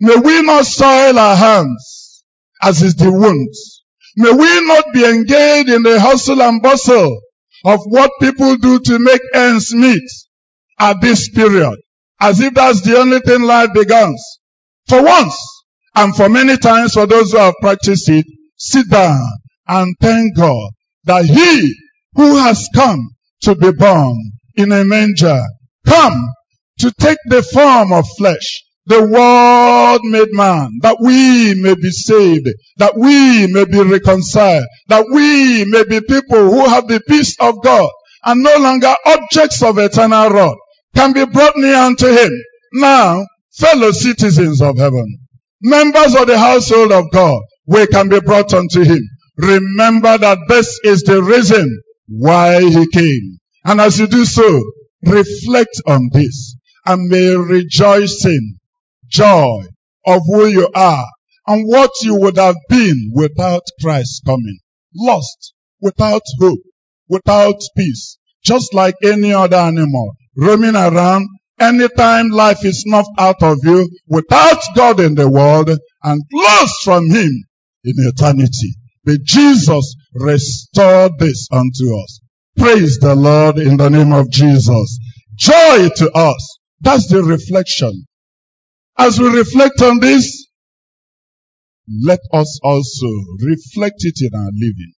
May 0.00 0.16
we 0.16 0.42
not 0.42 0.66
soil 0.66 1.18
our 1.18 1.36
hands 1.36 2.24
as 2.62 2.82
is 2.82 2.94
the 2.94 3.10
wounds. 3.10 3.81
May 4.16 4.32
we 4.32 4.66
not 4.66 4.92
be 4.92 5.04
engaged 5.04 5.70
in 5.70 5.82
the 5.82 6.00
hustle 6.00 6.42
and 6.42 6.62
bustle 6.62 7.20
of 7.64 7.80
what 7.84 8.10
people 8.20 8.56
do 8.56 8.78
to 8.80 8.98
make 8.98 9.22
ends 9.34 9.74
meet 9.74 10.02
at 10.78 11.00
this 11.00 11.30
period, 11.30 11.78
as 12.20 12.40
if 12.40 12.54
that's 12.54 12.82
the 12.82 12.98
only 12.98 13.20
thing 13.20 13.42
life 13.42 13.70
begins. 13.72 14.22
For 14.88 15.02
once, 15.02 15.36
and 15.94 16.14
for 16.14 16.28
many 16.28 16.56
times 16.56 16.94
for 16.94 17.06
those 17.06 17.32
who 17.32 17.38
have 17.38 17.54
practiced 17.60 18.08
it, 18.08 18.26
sit 18.56 18.88
down 18.90 19.22
and 19.68 19.94
thank 20.00 20.36
God 20.36 20.70
that 21.04 21.24
He 21.24 21.74
who 22.14 22.36
has 22.36 22.68
come 22.74 23.10
to 23.42 23.54
be 23.54 23.72
born 23.72 24.16
in 24.56 24.72
a 24.72 24.84
manger, 24.84 25.42
come 25.86 26.28
to 26.78 26.92
take 26.98 27.18
the 27.26 27.42
form 27.42 27.92
of 27.92 28.06
flesh, 28.18 28.64
the 28.86 29.00
word 29.00 30.00
made 30.02 30.32
man, 30.32 30.78
that 30.82 30.96
we 31.00 31.54
may 31.54 31.74
be 31.74 31.90
saved, 31.90 32.48
that 32.78 32.96
we 32.96 33.46
may 33.46 33.64
be 33.64 33.80
reconciled, 33.82 34.64
that 34.88 35.06
we 35.12 35.64
may 35.64 35.84
be 35.84 36.00
people 36.00 36.50
who 36.50 36.68
have 36.68 36.88
the 36.88 37.00
peace 37.06 37.36
of 37.38 37.62
God 37.62 37.90
and 38.24 38.42
no 38.42 38.56
longer 38.58 38.92
objects 39.06 39.62
of 39.62 39.78
eternal 39.78 40.30
wrath 40.30 40.56
can 40.94 41.12
be 41.12 41.24
brought 41.24 41.56
near 41.56 41.76
unto 41.76 42.06
him. 42.06 42.30
Now, 42.74 43.24
fellow 43.52 43.92
citizens 43.92 44.60
of 44.60 44.78
heaven, 44.78 45.18
members 45.60 46.14
of 46.14 46.26
the 46.26 46.38
household 46.38 46.92
of 46.92 47.10
God, 47.12 47.40
we 47.66 47.86
can 47.86 48.08
be 48.08 48.20
brought 48.20 48.52
unto 48.52 48.82
him. 48.82 49.00
Remember 49.36 50.18
that 50.18 50.38
this 50.48 50.78
is 50.84 51.02
the 51.02 51.22
reason 51.22 51.82
why 52.08 52.60
he 52.62 52.86
came. 52.88 53.38
And 53.64 53.80
as 53.80 53.98
you 53.98 54.06
do 54.06 54.24
so, 54.24 54.62
reflect 55.04 55.80
on 55.86 56.10
this 56.12 56.56
and 56.84 57.08
may 57.08 57.36
rejoicing 57.36 58.58
joy 59.12 59.64
of 60.06 60.22
who 60.26 60.46
you 60.46 60.68
are 60.74 61.06
and 61.46 61.66
what 61.66 61.90
you 62.02 62.16
would 62.16 62.36
have 62.36 62.56
been 62.68 63.12
without 63.14 63.62
Christ 63.80 64.22
coming. 64.24 64.58
Lost, 64.94 65.52
without 65.80 66.22
hope, 66.40 66.60
without 67.08 67.60
peace, 67.76 68.18
just 68.42 68.74
like 68.74 68.94
any 69.02 69.32
other 69.32 69.56
animal 69.56 70.12
roaming 70.36 70.76
around 70.76 71.28
anytime 71.60 72.30
life 72.30 72.64
is 72.64 72.82
snuffed 72.82 73.10
out 73.18 73.42
of 73.42 73.58
you 73.62 73.88
without 74.08 74.60
God 74.74 74.98
in 74.98 75.14
the 75.14 75.28
world 75.28 75.70
and 76.02 76.22
lost 76.32 76.82
from 76.82 77.10
Him 77.10 77.44
in 77.84 77.94
eternity. 77.98 78.74
But 79.04 79.22
Jesus 79.24 79.94
restored 80.14 81.12
this 81.18 81.48
unto 81.52 81.98
us. 82.02 82.20
Praise 82.56 82.98
the 82.98 83.14
Lord 83.14 83.58
in 83.58 83.76
the 83.76 83.90
name 83.90 84.12
of 84.12 84.30
Jesus. 84.30 84.98
Joy 85.34 85.88
to 85.96 86.10
us. 86.14 86.58
That's 86.80 87.08
the 87.08 87.22
reflection 87.22 88.06
as 88.98 89.18
we 89.18 89.28
reflect 89.28 89.80
on 89.82 90.00
this, 90.00 90.46
let 92.04 92.20
us 92.32 92.60
also 92.62 93.08
reflect 93.40 93.96
it 94.00 94.14
in 94.20 94.38
our 94.38 94.50
living. 94.52 94.92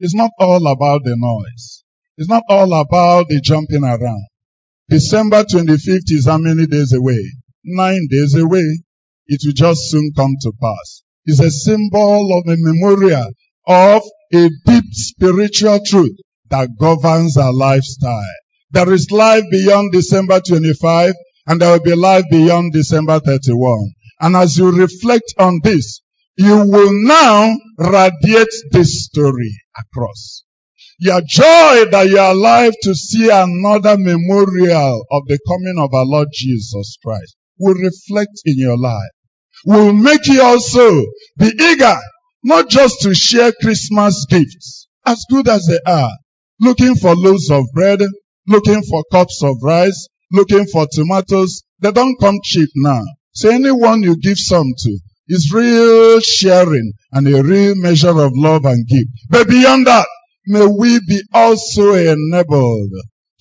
It's 0.00 0.14
not 0.14 0.30
all 0.38 0.66
about 0.66 1.02
the 1.04 1.16
noise. 1.16 1.84
It's 2.16 2.28
not 2.28 2.42
all 2.48 2.72
about 2.72 3.28
the 3.28 3.40
jumping 3.40 3.84
around. 3.84 4.26
December 4.88 5.44
25th 5.44 6.10
is 6.10 6.26
how 6.26 6.38
many 6.38 6.66
days 6.66 6.92
away? 6.92 7.22
Nine 7.64 8.06
days 8.10 8.34
away. 8.34 8.82
It 9.26 9.40
will 9.44 9.52
just 9.52 9.90
soon 9.90 10.12
come 10.16 10.34
to 10.42 10.52
pass. 10.60 11.02
It's 11.26 11.40
a 11.40 11.50
symbol 11.50 12.38
of 12.38 12.48
a 12.48 12.56
memorial 12.56 13.30
of 13.66 14.02
a 14.32 14.48
deep 14.64 14.84
spiritual 14.92 15.80
truth 15.84 16.16
that 16.48 16.70
governs 16.78 17.36
our 17.36 17.52
lifestyle. 17.52 18.24
There 18.70 18.92
is 18.92 19.10
life 19.10 19.44
beyond 19.50 19.92
December 19.92 20.40
25 20.40 21.14
and 21.48 21.60
there 21.62 21.72
will 21.72 21.82
be 21.82 21.94
life 21.94 22.24
beyond 22.30 22.74
December 22.74 23.18
31. 23.20 23.94
And 24.20 24.36
as 24.36 24.58
you 24.58 24.70
reflect 24.70 25.32
on 25.38 25.60
this, 25.64 26.02
you 26.36 26.56
will 26.58 26.92
now 26.92 27.56
radiate 27.78 28.54
this 28.70 29.06
story 29.06 29.56
across. 29.76 30.44
Your 31.00 31.22
joy 31.22 31.86
that 31.90 32.06
you 32.08 32.18
are 32.18 32.32
alive 32.32 32.74
to 32.82 32.94
see 32.94 33.30
another 33.30 33.96
memorial 33.96 35.06
of 35.10 35.22
the 35.26 35.38
coming 35.48 35.76
of 35.78 35.94
our 35.94 36.04
Lord 36.04 36.28
Jesus 36.32 36.98
Christ 37.02 37.34
will 37.58 37.74
reflect 37.74 38.42
in 38.44 38.58
your 38.58 38.76
life. 38.76 39.10
Will 39.64 39.94
make 39.94 40.26
you 40.26 40.42
also 40.42 41.02
be 41.38 41.50
eager, 41.58 41.96
not 42.44 42.68
just 42.68 43.00
to 43.02 43.14
share 43.14 43.52
Christmas 43.52 44.26
gifts, 44.28 44.86
as 45.06 45.24
good 45.30 45.48
as 45.48 45.66
they 45.66 45.80
are, 45.90 46.12
looking 46.60 46.94
for 46.94 47.16
loaves 47.16 47.50
of 47.50 47.64
bread, 47.72 48.00
looking 48.46 48.82
for 48.82 49.02
cups 49.10 49.42
of 49.42 49.56
rice, 49.62 50.08
looking 50.32 50.66
for 50.66 50.86
tomatoes. 50.90 51.62
They 51.80 51.92
don't 51.92 52.18
come 52.20 52.38
cheap 52.42 52.70
now. 52.74 53.02
So 53.32 53.50
anyone 53.50 54.02
you 54.02 54.16
give 54.16 54.38
some 54.38 54.66
to 54.76 54.98
is 55.28 55.52
real 55.52 56.20
sharing 56.20 56.92
and 57.12 57.28
a 57.28 57.42
real 57.42 57.74
measure 57.76 58.18
of 58.18 58.32
love 58.34 58.64
and 58.64 58.86
gift. 58.86 59.10
But 59.28 59.48
beyond 59.48 59.86
that, 59.86 60.06
may 60.46 60.66
we 60.66 61.00
be 61.06 61.22
also 61.32 61.94
enabled 61.94 62.90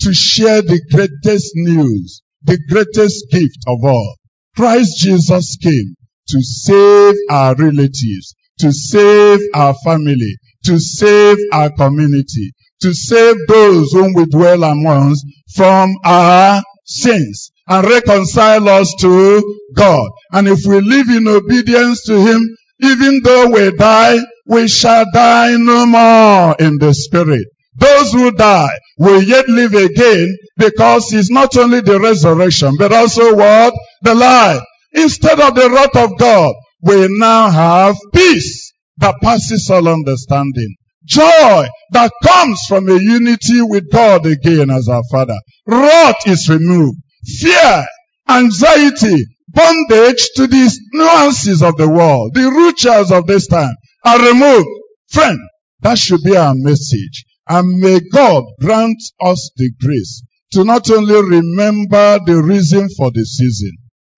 to 0.02 0.14
share 0.14 0.62
the 0.62 0.82
greatest 0.92 1.52
news, 1.56 2.22
the 2.44 2.60
greatest 2.70 3.26
gift 3.32 3.58
of 3.68 3.84
all. 3.84 4.16
Christ 4.56 4.98
Jesus 4.98 5.58
came 5.62 5.96
to 6.30 6.42
save 6.42 7.16
our 7.30 7.56
relatives, 7.56 8.36
to 8.60 8.72
save 8.72 9.40
our 9.54 9.74
family, 9.86 10.38
to 10.66 10.80
save 10.80 11.38
our 11.54 11.70
community, 11.72 12.54
to 12.82 12.94
save 12.94 13.36
those 13.48 13.92
whom 13.94 14.14
we 14.14 14.26
dwell 14.26 14.64
amongst 14.64 15.26
from 15.56 15.96
our 16.04 16.62
sins 16.88 17.52
and 17.68 17.88
reconcile 17.88 18.68
us 18.70 18.94
to 19.02 19.60
God. 19.76 20.10
And 20.32 20.48
if 20.48 20.66
we 20.66 20.80
live 20.82 21.10
in 21.10 21.28
obedience 21.28 22.04
to 22.06 22.20
Him, 22.26 22.42
even 22.80 23.22
though 23.24 23.50
we 23.50 23.72
die, 23.72 24.20
we 24.46 24.68
shall 24.68 25.06
die 25.14 25.56
no 25.58 25.86
more 25.86 26.56
in 26.60 26.78
the 26.80 26.94
Spirit. 26.94 27.46
Those 27.76 28.12
who 28.12 28.32
die 28.32 28.78
will 28.98 29.22
yet 29.22 29.48
live 29.48 29.74
again 29.74 30.38
because 30.58 31.14
it's 31.14 31.30
not 31.30 31.56
only 31.58 31.82
the 31.82 32.00
resurrection, 32.00 32.76
but 32.78 32.92
also 32.92 33.36
what? 33.36 33.74
The 34.02 34.16
life. 34.16 34.64
Instead 34.94 35.40
of 35.40 35.54
the 35.54 35.70
wrath 35.70 35.96
of 35.96 36.18
God, 36.18 36.56
we 36.82 37.08
now 37.10 37.50
have 37.50 37.96
peace 38.14 38.72
that 38.98 39.16
passes 39.22 39.70
all 39.70 39.88
understanding. 39.88 40.76
Joy 41.08 41.68
that 41.92 42.12
comes 42.22 42.62
from 42.68 42.90
a 42.90 43.00
unity 43.00 43.62
with 43.62 43.90
God 43.92 44.26
again 44.26 44.70
as 44.70 44.90
our 44.90 45.04
Father. 45.10 45.38
Wrath 45.66 46.28
is 46.28 46.50
removed. 46.50 46.98
Fear, 47.26 47.86
anxiety, 48.28 49.26
bondage 49.48 50.30
to 50.36 50.48
these 50.48 50.80
nuances 50.92 51.64
of 51.64 51.78
the 51.78 51.88
world, 51.88 52.34
the 52.34 52.52
rituals 52.52 53.12
of 53.12 53.26
this 53.26 53.48
time 53.48 53.74
are 54.04 54.20
removed. 54.20 54.68
Friend, 55.10 55.40
that 55.82 55.98
should 55.98 56.22
be 56.24 56.36
our 56.36 56.54
message. 56.56 57.26
And 57.48 57.80
may 57.80 58.02
God 58.12 58.44
grant 58.60 59.02
us 59.22 59.52
the 59.56 59.72
grace 59.80 60.24
to 60.52 60.66
not 60.66 60.90
only 60.92 61.22
remember 61.22 62.20
the 62.26 62.42
reason 62.44 62.90
for 62.98 63.12
the 63.12 63.24
season, 63.24 63.72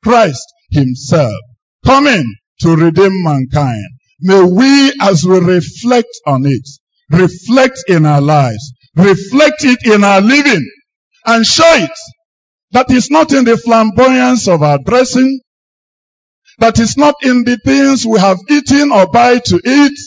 Christ 0.04 0.46
himself 0.72 1.36
coming 1.86 2.26
to 2.62 2.76
redeem 2.76 3.24
mankind. 3.24 3.86
May 4.22 4.44
we, 4.44 4.94
as 5.02 5.24
we 5.24 5.40
reflect 5.40 6.10
on 6.26 6.46
it, 6.46 6.68
reflect 7.10 7.84
in 7.88 8.06
our 8.06 8.22
lives, 8.22 8.74
reflect 8.96 9.64
it 9.64 9.80
in 9.86 10.04
our 10.04 10.22
living, 10.22 10.66
and 11.26 11.46
show 11.46 11.76
it 11.76 11.92
that 12.72 12.92
is 12.92 13.10
not 13.10 13.34
in 13.34 13.46
the 13.46 13.58
flamboyance 13.58 14.48
of 14.48 14.62
our 14.62 14.78
dressing, 14.86 15.40
that 16.60 16.78
is 16.80 16.98
not 16.98 17.16
in 17.24 17.44
the 17.44 17.58
things 17.66 18.06
we 18.06 18.20
have 18.20 18.38
eaten 18.50 18.92
or 18.92 19.08
buy 19.08 19.40
to 19.40 19.56
eat, 19.66 20.00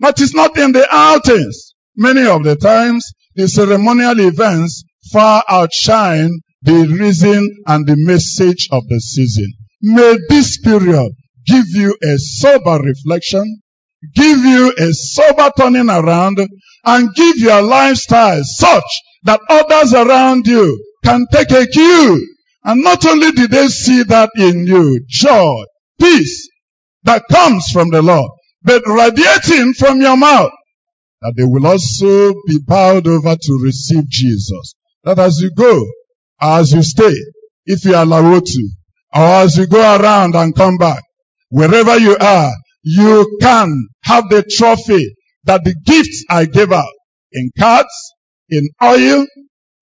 that 0.00 0.20
is 0.20 0.34
not 0.34 0.58
in 0.58 0.72
the 0.72 0.86
outings. 0.90 1.74
Many 1.96 2.26
of 2.26 2.42
the 2.42 2.56
times, 2.56 3.12
the 3.34 3.48
ceremonial 3.48 4.20
events 4.20 4.84
far 5.12 5.44
outshine 5.48 6.30
the 6.62 6.86
reason 6.98 7.48
and 7.66 7.86
the 7.86 7.96
message 7.96 8.68
of 8.72 8.86
the 8.88 9.00
season. 9.00 9.52
May 9.82 10.16
this 10.28 10.58
period 10.58 11.12
give 11.46 11.66
you 11.68 11.96
a 12.02 12.18
sober 12.18 12.82
reflection, 12.82 13.60
give 14.14 14.38
you 14.38 14.72
a 14.78 14.92
sober 14.92 15.50
turning 15.56 15.88
around, 15.88 16.38
and 16.84 17.14
give 17.14 17.38
your 17.38 17.62
lifestyle 17.62 18.42
such 18.44 19.00
that 19.24 19.40
others 19.48 19.94
around 19.94 20.46
you 20.46 20.82
can 21.04 21.26
take 21.32 21.50
a 21.50 21.66
cue. 21.66 22.28
And 22.64 22.82
not 22.82 23.04
only 23.06 23.32
did 23.32 23.50
they 23.50 23.68
see 23.68 24.02
that 24.04 24.30
in 24.36 24.66
you, 24.66 25.00
joy, 25.06 25.64
peace 26.00 26.48
that 27.04 27.22
comes 27.30 27.68
from 27.70 27.90
the 27.90 28.02
Lord, 28.02 28.30
but 28.62 28.82
radiating 28.86 29.74
from 29.74 30.00
your 30.00 30.16
mouth, 30.16 30.52
that 31.20 31.34
they 31.36 31.44
will 31.44 31.66
also 31.66 32.34
be 32.46 32.58
bowed 32.66 33.06
over 33.06 33.36
to 33.36 33.60
receive 33.62 34.08
Jesus. 34.08 34.74
That 35.04 35.18
as 35.18 35.40
you 35.40 35.50
go, 35.50 35.84
as 36.40 36.72
you 36.72 36.82
stay, 36.82 37.14
if 37.66 37.84
you 37.84 37.94
allow 37.94 38.40
to, 38.40 38.68
or 39.14 39.22
as 39.22 39.56
you 39.56 39.66
go 39.66 39.80
around 39.80 40.34
and 40.34 40.54
come 40.54 40.76
back, 40.78 41.02
wherever 41.50 41.98
you 41.98 42.16
are, 42.18 42.52
you 42.84 43.38
can 43.40 43.88
have 44.04 44.28
the 44.28 44.42
trophy 44.42 45.16
that 45.44 45.64
the 45.64 45.74
gifts 45.84 46.24
I 46.30 46.44
gave 46.44 46.70
out 46.70 46.92
in 47.32 47.50
cards, 47.58 48.12
in 48.50 48.68
oil, 48.82 49.26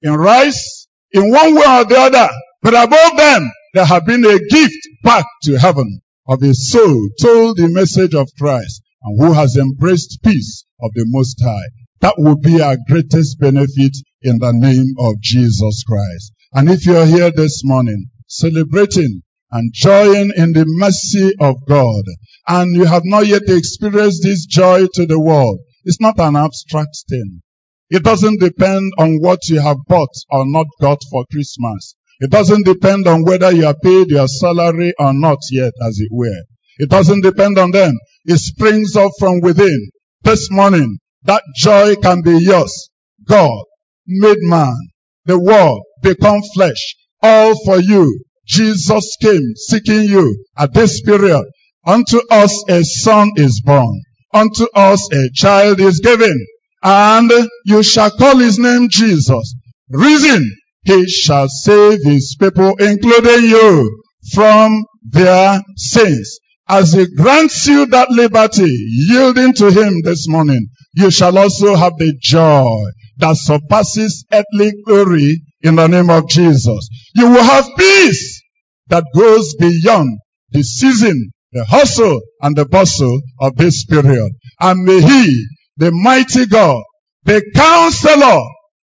in 0.03 0.15
rice, 0.15 0.87
in 1.13 1.31
one 1.31 1.55
way 1.55 1.65
or 1.67 1.85
the 1.85 1.97
other. 1.99 2.29
But 2.63 2.75
above 2.75 3.17
them, 3.17 3.51
there 3.75 3.85
have 3.85 4.07
been 4.07 4.25
a 4.25 4.39
gift 4.39 4.89
back 5.03 5.27
to 5.43 5.59
heaven 5.59 6.01
of 6.29 6.43
a 6.43 6.55
soul 6.55 7.09
told 7.21 7.57
the 7.57 7.69
message 7.69 8.15
of 8.15 8.29
Christ 8.39 8.83
and 9.03 9.21
who 9.21 9.33
has 9.33 9.57
embraced 9.57 10.23
peace 10.23 10.65
of 10.81 10.93
the 10.95 11.05
Most 11.09 11.41
High. 11.43 11.69
That 12.01 12.15
will 12.19 12.37
be 12.37 12.61
our 12.61 12.77
greatest 12.89 13.39
benefit 13.41 13.97
in 14.23 14.39
the 14.39 14.53
name 14.53 14.95
of 14.99 15.21
Jesus 15.21 15.83
Christ. 15.85 16.33
And 16.53 16.71
if 16.71 16.87
you're 16.87 17.07
here 17.07 17.31
this 17.31 17.63
morning 17.65 18.07
celebrating 18.29 19.23
and 19.51 19.73
joying 19.73 20.33
in 20.37 20.53
the 20.53 20.65
mercy 20.67 21.33
of 21.41 21.57
God, 21.67 22.05
and 22.49 22.75
you 22.75 22.85
have 22.85 23.03
not 23.05 23.27
yet 23.27 23.43
experienced 23.49 24.23
this 24.23 24.47
joy 24.47 24.87
to 24.95 25.07
the 25.07 25.19
world, 25.19 25.59
it's 25.85 26.01
not 26.01 26.19
an 26.19 26.37
abstract 26.37 26.97
thing. 27.09 27.43
It 27.91 28.03
doesn't 28.03 28.41
depend 28.41 28.93
on 28.99 29.19
what 29.21 29.49
you 29.49 29.61
have 29.61 29.77
bought 29.87 30.15
or 30.31 30.45
not 30.47 30.67
got 30.81 30.99
for 31.11 31.25
Christmas. 31.31 31.95
It 32.21 32.31
doesn't 32.31 32.65
depend 32.65 33.07
on 33.07 33.25
whether 33.25 33.51
you 33.53 33.67
are 33.67 33.77
paid 33.83 34.11
your 34.11 34.29
salary 34.29 34.95
or 34.99 35.13
not 35.13 35.39
yet, 35.51 35.73
as 35.87 35.99
it 35.99 36.09
were. 36.11 36.43
It 36.79 36.89
doesn't 36.89 37.23
depend 37.23 37.59
on 37.59 37.71
them. 37.71 37.99
It 38.25 38.39
springs 38.39 38.97
up 38.97 39.11
from 39.19 39.41
within. 39.41 39.91
This 40.23 40.51
morning, 40.51 40.99
that 41.25 41.43
joy 41.57 41.97
can 41.97 42.23
be 42.23 42.39
yours. 42.39 42.91
God 43.27 43.65
made 44.07 44.39
man, 44.41 44.77
the 45.25 45.39
world, 45.39 45.83
become 46.03 46.43
flesh, 46.55 46.97
all 47.23 47.55
for 47.65 47.79
you. 47.79 48.25
Jesus 48.47 49.17
came 49.21 49.55
seeking 49.57 50.05
you 50.05 50.45
at 50.57 50.73
this 50.75 51.01
period. 51.03 51.45
Unto 51.85 52.21
us 52.31 52.65
a 52.69 52.85
son 52.85 53.33
is 53.37 53.61
born. 53.65 54.01
Unto 54.33 54.67
us 54.75 55.13
a 55.13 55.31
child 55.35 55.81
is 55.81 56.01
given. 56.01 56.47
And 56.83 57.31
you 57.65 57.83
shall 57.83 58.11
call 58.11 58.39
his 58.39 58.59
name 58.59 58.89
Jesus. 58.89 59.55
Reason, 59.91 60.51
he 60.85 61.09
shall 61.09 61.49
save 61.49 62.03
his 62.03 62.37
people, 62.39 62.75
including 62.79 63.51
you, 63.51 64.03
from 64.33 64.85
their 65.03 65.61
sins. 65.77 66.39
As 66.69 66.93
he 66.93 67.07
grants 67.15 67.67
you 67.67 67.87
that 67.87 68.11
liberty, 68.11 68.67
yielding 68.67 69.53
to 69.55 69.71
him 69.71 70.01
this 70.03 70.29
morning, 70.29 70.69
you 70.95 71.11
shall 71.11 71.37
also 71.37 71.75
have 71.75 71.97
the 71.99 72.15
joy 72.21 72.85
that 73.19 73.37
surpasses 73.37 74.25
earthly 74.33 74.73
glory 74.87 75.43
in 75.61 75.77
the 75.77 75.87
name 75.87 76.11
of 76.11 76.29
Jesus. 76.29 76.89
You 77.15 77.31
will 77.31 77.43
have 77.43 77.69
peace 77.77 78.43
that 78.89 79.05
goes 79.15 79.55
beyond 79.57 80.19
the 80.51 80.63
season, 80.63 81.33
the 81.53 81.65
hustle, 81.65 82.21
and 82.41 82.57
the 82.57 82.65
bustle 82.67 83.21
of 83.41 83.57
this 83.57 83.85
period. 83.85 84.31
And 84.61 84.85
may 84.85 85.01
he, 85.01 85.47
the 85.77 85.93
mighty 85.93 86.47
God, 86.47 86.83
the 87.25 87.43
counselor, 87.55 88.41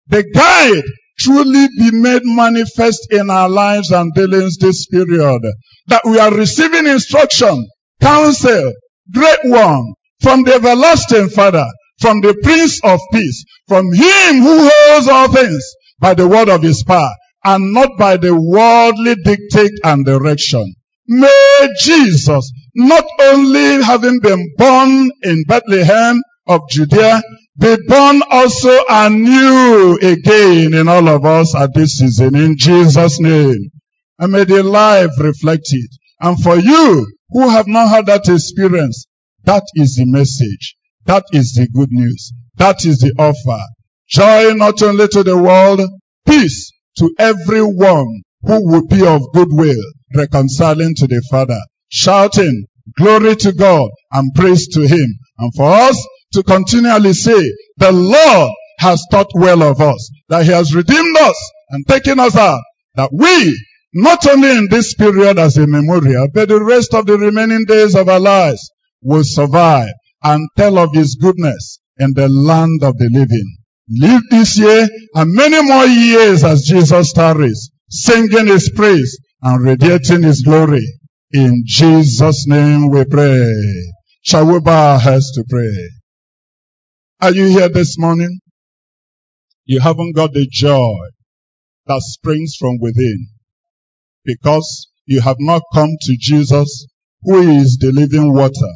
the 0.07 0.23
guide, 0.33 0.83
truly 1.19 1.67
be 1.77 1.91
made 1.91 2.23
manifest 2.23 3.11
in 3.11 3.29
our 3.29 3.49
lives 3.49 3.91
and 3.91 4.13
dealings 4.13 4.57
this 4.57 4.87
period. 4.87 5.41
That 5.87 6.03
we 6.05 6.19
are 6.19 6.33
receiving 6.33 6.87
instruction, 6.87 7.67
counsel, 8.01 8.73
great 9.11 9.39
one, 9.43 9.93
from 10.21 10.43
the 10.43 10.55
everlasting 10.55 11.29
Father, 11.29 11.65
from 11.99 12.21
the 12.21 12.35
Prince 12.43 12.79
of 12.83 12.99
Peace, 13.11 13.43
from 13.67 13.91
Him 13.91 14.41
who 14.41 14.69
holds 14.71 15.07
all 15.07 15.31
things 15.31 15.63
by 15.99 16.13
the 16.13 16.27
word 16.27 16.49
of 16.49 16.61
His 16.61 16.83
power, 16.83 17.11
and 17.43 17.73
not 17.73 17.89
by 17.97 18.17
the 18.17 18.35
worldly 18.35 19.15
dictate 19.15 19.79
and 19.83 20.05
direction. 20.05 20.75
May 21.07 21.69
Jesus, 21.81 22.51
not 22.75 23.05
only 23.21 23.83
having 23.83 24.19
been 24.19 24.53
born 24.57 25.09
in 25.23 25.43
Bethlehem 25.47 26.21
of 26.47 26.61
Judea, 26.69 27.21
be 27.59 27.75
born 27.87 28.21
also 28.29 28.83
anew 28.89 29.97
again 30.01 30.73
in 30.73 30.87
all 30.87 31.07
of 31.09 31.25
us 31.25 31.55
at 31.55 31.73
this 31.73 31.97
season 31.97 32.35
in 32.35 32.55
Jesus' 32.57 33.19
name. 33.19 33.71
And 34.17 34.31
may 34.31 34.45
the 34.45 34.63
life 34.63 35.11
reflect 35.19 35.67
it. 35.71 35.91
And 36.21 36.41
for 36.41 36.57
you 36.57 37.05
who 37.29 37.49
have 37.49 37.67
not 37.67 37.89
had 37.89 38.05
that 38.07 38.27
experience, 38.27 39.05
that 39.43 39.63
is 39.75 39.95
the 39.95 40.05
message. 40.05 40.75
That 41.05 41.25
is 41.31 41.53
the 41.53 41.67
good 41.67 41.91
news. 41.91 42.33
That 42.55 42.85
is 42.85 42.99
the 42.99 43.13
offer. 43.17 43.61
Joy 44.07 44.53
not 44.53 44.81
only 44.81 45.07
to 45.09 45.23
the 45.23 45.37
world, 45.37 45.81
peace 46.27 46.71
to 46.97 47.13
everyone 47.17 48.21
who 48.41 48.71
would 48.71 48.89
be 48.89 49.05
of 49.05 49.21
good 49.33 49.49
will, 49.51 49.83
reconciling 50.15 50.95
to 50.95 51.07
the 51.07 51.21
Father, 51.29 51.59
shouting 51.89 52.65
glory 52.97 53.35
to 53.35 53.51
God 53.51 53.89
and 54.11 54.33
praise 54.35 54.67
to 54.69 54.81
Him. 54.87 55.19
And 55.39 55.53
for 55.55 55.69
us 55.69 56.07
to 56.33 56.43
continually 56.43 57.13
say, 57.13 57.41
the 57.77 57.91
Lord 57.91 58.51
has 58.79 59.03
thought 59.11 59.29
well 59.33 59.63
of 59.63 59.81
us, 59.81 60.09
that 60.29 60.45
He 60.45 60.51
has 60.51 60.75
redeemed 60.75 61.17
us 61.17 61.51
and 61.69 61.87
taken 61.87 62.19
us 62.19 62.35
out, 62.35 62.61
that 62.95 63.09
we, 63.13 63.57
not 63.93 64.25
only 64.27 64.51
in 64.51 64.67
this 64.69 64.93
period 64.93 65.37
as 65.37 65.57
a 65.57 65.67
memorial, 65.67 66.27
but 66.33 66.49
the 66.49 66.63
rest 66.63 66.93
of 66.93 67.05
the 67.05 67.17
remaining 67.17 67.65
days 67.65 67.95
of 67.95 68.07
our 68.07 68.19
lives 68.19 68.69
will 69.01 69.23
survive 69.23 69.91
and 70.23 70.47
tell 70.57 70.77
of 70.77 70.93
His 70.93 71.15
goodness 71.15 71.79
in 71.97 72.13
the 72.13 72.29
land 72.29 72.83
of 72.83 72.97
the 72.97 73.09
living. 73.11 73.57
Live 73.89 74.21
this 74.29 74.57
year 74.57 74.87
and 75.15 75.33
many 75.33 75.61
more 75.63 75.85
years 75.85 76.43
as 76.43 76.63
Jesus 76.63 77.13
tarries, 77.13 77.71
singing 77.89 78.47
His 78.47 78.71
praise 78.75 79.17
and 79.41 79.63
radiating 79.65 80.23
His 80.23 80.43
glory. 80.43 80.85
In 81.31 81.61
Jesus' 81.63 82.47
name 82.47 82.89
we 82.89 83.05
pray. 83.05 83.53
Shall 84.23 84.51
we 84.51 84.59
bow 84.59 84.93
our 84.93 84.99
heads 84.99 85.31
to 85.33 85.43
pray? 85.47 85.89
Are 87.21 87.31
you 87.31 87.45
here 87.45 87.69
this 87.69 87.99
morning? 87.99 88.39
You 89.65 89.79
haven't 89.79 90.15
got 90.15 90.33
the 90.33 90.47
joy 90.49 90.97
that 91.85 92.01
springs 92.01 92.55
from 92.59 92.79
within 92.79 93.27
because 94.25 94.89
you 95.05 95.21
have 95.21 95.35
not 95.39 95.61
come 95.71 95.91
to 96.01 96.17
Jesus 96.19 96.87
who 97.21 97.59
is 97.59 97.77
the 97.79 97.91
living 97.91 98.33
water. 98.33 98.73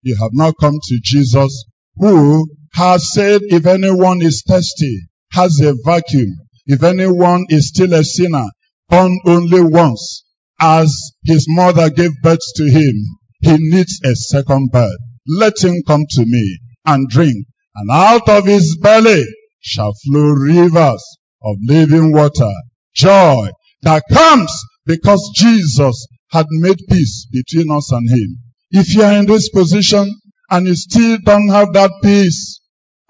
You 0.00 0.16
have 0.16 0.32
not 0.32 0.54
come 0.58 0.78
to 0.82 0.98
Jesus 1.02 1.66
who 1.96 2.48
has 2.72 3.12
said 3.12 3.42
if 3.44 3.66
anyone 3.66 4.22
is 4.22 4.42
thirsty, 4.48 5.08
has 5.32 5.60
a 5.60 5.74
vacuum, 5.84 6.38
if 6.64 6.82
anyone 6.82 7.44
is 7.50 7.68
still 7.68 7.92
a 7.92 8.02
sinner, 8.02 8.46
born 8.88 9.18
only 9.26 9.60
once, 9.60 10.24
as 10.60 11.12
his 11.24 11.46
mother 11.48 11.90
gave 11.90 12.12
birth 12.22 12.40
to 12.56 12.68
him, 12.68 12.94
he 13.40 13.56
needs 13.58 14.00
a 14.04 14.14
second 14.14 14.70
birth. 14.70 14.98
Let 15.26 15.62
him 15.62 15.82
come 15.86 16.04
to 16.10 16.24
me 16.24 16.58
and 16.84 17.08
drink, 17.08 17.46
and 17.74 17.90
out 17.90 18.28
of 18.28 18.46
his 18.46 18.76
belly 18.80 19.24
shall 19.60 19.92
flow 20.04 20.30
rivers 20.30 21.04
of 21.42 21.56
living 21.66 22.12
water. 22.12 22.52
Joy 22.94 23.48
that 23.82 24.02
comes 24.12 24.52
because 24.86 25.30
Jesus 25.34 26.06
had 26.30 26.46
made 26.50 26.78
peace 26.88 27.26
between 27.30 27.70
us 27.70 27.90
and 27.92 28.08
him. 28.10 28.38
If 28.70 28.94
you 28.94 29.02
are 29.02 29.12
in 29.18 29.26
this 29.26 29.48
position 29.50 30.14
and 30.50 30.66
you 30.66 30.74
still 30.74 31.18
don't 31.24 31.48
have 31.48 31.72
that 31.74 31.90
peace, 32.02 32.60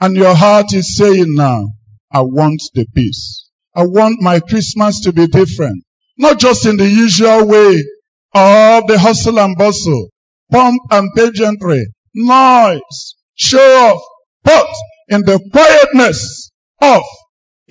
and 0.00 0.16
your 0.16 0.34
heart 0.34 0.72
is 0.72 0.96
saying 0.96 1.34
now, 1.34 1.68
I 2.12 2.22
want 2.22 2.60
the 2.74 2.86
peace. 2.94 3.48
I 3.74 3.86
want 3.86 4.20
my 4.20 4.40
Christmas 4.40 5.00
to 5.02 5.12
be 5.12 5.28
different. 5.28 5.84
Not 6.22 6.38
just 6.38 6.66
in 6.66 6.76
the 6.76 6.88
usual 6.88 7.48
way 7.48 7.74
of 8.32 8.86
the 8.86 8.96
hustle 8.96 9.40
and 9.40 9.58
bustle, 9.58 10.08
pomp 10.52 10.80
and 10.92 11.10
pageantry, 11.16 11.84
noise, 12.14 13.16
show 13.34 13.58
off, 13.58 14.00
but 14.44 14.68
in 15.08 15.22
the 15.22 15.40
quietness 15.50 16.52
of 16.80 17.02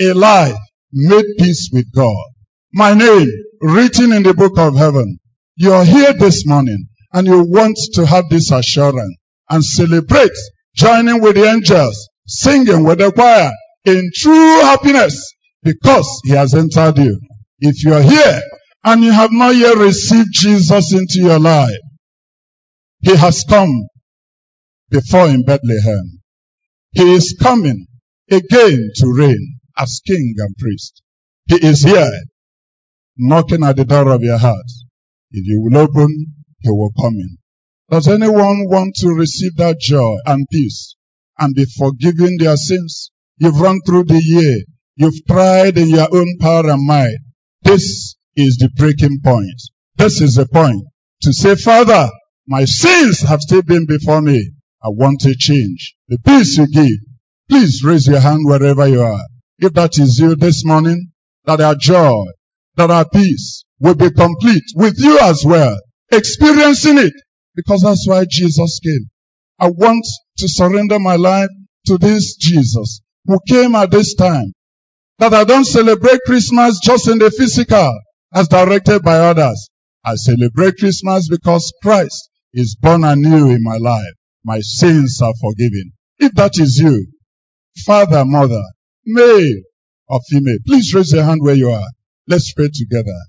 a 0.01 0.11
life 0.11 0.57
made 0.91 1.23
peace 1.39 1.69
with 1.71 1.85
God. 1.95 2.25
My 2.73 2.93
name 2.93 3.29
written 3.61 4.11
in 4.11 4.23
the 4.23 4.33
book 4.33 4.57
of 4.57 4.75
heaven. 4.75 5.19
You 5.55 5.71
are 5.71 5.85
here 5.85 6.11
this 6.11 6.45
morning 6.45 6.89
and 7.13 7.25
you 7.27 7.43
want 7.43 7.77
to 7.93 8.05
have 8.05 8.27
this 8.29 8.51
assurance 8.51 9.15
and 9.49 9.63
celebrate 9.63 10.37
joining 10.75 11.21
with 11.21 11.35
the 11.35 11.45
angels, 11.45 12.09
singing 12.27 12.83
with 12.83 12.97
the 12.97 13.13
choir 13.13 13.51
in 13.85 14.11
true 14.13 14.59
happiness 14.59 15.33
because 15.63 16.21
he 16.25 16.31
has 16.31 16.53
entered 16.53 16.97
you. 16.97 17.17
If 17.61 17.83
you 17.83 17.93
are 17.93 18.01
here 18.01 18.41
and 18.83 19.03
you 19.03 19.11
have 19.11 19.31
not 19.31 19.55
yet 19.55 19.77
received 19.77 20.29
Jesus 20.31 20.93
into 20.93 21.19
your 21.19 21.39
life, 21.39 21.77
he 23.01 23.15
has 23.15 23.43
come 23.47 23.87
before 24.89 25.27
in 25.29 25.43
Bethlehem. 25.43 26.21
He 26.91 27.13
is 27.13 27.37
coming 27.39 27.85
again 28.31 28.89
to 28.95 29.13
reign 29.15 29.59
as 29.77 30.01
king 30.05 30.33
and 30.37 30.55
priest. 30.57 31.03
He 31.47 31.55
is 31.63 31.83
here 31.83 32.11
knocking 33.17 33.63
at 33.63 33.77
the 33.77 33.85
door 33.85 34.09
of 34.09 34.23
your 34.23 34.39
heart. 34.39 34.65
If 35.29 35.45
you 35.45 35.61
will 35.61 35.77
open, 35.77 36.33
he 36.61 36.69
will 36.69 36.91
come 36.99 37.13
in. 37.13 37.37
Does 37.91 38.07
anyone 38.07 38.69
want 38.69 38.95
to 38.95 39.09
receive 39.09 39.55
that 39.57 39.79
joy 39.79 40.15
and 40.25 40.47
peace 40.51 40.95
and 41.37 41.53
be 41.53 41.65
forgiven 41.65 42.37
their 42.39 42.57
sins? 42.57 43.11
You've 43.37 43.59
run 43.59 43.79
through 43.85 44.05
the 44.05 44.21
year. 44.23 44.63
You've 44.95 45.25
tried 45.27 45.77
in 45.77 45.89
your 45.89 46.07
own 46.11 46.37
power 46.39 46.69
and 46.71 46.87
might. 46.87 47.17
This 47.63 48.15
is 48.35 48.57
the 48.57 48.69
breaking 48.75 49.19
point. 49.23 49.61
This 49.95 50.21
is 50.21 50.35
the 50.35 50.47
point 50.47 50.83
to 51.21 51.33
say, 51.33 51.55
Father, 51.55 52.09
my 52.47 52.65
sins 52.65 53.21
have 53.21 53.41
still 53.41 53.61
been 53.61 53.85
before 53.85 54.21
me. 54.21 54.51
I 54.83 54.89
want 54.89 55.21
to 55.21 55.35
change. 55.35 55.95
The 56.07 56.17
peace 56.25 56.57
you 56.57 56.67
give. 56.67 56.97
Please 57.49 57.83
raise 57.83 58.07
your 58.07 58.19
hand 58.19 58.41
wherever 58.45 58.87
you 58.87 59.01
are. 59.01 59.25
If 59.59 59.73
that 59.73 59.91
is 59.99 60.17
you 60.19 60.35
this 60.35 60.65
morning, 60.65 61.11
that 61.45 61.61
our 61.61 61.75
joy, 61.75 62.23
that 62.77 62.89
our 62.89 63.07
peace 63.07 63.63
will 63.79 63.95
be 63.95 64.09
complete 64.09 64.63
with 64.75 64.95
you 64.97 65.19
as 65.19 65.43
well. 65.45 65.77
Experiencing 66.11 66.97
it. 66.97 67.13
Because 67.55 67.81
that's 67.81 68.07
why 68.07 68.25
Jesus 68.27 68.79
came. 68.83 69.09
I 69.59 69.67
want 69.69 70.05
to 70.37 70.47
surrender 70.47 70.97
my 70.97 71.17
life 71.17 71.49
to 71.87 71.97
this 71.97 72.35
Jesus 72.37 73.01
who 73.25 73.39
came 73.47 73.75
at 73.75 73.91
this 73.91 74.15
time. 74.15 74.53
That 75.21 75.35
I 75.35 75.43
don't 75.43 75.65
celebrate 75.65 76.19
Christmas 76.25 76.79
just 76.83 77.07
in 77.07 77.19
the 77.19 77.29
physical 77.29 77.99
as 78.33 78.47
directed 78.47 79.03
by 79.03 79.17
others. 79.19 79.69
I 80.03 80.15
celebrate 80.15 80.77
Christmas 80.77 81.29
because 81.29 81.71
Christ 81.83 82.31
is 82.53 82.75
born 82.75 83.03
anew 83.03 83.51
in 83.51 83.61
my 83.61 83.77
life. 83.77 84.15
My 84.43 84.61
sins 84.61 85.21
are 85.21 85.33
forgiven. 85.39 85.91
If 86.17 86.33
that 86.33 86.57
is 86.57 86.79
you, 86.79 87.05
father, 87.85 88.25
mother, 88.25 88.63
male 89.05 89.61
or 90.07 90.21
female, 90.27 90.57
please 90.65 90.91
raise 90.95 91.13
your 91.13 91.23
hand 91.23 91.41
where 91.43 91.53
you 91.53 91.69
are. 91.69 91.89
Let's 92.27 92.51
pray 92.53 92.69
together. 92.73 93.19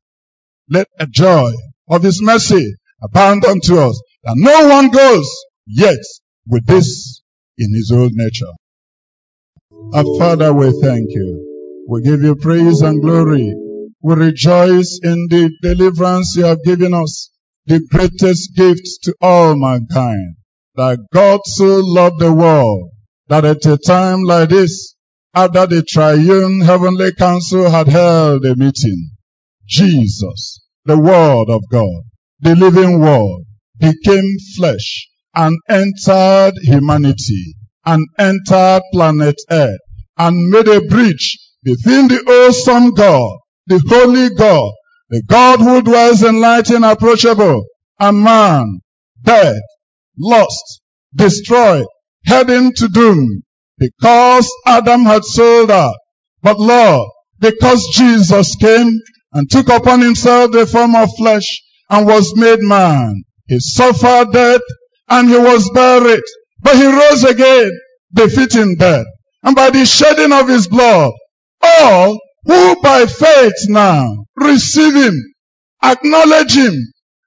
Let 0.70 0.88
a 0.98 1.06
joy 1.06 1.52
of 1.90 2.02
His 2.04 2.22
mercy 2.22 2.74
abound 3.02 3.44
unto 3.44 3.76
us, 3.76 4.00
that 4.24 4.36
no 4.38 4.68
one 4.68 4.88
goes 4.88 5.28
yet 5.66 6.00
with 6.46 6.64
this 6.64 7.20
in 7.58 7.74
his 7.74 7.92
old 7.92 8.12
nature. 8.14 8.46
Our 9.92 10.18
Father, 10.18 10.54
we 10.54 10.70
thank 10.80 11.10
you. 11.10 11.51
We 11.92 12.00
give 12.00 12.22
you 12.22 12.36
praise 12.36 12.80
and 12.80 13.02
glory. 13.02 13.52
We 14.00 14.14
rejoice 14.14 14.98
in 15.02 15.26
the 15.28 15.50
deliverance 15.60 16.34
you 16.34 16.44
have 16.44 16.64
given 16.64 16.94
us, 16.94 17.28
the 17.66 17.80
greatest 17.80 18.56
gift 18.56 18.88
to 19.02 19.14
all 19.20 19.56
mankind, 19.56 20.36
that 20.74 21.00
God 21.12 21.40
so 21.44 21.82
loved 21.84 22.18
the 22.18 22.32
world, 22.32 22.92
that 23.28 23.44
at 23.44 23.66
a 23.66 23.76
time 23.76 24.22
like 24.22 24.48
this, 24.48 24.94
after 25.34 25.66
the 25.66 25.82
triune 25.82 26.62
heavenly 26.62 27.12
council 27.12 27.68
had 27.68 27.88
held 27.88 28.46
a 28.46 28.56
meeting, 28.56 29.10
Jesus, 29.66 30.64
the 30.86 30.98
Word 30.98 31.50
of 31.50 31.60
God, 31.70 32.04
the 32.40 32.56
living 32.56 33.00
Word, 33.00 33.44
became 33.78 34.38
flesh 34.56 35.08
and 35.34 35.58
entered 35.68 36.54
humanity 36.62 37.54
and 37.84 38.06
entered 38.18 38.80
planet 38.94 39.36
Earth 39.50 39.80
and 40.16 40.48
made 40.48 40.68
a 40.68 40.80
bridge 40.80 41.38
between 41.62 42.08
the 42.08 42.18
awesome 42.18 42.92
God, 42.92 43.38
the 43.66 43.82
holy 43.88 44.34
God, 44.34 44.72
the 45.10 45.22
God 45.26 45.60
who 45.60 45.82
dwells 45.82 46.22
in 46.22 46.40
light 46.40 46.70
inapproachable, 46.70 47.64
and 48.00 48.22
man, 48.22 48.80
dead, 49.22 49.60
lost, 50.18 50.80
destroyed, 51.14 51.86
heading 52.26 52.72
to 52.74 52.88
doom, 52.88 53.42
because 53.78 54.50
Adam 54.66 55.04
had 55.04 55.24
sold 55.24 55.70
out. 55.70 55.94
But 56.42 56.58
Lord, 56.58 57.08
because 57.38 57.86
Jesus 57.92 58.56
came 58.56 59.00
and 59.32 59.50
took 59.50 59.68
upon 59.68 60.00
himself 60.00 60.52
the 60.52 60.66
form 60.66 60.94
of 60.96 61.10
flesh 61.16 61.62
and 61.90 62.06
was 62.06 62.32
made 62.36 62.60
man, 62.60 63.22
he 63.46 63.58
suffered 63.60 64.32
death 64.32 64.60
and 65.08 65.28
he 65.28 65.36
was 65.36 65.70
buried. 65.74 66.22
But 66.60 66.76
he 66.76 66.86
rose 66.86 67.24
again, 67.24 67.70
defeating 68.14 68.76
death. 68.78 69.04
And 69.42 69.56
by 69.56 69.70
the 69.70 69.84
shedding 69.84 70.32
of 70.32 70.48
his 70.48 70.68
blood, 70.68 71.12
all 71.62 72.18
who 72.44 72.80
by 72.82 73.06
faith 73.06 73.68
now 73.68 74.24
receive 74.36 74.94
him, 74.94 75.34
acknowledge 75.82 76.56
him, 76.56 76.74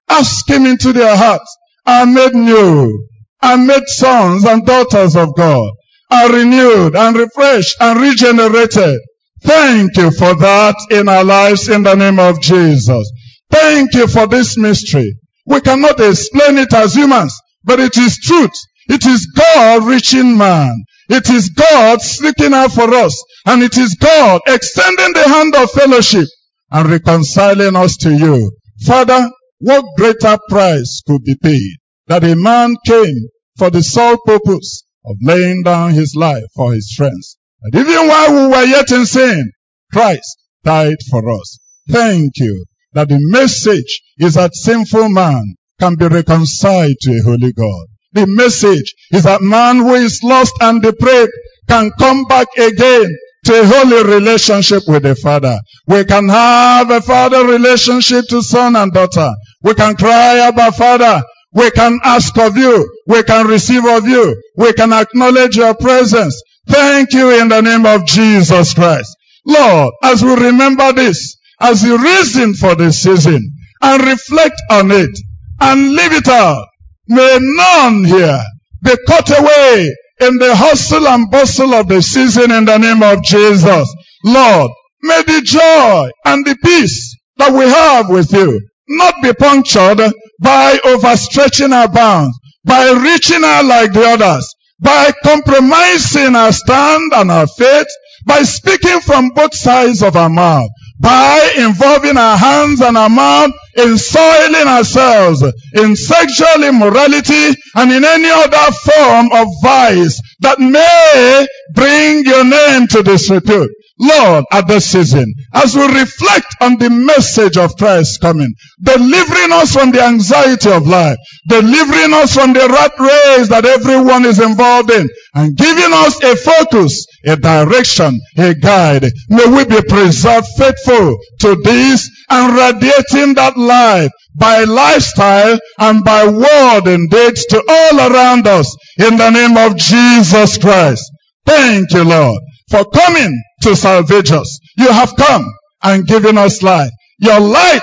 ask 0.08 0.48
him 0.48 0.66
into 0.66 0.92
their 0.92 1.16
hearts, 1.16 1.56
are 1.86 2.06
made 2.06 2.34
new, 2.34 3.08
are 3.42 3.56
made 3.56 3.86
sons 3.88 4.44
and 4.44 4.66
daughters 4.66 5.16
of 5.16 5.34
God, 5.36 5.70
are 6.10 6.32
renewed 6.32 6.96
and 6.96 7.16
refreshed 7.16 7.76
and 7.80 8.00
regenerated. 8.00 9.00
Thank 9.42 9.96
you 9.96 10.10
for 10.10 10.34
that 10.34 10.76
in 10.90 11.08
our 11.08 11.24
lives 11.24 11.68
in 11.68 11.82
the 11.82 11.94
name 11.94 12.18
of 12.18 12.40
Jesus. 12.40 13.10
Thank 13.50 13.94
you 13.94 14.08
for 14.08 14.26
this 14.26 14.58
mystery. 14.58 15.14
We 15.46 15.60
cannot 15.60 16.00
explain 16.00 16.58
it 16.58 16.72
as 16.74 16.94
humans, 16.94 17.38
but 17.64 17.80
it 17.80 17.96
is 17.96 18.18
truth. 18.18 18.52
It 18.88 19.06
is 19.06 19.26
God 19.36 19.84
reaching 19.84 20.36
man. 20.36 20.84
It 21.08 21.30
is 21.30 21.50
God 21.50 22.00
speaking 22.00 22.52
out 22.52 22.72
for 22.72 22.92
us. 22.92 23.22
And 23.46 23.62
it 23.62 23.76
is 23.78 23.96
God 24.00 24.40
extending 24.46 25.12
the 25.12 25.28
hand 25.28 25.54
of 25.54 25.70
fellowship 25.70 26.28
and 26.70 26.90
reconciling 26.90 27.76
us 27.76 27.96
to 27.98 28.12
you. 28.12 28.52
Father, 28.84 29.30
what 29.58 29.84
greater 29.96 30.36
price 30.48 31.02
could 31.06 31.22
be 31.24 31.36
paid 31.36 31.76
that 32.08 32.24
a 32.24 32.36
man 32.36 32.76
came 32.86 33.28
for 33.56 33.70
the 33.70 33.82
sole 33.82 34.18
purpose 34.24 34.82
of 35.04 35.16
laying 35.22 35.62
down 35.62 35.92
his 35.92 36.14
life 36.14 36.44
for 36.54 36.74
his 36.74 36.92
friends. 36.96 37.38
And 37.62 37.74
even 37.74 38.08
while 38.08 38.32
we 38.32 38.46
were 38.48 38.64
yet 38.64 38.90
in 38.90 39.06
sin, 39.06 39.52
Christ 39.92 40.38
died 40.64 40.98
for 41.10 41.30
us. 41.30 41.58
Thank 41.88 42.32
you 42.36 42.66
that 42.92 43.08
the 43.08 43.18
message 43.20 44.02
is 44.18 44.34
that 44.34 44.54
sinful 44.54 45.08
man 45.08 45.54
can 45.78 45.94
be 45.94 46.06
reconciled 46.08 46.96
to 47.00 47.12
a 47.12 47.22
holy 47.22 47.52
God. 47.52 47.86
The 48.16 48.26
message 48.26 48.94
is 49.12 49.24
that 49.24 49.42
man 49.42 49.76
who 49.76 49.92
is 49.92 50.22
lost 50.22 50.54
and 50.62 50.80
depraved 50.80 51.32
can 51.68 51.90
come 51.98 52.24
back 52.24 52.48
again 52.56 53.14
to 53.44 53.60
a 53.60 53.66
holy 53.66 54.04
relationship 54.14 54.84
with 54.88 55.02
the 55.02 55.14
Father. 55.14 55.60
We 55.86 56.02
can 56.06 56.26
have 56.30 56.90
a 56.90 57.02
father 57.02 57.46
relationship 57.46 58.24
to 58.30 58.40
son 58.42 58.74
and 58.74 58.90
daughter. 58.90 59.30
We 59.62 59.74
can 59.74 59.96
cry 59.96 60.38
Abba 60.48 60.72
Father. 60.72 61.22
We 61.52 61.70
can 61.72 62.00
ask 62.04 62.36
of 62.38 62.56
you. 62.56 62.90
We 63.06 63.22
can 63.22 63.46
receive 63.48 63.84
of 63.84 64.08
you. 64.08 64.42
We 64.56 64.72
can 64.72 64.94
acknowledge 64.94 65.56
your 65.56 65.74
presence. 65.74 66.42
Thank 66.68 67.12
you 67.12 67.38
in 67.38 67.48
the 67.48 67.60
name 67.60 67.84
of 67.84 68.06
Jesus 68.06 68.72
Christ. 68.72 69.14
Lord, 69.44 69.92
as 70.02 70.24
we 70.24 70.34
remember 70.34 70.94
this, 70.94 71.36
as 71.60 71.82
you 71.82 71.98
reason 71.98 72.54
for 72.54 72.74
the 72.74 72.90
season 72.92 73.52
and 73.82 74.02
reflect 74.04 74.60
on 74.70 74.90
it 74.90 75.18
and 75.60 75.94
live 75.94 76.12
it 76.12 76.28
out, 76.28 76.66
may 77.08 77.38
none 77.40 78.04
here 78.04 78.42
be 78.82 78.94
cut 79.06 79.30
away 79.38 79.94
in 80.20 80.38
the 80.38 80.54
hustle 80.56 81.06
and 81.08 81.30
bustle 81.30 81.74
of 81.74 81.88
the 81.88 82.02
season 82.02 82.50
in 82.52 82.64
the 82.64 82.78
name 82.78 83.02
of 83.02 83.22
Jesus. 83.24 83.94
Lord, 84.24 84.70
may 85.02 85.22
the 85.22 85.42
joy 85.44 86.10
and 86.24 86.44
the 86.46 86.56
peace 86.64 87.16
that 87.38 87.52
we 87.52 87.64
have 87.68 88.08
with 88.08 88.32
you 88.32 88.60
not 88.88 89.14
be 89.22 89.32
punctured 89.34 90.00
by 90.40 90.78
overstretching 90.84 91.72
our 91.72 91.88
bounds, 91.88 92.38
by 92.64 92.90
reaching 92.92 93.42
out 93.44 93.64
like 93.66 93.92
the 93.92 94.04
others, 94.04 94.54
by 94.80 95.12
compromising 95.22 96.36
our 96.36 96.52
stand 96.52 97.12
and 97.14 97.30
our 97.30 97.46
faith, 97.46 97.86
by 98.26 98.42
speaking 98.42 99.00
from 99.00 99.30
both 99.30 99.54
sides 99.54 100.02
of 100.02 100.16
our 100.16 100.30
mouth, 100.30 100.70
by 101.00 101.52
involving 101.58 102.16
our 102.16 102.36
hands 102.38 102.80
and 102.80 102.96
our 102.96 103.08
mouth 103.08 103.50
in 103.76 103.98
soiling 103.98 104.66
ourselves 104.66 105.42
in 105.74 105.94
sexual 105.96 106.64
immorality 106.64 107.54
and 107.74 107.92
in 107.92 108.04
any 108.04 108.30
other 108.30 108.72
form 108.72 109.30
of 109.32 109.48
vice 109.62 110.20
that 110.40 110.58
may 110.58 111.46
bring 111.74 112.24
your 112.24 112.44
name 112.44 112.86
to 112.88 113.02
disrepute. 113.02 113.70
Lord, 113.98 114.44
at 114.52 114.68
this 114.68 114.90
season, 114.90 115.32
as 115.54 115.74
we 115.74 115.86
reflect 115.86 116.54
on 116.60 116.76
the 116.76 116.90
message 116.90 117.56
of 117.56 117.76
Christ 117.76 118.20
coming, 118.20 118.52
delivering 118.82 119.52
us 119.52 119.72
from 119.72 119.90
the 119.90 120.02
anxiety 120.02 120.70
of 120.70 120.86
life, 120.86 121.16
delivering 121.48 122.12
us 122.12 122.34
from 122.34 122.52
the 122.52 122.68
rat 122.68 122.92
race 122.98 123.48
that 123.48 123.64
everyone 123.64 124.26
is 124.26 124.38
involved 124.38 124.90
in, 124.90 125.08
and 125.34 125.56
giving 125.56 125.92
us 125.92 126.22
a 126.22 126.36
focus, 126.36 127.06
a 127.24 127.36
direction, 127.36 128.20
a 128.36 128.54
guide, 128.54 129.10
may 129.30 129.46
we 129.46 129.64
be 129.64 129.80
preserved 129.88 130.46
faithful 130.58 131.16
to 131.40 131.56
this 131.64 132.10
and 132.28 132.54
radiating 132.54 133.34
that 133.34 133.56
life 133.56 134.10
by 134.38 134.64
lifestyle 134.64 135.58
and 135.78 136.04
by 136.04 136.26
word 136.26 136.86
and 136.86 137.08
deeds 137.10 137.46
to 137.46 137.62
all 137.66 138.12
around 138.12 138.46
us 138.46 138.76
in 138.98 139.16
the 139.16 139.30
name 139.30 139.56
of 139.56 139.76
Jesus 139.76 140.58
Christ. 140.58 141.10
Thank 141.46 141.92
you, 141.92 142.04
Lord, 142.04 142.42
for 142.70 142.84
coming 142.84 143.42
to 143.62 143.76
salvage 143.76 144.32
us. 144.32 144.58
You 144.76 144.88
have 144.92 145.14
come 145.16 145.44
and 145.82 146.06
given 146.06 146.38
us 146.38 146.62
life. 146.62 146.90
Your 147.18 147.40
light 147.40 147.80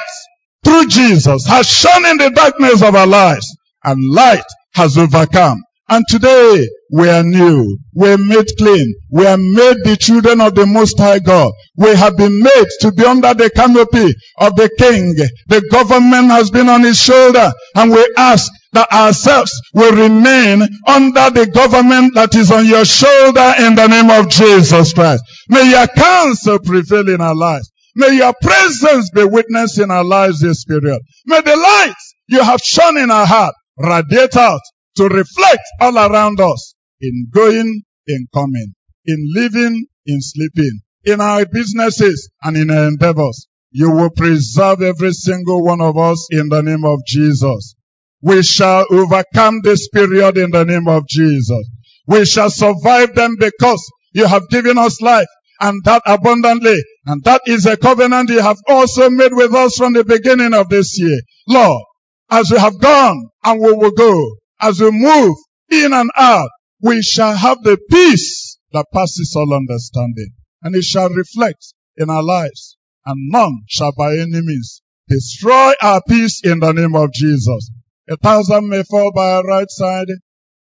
through 0.63 0.87
Jesus 0.87 1.45
has 1.47 1.67
shone 1.67 2.05
in 2.05 2.17
the 2.17 2.31
darkness 2.31 2.81
of 2.81 2.95
our 2.95 3.07
lives 3.07 3.55
and 3.83 4.11
light 4.11 4.45
has 4.75 4.97
overcome. 4.97 5.61
And 5.89 6.05
today 6.07 6.67
we 6.91 7.09
are 7.09 7.23
new. 7.23 7.77
We 7.93 8.11
are 8.11 8.17
made 8.17 8.47
clean. 8.57 8.93
We 9.11 9.27
are 9.27 9.37
made 9.37 9.77
the 9.83 9.97
children 9.99 10.41
of 10.41 10.55
the 10.55 10.65
Most 10.65 10.97
High 10.97 11.19
God. 11.19 11.51
We 11.77 11.93
have 11.95 12.17
been 12.17 12.41
made 12.41 12.67
to 12.81 12.91
be 12.91 13.05
under 13.05 13.33
the 13.33 13.49
canopy 13.49 14.13
of 14.39 14.55
the 14.55 14.69
King. 14.77 15.13
The 15.47 15.67
government 15.69 16.31
has 16.31 16.49
been 16.49 16.69
on 16.69 16.83
his 16.83 16.97
shoulder 16.97 17.51
and 17.75 17.91
we 17.91 18.13
ask 18.17 18.51
that 18.73 18.91
ourselves 18.91 19.51
will 19.73 19.95
remain 19.95 20.61
under 20.87 21.29
the 21.29 21.49
government 21.53 22.15
that 22.15 22.35
is 22.35 22.51
on 22.51 22.65
your 22.65 22.85
shoulder 22.85 23.53
in 23.59 23.75
the 23.75 23.87
name 23.87 24.09
of 24.09 24.29
Jesus 24.29 24.93
Christ. 24.93 25.23
May 25.47 25.71
your 25.71 25.87
counsel 25.87 26.59
prevail 26.59 27.07
in 27.09 27.21
our 27.21 27.35
lives. 27.35 27.71
May 27.95 28.17
your 28.17 28.33
presence 28.41 29.11
be 29.11 29.23
witnessed 29.23 29.79
in 29.79 29.91
our 29.91 30.03
lives 30.03 30.41
this 30.41 30.65
period. 30.65 30.99
May 31.25 31.41
the 31.41 31.55
light 31.55 31.95
you 32.27 32.43
have 32.43 32.59
shone 32.61 32.97
in 32.97 33.11
our 33.11 33.25
heart 33.25 33.53
radiate 33.77 34.35
out 34.35 34.61
to 34.97 35.05
reflect 35.05 35.63
all 35.79 35.97
around 35.97 36.39
us 36.39 36.75
in 37.01 37.27
going, 37.31 37.83
in 38.07 38.27
coming, 38.33 38.73
in 39.05 39.17
living, 39.33 39.85
in 40.05 40.21
sleeping, 40.21 40.81
in 41.05 41.21
our 41.21 41.45
businesses 41.45 42.29
and 42.43 42.57
in 42.57 42.71
our 42.71 42.87
endeavors. 42.87 43.47
You 43.71 43.91
will 43.91 44.11
preserve 44.11 44.81
every 44.81 45.11
single 45.11 45.63
one 45.63 45.81
of 45.81 45.97
us 45.97 46.27
in 46.31 46.49
the 46.49 46.61
name 46.61 46.85
of 46.85 46.99
Jesus. 47.05 47.75
We 48.23 48.41
shall 48.41 48.85
overcome 48.89 49.59
this 49.63 49.89
period 49.89 50.37
in 50.37 50.51
the 50.51 50.63
name 50.63 50.87
of 50.87 51.05
Jesus. 51.07 51.69
We 52.07 52.23
shall 52.23 52.49
survive 52.49 53.15
them 53.15 53.35
because 53.37 53.85
you 54.13 54.25
have 54.25 54.47
given 54.47 54.77
us 54.77 55.01
life 55.01 55.27
and 55.59 55.81
that 55.83 56.03
abundantly. 56.05 56.81
And 57.05 57.21
that 57.25 57.41
is 57.45 57.65
a 57.65 57.75
covenant 57.75 58.29
you 58.29 58.39
have 58.39 58.59
also 58.69 59.09
made 59.09 59.33
with 59.33 59.53
us 59.53 59.75
from 59.75 59.91
the 59.91 60.05
beginning 60.05 60.53
of 60.53 60.69
this 60.69 60.97
year. 60.97 61.19
Lord, 61.49 61.83
as 62.31 62.49
we 62.49 62.57
have 62.57 62.79
gone 62.79 63.27
and 63.43 63.59
we 63.59 63.73
will 63.73 63.91
go, 63.91 64.37
as 64.61 64.79
we 64.79 64.91
move 64.91 65.35
in 65.69 65.91
and 65.91 66.09
out, 66.15 66.49
we 66.81 67.01
shall 67.01 67.35
have 67.35 67.61
the 67.63 67.77
peace 67.91 68.57
that 68.71 68.85
passes 68.93 69.33
all 69.35 69.53
understanding. 69.53 70.29
And 70.61 70.75
it 70.75 70.85
shall 70.85 71.09
reflect 71.09 71.73
in 71.97 72.09
our 72.09 72.23
lives. 72.23 72.77
And 73.05 73.29
none 73.29 73.63
shall 73.67 73.91
by 73.97 74.13
any 74.13 74.41
means 74.41 74.81
destroy 75.09 75.73
our 75.81 76.01
peace 76.07 76.41
in 76.41 76.61
the 76.61 76.71
name 76.71 76.95
of 76.95 77.11
Jesus. 77.11 77.69
A 78.09 78.17
thousand 78.17 78.67
may 78.67 78.83
fall 78.83 79.13
by 79.13 79.31
our 79.31 79.43
right 79.43 79.69
side, 79.69 80.07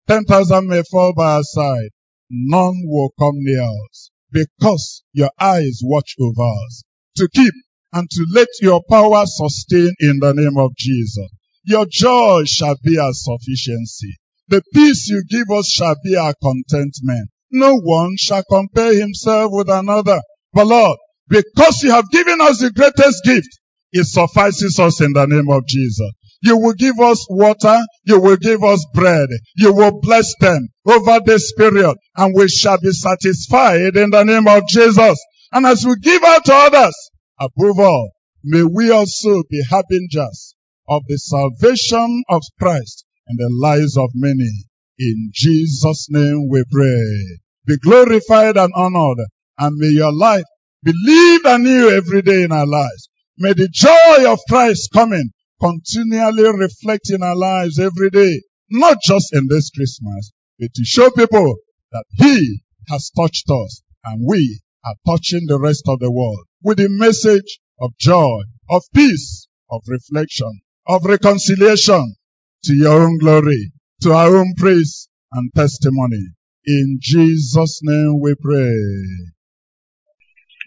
ten 0.07 0.24
thousand 0.24 0.68
may 0.68 0.84
fall 0.90 1.14
by 1.14 1.36
our 1.36 1.44
side. 1.44 1.90
None 2.30 2.84
will 2.86 3.10
come 3.20 3.36
near 3.36 3.62
us 3.62 4.10
because 4.32 5.03
your 5.12 5.32
eyes 5.40 5.82
watch 5.84 6.16
over 6.20 6.49
us 6.66 6.84
to 7.18 7.28
keep 7.34 7.53
and 7.91 8.10
to 8.10 8.26
let 8.34 8.48
your 8.62 8.82
power 8.90 9.26
sustain 9.26 9.94
in 9.99 10.20
the 10.20 10.34
name 10.34 10.57
of 10.57 10.72
Jesus. 10.78 11.28
Your 11.66 11.86
joy 11.90 12.44
shall 12.45 12.78
be 12.84 12.98
our 12.98 13.14
sufficiency. 13.14 14.16
The 14.48 14.62
peace 14.74 15.10
you 15.10 15.24
give 15.28 15.49
us 15.52 15.68
shall 15.68 15.95
be 16.03 16.16
our 16.16 16.36
contentment. 16.41 17.30
No 17.52 17.76
one 17.78 18.16
shall 18.18 18.44
compare 18.49 18.94
himself 18.94 19.52
with 19.52 19.70
another. 19.70 20.22
But 20.53 20.68
Lord, 20.68 20.98
because 21.28 21.84
you 21.84 21.91
have 21.91 22.10
given 22.12 22.40
us 22.40 22.60
the 22.60 22.72
greatest 22.72 23.24
gift, 23.26 23.49
it 23.91 24.06
suffices 24.06 24.80
us 24.80 25.02
in 25.02 25.14
the 25.14 25.26
name 25.26 25.49
of 25.49 25.66
Jesus. 25.68 26.12
You 26.41 26.57
will 26.57 26.74
give 26.74 26.99
us 26.99 27.26
water. 27.30 27.80
You 28.03 28.20
will 28.20 28.38
give 28.38 28.64
us 28.64 28.86
bread. 28.94 29.30
You 29.56 29.74
will 29.74 29.99
bless 30.02 30.34
them 30.40 30.70
over 30.86 31.20
this 31.26 31.53
period 31.53 31.98
and 32.16 32.36
we 32.36 32.48
shall 32.48 32.80
be 32.80 32.91
satisfied 32.91 33.95
in 33.95 34.12
the 34.12 34.24
name 34.24 34.48
of 34.48 34.68
Jesus. 34.68 35.20
And 35.52 35.66
as 35.66 35.86
we 35.86 35.95
give 36.02 36.24
out 36.24 36.45
to 36.45 36.53
others, 36.53 36.95
above 37.40 37.80
all, 37.80 38.12
may 38.44 38.64
we 38.64 38.91
also 38.91 39.44
be 39.49 39.64
harbingers 39.70 40.56
of 40.88 41.03
the 41.07 41.18
salvation 41.18 42.24
of 42.30 42.41
Christ 42.60 43.06
in 43.28 43.38
the 43.38 43.49
lives 43.62 43.98
of 43.98 44.10
many. 44.14 44.66
In 44.99 45.32
Jesus' 45.34 46.07
name 46.10 46.48
we 46.49 46.64
pray. 46.72 47.40
Be 47.66 47.78
glorified 47.78 48.57
and 48.57 48.72
honored 48.76 49.18
and 49.57 49.76
may 49.78 49.90
your 49.90 50.14
life 50.14 50.44
be 50.84 50.94
lived 50.94 51.45
anew 51.45 51.90
every 51.90 52.22
day 52.22 52.44
in 52.44 52.52
our 52.52 52.68
lives. 52.68 53.10
May 53.38 53.53
the 53.53 53.68
joy 53.68 54.32
of 54.32 54.40
Christ 54.48 54.90
coming 54.94 55.32
continually 55.61 56.57
reflect 56.57 57.10
in 57.10 57.23
our 57.23 57.36
lives 57.36 57.80
every 57.80 58.10
day, 58.10 58.41
not 58.69 58.98
just 59.02 59.34
in 59.34 59.48
this 59.49 59.69
Christmas, 59.69 60.32
but 60.60 60.73
to 60.73 60.84
show 60.86 61.10
people 61.11 61.56
that 61.91 62.06
He 62.18 62.61
has 62.90 63.10
touched 63.15 63.49
us 63.49 63.82
and 64.03 64.27
we 64.27 64.61
are 64.86 64.95
touching 65.06 65.45
the 65.48 65.60
rest 65.60 65.84
of 65.88 65.99
the 65.99 66.11
world 66.11 66.45
with 66.64 66.77
the 66.77 66.90
message 66.90 67.60
of 67.80 67.91
joy, 67.99 68.41
of 68.69 68.84
peace, 68.94 69.48
of 69.69 69.82
reflection, 69.88 70.61
of 70.88 71.06
reconciliation 71.06 72.15
to 72.64 72.73
your 72.73 73.03
own 73.03 73.18
glory, 73.18 73.72
to 74.02 74.14
our 74.14 74.36
own 74.38 74.53
praise 74.57 75.07
and 75.32 75.52
testimony. 75.53 76.30
In 76.65 76.98
Jesus' 77.02 77.80
name 77.84 78.19
we 78.22 78.36
pray. 78.36 78.76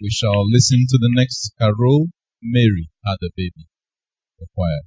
We 0.01 0.10
shall 0.10 0.48
listen 0.48 0.86
to 0.89 0.98
the 0.98 1.10
next 1.15 1.52
carol. 1.59 2.06
Mary 2.40 2.89
had 3.05 3.16
a 3.23 3.31
baby 3.36 3.66
the 4.39 4.47
choir. 4.55 4.81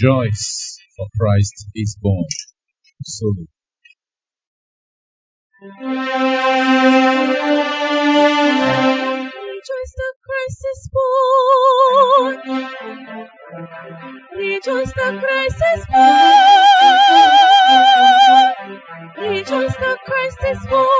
Rejoice, 0.00 0.78
for 0.96 1.06
Christ 1.18 1.66
is 1.74 1.96
born. 2.00 2.24
Solo. 3.04 3.46
Rejoice, 9.50 9.94
the 9.96 10.12
Christ 10.24 10.64
is 10.70 10.90
born. 10.94 12.36
Rejoice, 14.36 14.92
the 14.92 15.20
Christ 15.20 15.62
is 15.74 15.84
born. 15.90 16.66
Rejoice, 19.18 19.76
the 19.76 19.98
Christ 20.06 20.38
is 20.46 20.66
born. 20.70 20.97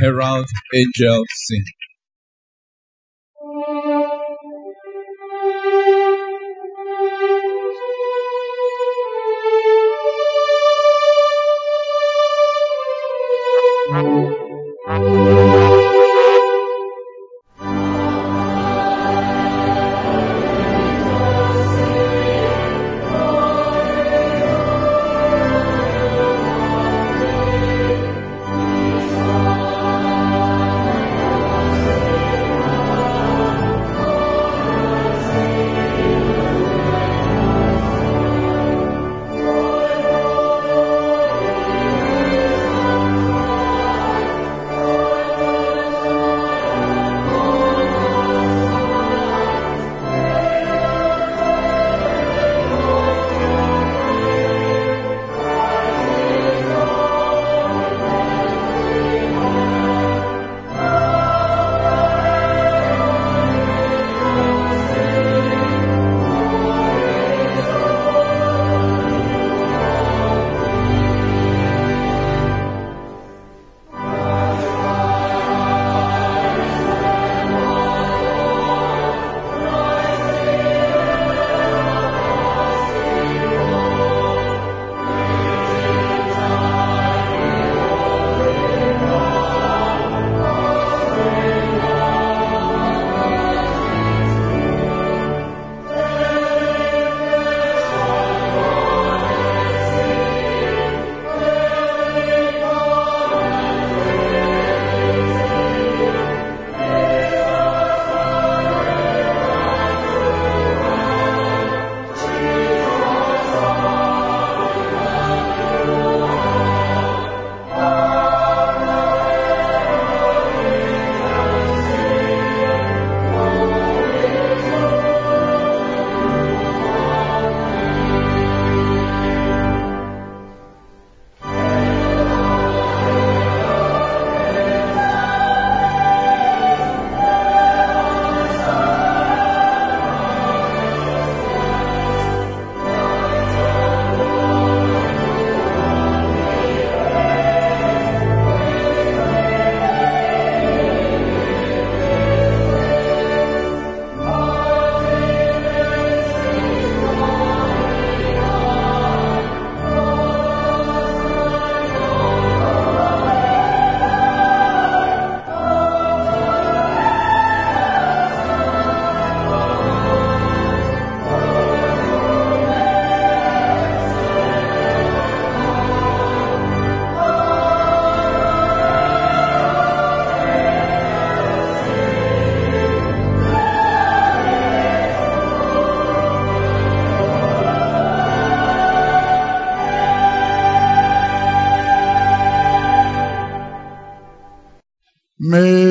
herald 0.00 0.46
angels 0.74 1.26
sing. 1.34 1.64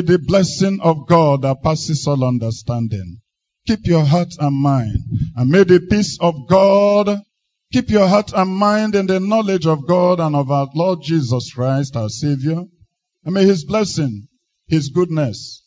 The 0.08 0.20
blessing 0.20 0.80
of 0.82 1.08
God 1.08 1.44
that 1.44 1.62
passes 1.64 2.08
all 2.08 2.24
understanding 2.24 3.20
keep 3.68 3.86
your 3.86 4.06
heart 4.06 4.34
and 4.40 4.56
mind. 4.56 4.98
And 5.36 5.52
may 5.52 5.64
the 5.64 5.82
peace 5.82 6.18
of 6.22 6.48
God 6.48 7.20
keep 7.72 7.90
your 7.90 8.08
heart 8.08 8.32
and 8.34 8.50
mind 8.50 8.96
in 8.96 9.08
the 9.08 9.20
knowledge 9.20 9.68
of 9.68 9.86
God 9.86 10.20
and 10.20 10.36
of 10.36 10.50
our 10.50 10.70
Lord 10.74 11.00
Jesus 11.04 11.54
Christ, 11.54 11.96
our 11.96 12.10
Savior. 12.10 12.64
And 13.26 13.34
may 13.34 13.46
His 13.46 13.66
blessing, 13.66 14.28
His 14.68 14.90
goodness, 14.90 15.64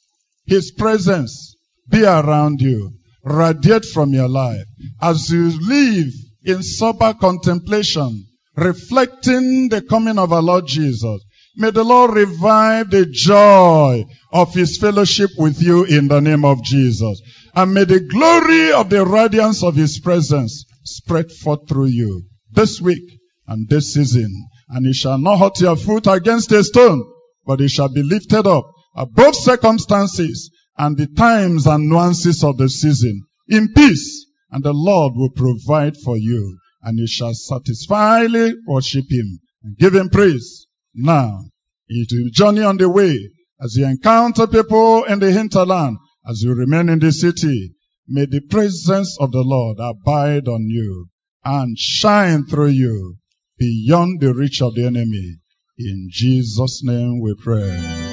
His 0.47 0.73
presence 0.73 1.57
be 1.89 2.05
around 2.05 2.60
you, 2.60 2.93
radiate 3.23 3.85
from 3.85 4.15
your 4.15 4.28
life 4.28 4.65
as 5.02 5.31
you 5.31 5.51
live 5.60 6.12
in 6.44 6.62
sober 6.62 7.12
contemplation, 7.12 8.27
reflecting 8.57 9.69
the 9.69 9.83
coming 9.83 10.19
of 10.19 10.33
our 10.33 10.43
Lord 10.43 10.67
Jesus. 10.67 11.20
May 11.57 11.70
the 11.70 11.85
Lord 11.85 12.15
revive 12.15 12.91
the 12.91 13.07
joy 13.07 14.05
of 14.33 14.55
His 14.55 14.79
fellowship 14.79 15.31
with 15.37 15.61
you 15.61 15.85
in 15.85 16.09
the 16.09 16.20
name 16.20 16.45
of 16.45 16.62
Jesus. 16.62 17.20
And 17.55 17.75
may 17.75 17.85
the 17.85 18.01
glory 18.01 18.73
of 18.73 18.89
the 18.89 19.05
radiance 19.05 19.62
of 19.62 19.75
His 19.75 19.99
presence 19.99 20.65
spread 20.85 21.31
forth 21.33 21.69
through 21.69 21.87
you 21.87 22.23
this 22.53 22.81
week 22.81 23.19
and 23.47 23.69
this 23.69 23.95
season. 23.95 24.31
And 24.69 24.87
it 24.87 24.95
shall 24.95 25.19
not 25.19 25.39
hurt 25.39 25.61
your 25.61 25.77
foot 25.77 26.07
against 26.07 26.53
a 26.53 26.62
stone, 26.62 27.05
but 27.45 27.61
it 27.61 27.70
shall 27.70 27.93
be 27.93 28.03
lifted 28.03 28.47
up 28.47 28.70
above 28.95 29.35
circumstances 29.35 30.51
and 30.79 30.97
the 30.97 31.09
times 31.09 31.67
and 31.67 31.89
nuances 31.89 32.45
of 32.45 32.59
the 32.59 32.69
season 32.69 33.23
in 33.49 33.73
peace. 33.75 34.25
And 34.51 34.62
the 34.62 34.73
Lord 34.73 35.15
will 35.17 35.31
provide 35.31 35.97
for 35.97 36.17
you 36.17 36.59
and 36.83 36.99
you 36.99 37.07
shall 37.07 37.35
satisfyly 37.35 38.55
worship 38.67 39.05
Him 39.11 39.41
and 39.65 39.77
give 39.77 39.95
Him 39.95 40.09
praise. 40.09 40.67
Now, 40.94 41.44
it 41.89 42.09
will 42.12 42.31
journey 42.31 42.62
on 42.62 42.77
the 42.77 42.89
way 42.89 43.31
as 43.62 43.77
you 43.77 43.86
encounter 43.86 44.47
people 44.47 45.05
in 45.05 45.19
the 45.19 45.31
hinterland, 45.31 45.99
as 46.28 46.43
you 46.43 46.55
remain 46.55 46.89
in 46.89 46.99
the 46.99 47.12
city. 47.12 47.75
May 48.09 48.27
the 48.27 48.41
presence 48.41 49.17
of 49.20 49.31
the 49.33 49.43
Lord 49.43 49.78
abide 49.78 50.49
on 50.49 50.69
you 50.69 51.09
and 51.44 51.78
shine 51.78 52.47
through 52.47 52.69
you 52.69 53.17
beyond 53.59 54.20
the 54.20 54.35
reach 54.35 54.62
of 54.62 54.75
the 54.75 54.86
enemy. 54.86 55.36
In 55.78 56.09
Jesus' 56.10 56.83
name 56.83 57.20
we 57.20 57.35
pray. 57.35 58.10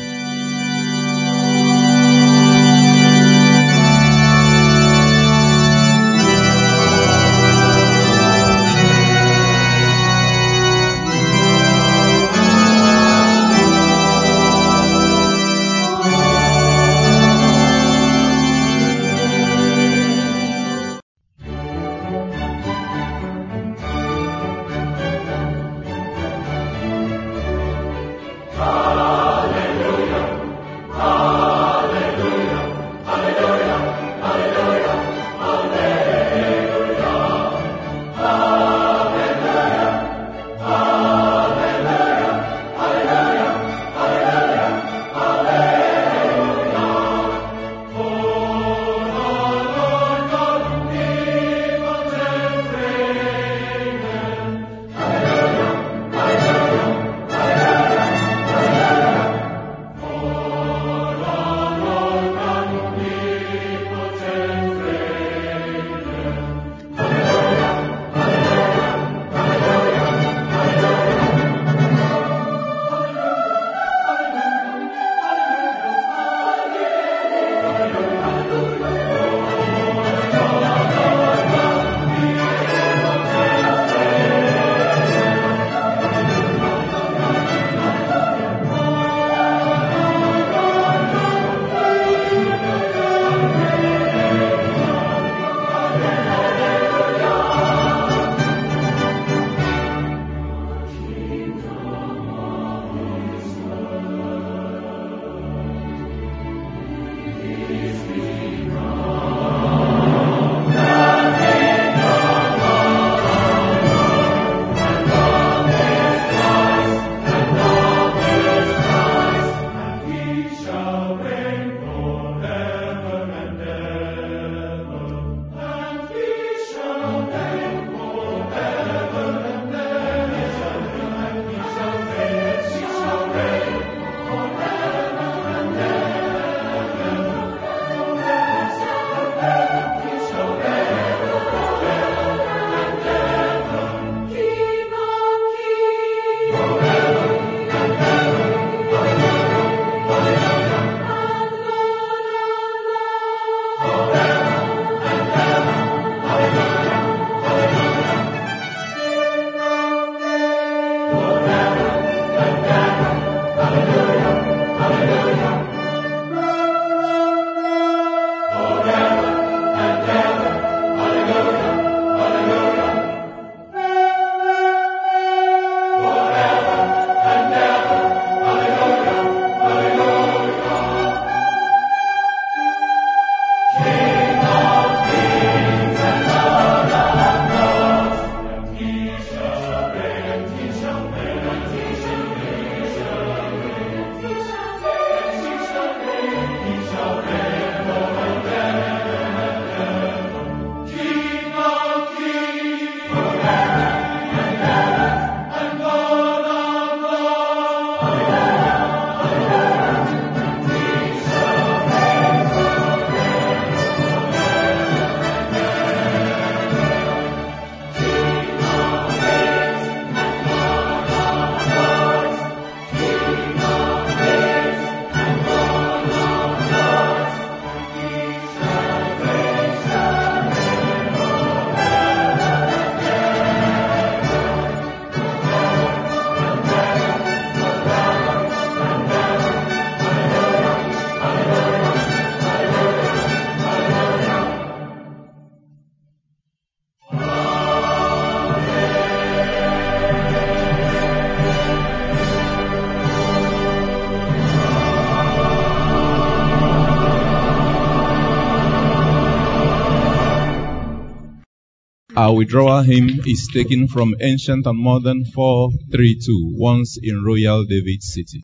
Our 262.27 262.35
withdrawal 262.35 262.83
hymn 262.83 263.22
is 263.25 263.47
taken 263.53 263.88
from 263.88 264.14
Ancient 264.19 264.65
and 264.65 264.77
Modern 264.77 265.23
432, 265.23 266.56
Once 266.57 266.97
in 267.01 267.23
Royal 267.23 267.64
David 267.64 268.03
City. 268.03 268.43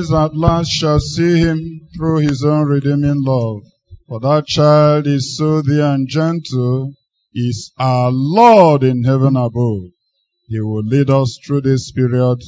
Eyes 0.00 0.12
at 0.12 0.34
last 0.34 0.70
shall 0.70 0.98
see 0.98 1.40
him 1.40 1.88
through 1.94 2.20
his 2.20 2.42
own 2.42 2.66
redeeming 2.66 3.22
love. 3.22 3.62
For 4.08 4.18
that 4.20 4.46
child 4.46 5.06
is 5.06 5.36
so 5.36 5.60
dear 5.60 5.92
and 5.94 6.08
gentle, 6.08 6.94
is 7.34 7.70
our 7.78 8.10
Lord 8.10 8.82
in 8.82 9.04
heaven 9.04 9.36
above. 9.36 9.90
He 10.48 10.58
will 10.60 10.84
lead 10.84 11.10
us 11.10 11.38
through 11.44 11.62
this 11.62 11.92
period. 11.92 12.38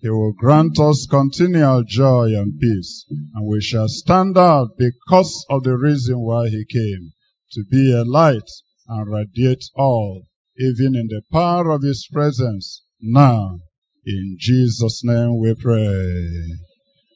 He 0.00 0.10
will 0.10 0.34
grant 0.36 0.78
us 0.78 1.06
continual 1.10 1.84
joy 1.86 2.34
and 2.36 2.60
peace, 2.60 3.06
and 3.08 3.46
we 3.46 3.62
shall 3.62 3.88
stand 3.88 4.36
out 4.36 4.76
because 4.76 5.46
of 5.48 5.64
the 5.64 5.76
reason 5.76 6.20
why 6.20 6.48
he 6.48 6.66
came, 6.66 7.12
to 7.52 7.64
be 7.70 7.92
a 7.92 8.04
light 8.04 8.50
and 8.88 9.10
radiate 9.10 9.64
all, 9.74 10.26
even 10.58 10.94
in 10.94 11.08
the 11.08 11.22
power 11.32 11.70
of 11.70 11.82
his 11.82 12.06
presence, 12.12 12.82
now 13.00 13.58
in 14.04 14.36
Jesus' 14.38 15.02
name 15.02 15.38
we 15.38 15.54
pray. 15.54 16.69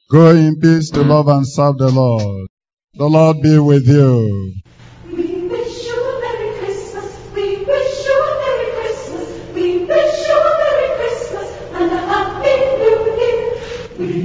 Go 0.07 0.29
in 0.29 0.59
peace 0.59 0.91
to 0.91 1.01
love 1.01 1.27
and 1.27 1.47
serve 1.47 1.79
the 1.79 1.89
Lord. 1.89 2.47
The 2.93 3.05
Lord 3.05 3.41
be 3.41 3.57
with 3.57 3.87
you. 3.87 4.53
We 5.07 5.47
wish 5.47 5.87
you 5.87 5.99
a 5.99 6.21
Merry 6.21 6.59
Christmas. 6.59 7.17
We 7.33 7.65
wish 7.65 8.05
you 8.05 8.13
a 8.13 8.29
Merry 8.37 8.71
Christmas. 8.77 9.55
We 9.55 9.85
wish 9.85 10.27
you 10.27 10.37
a 10.37 10.57
Merry 10.61 10.89
Christmas 10.99 11.49
and 11.73 11.91
a 11.91 11.97
Happy 12.05 12.55
New 12.77 13.01
Year. 13.17 14.24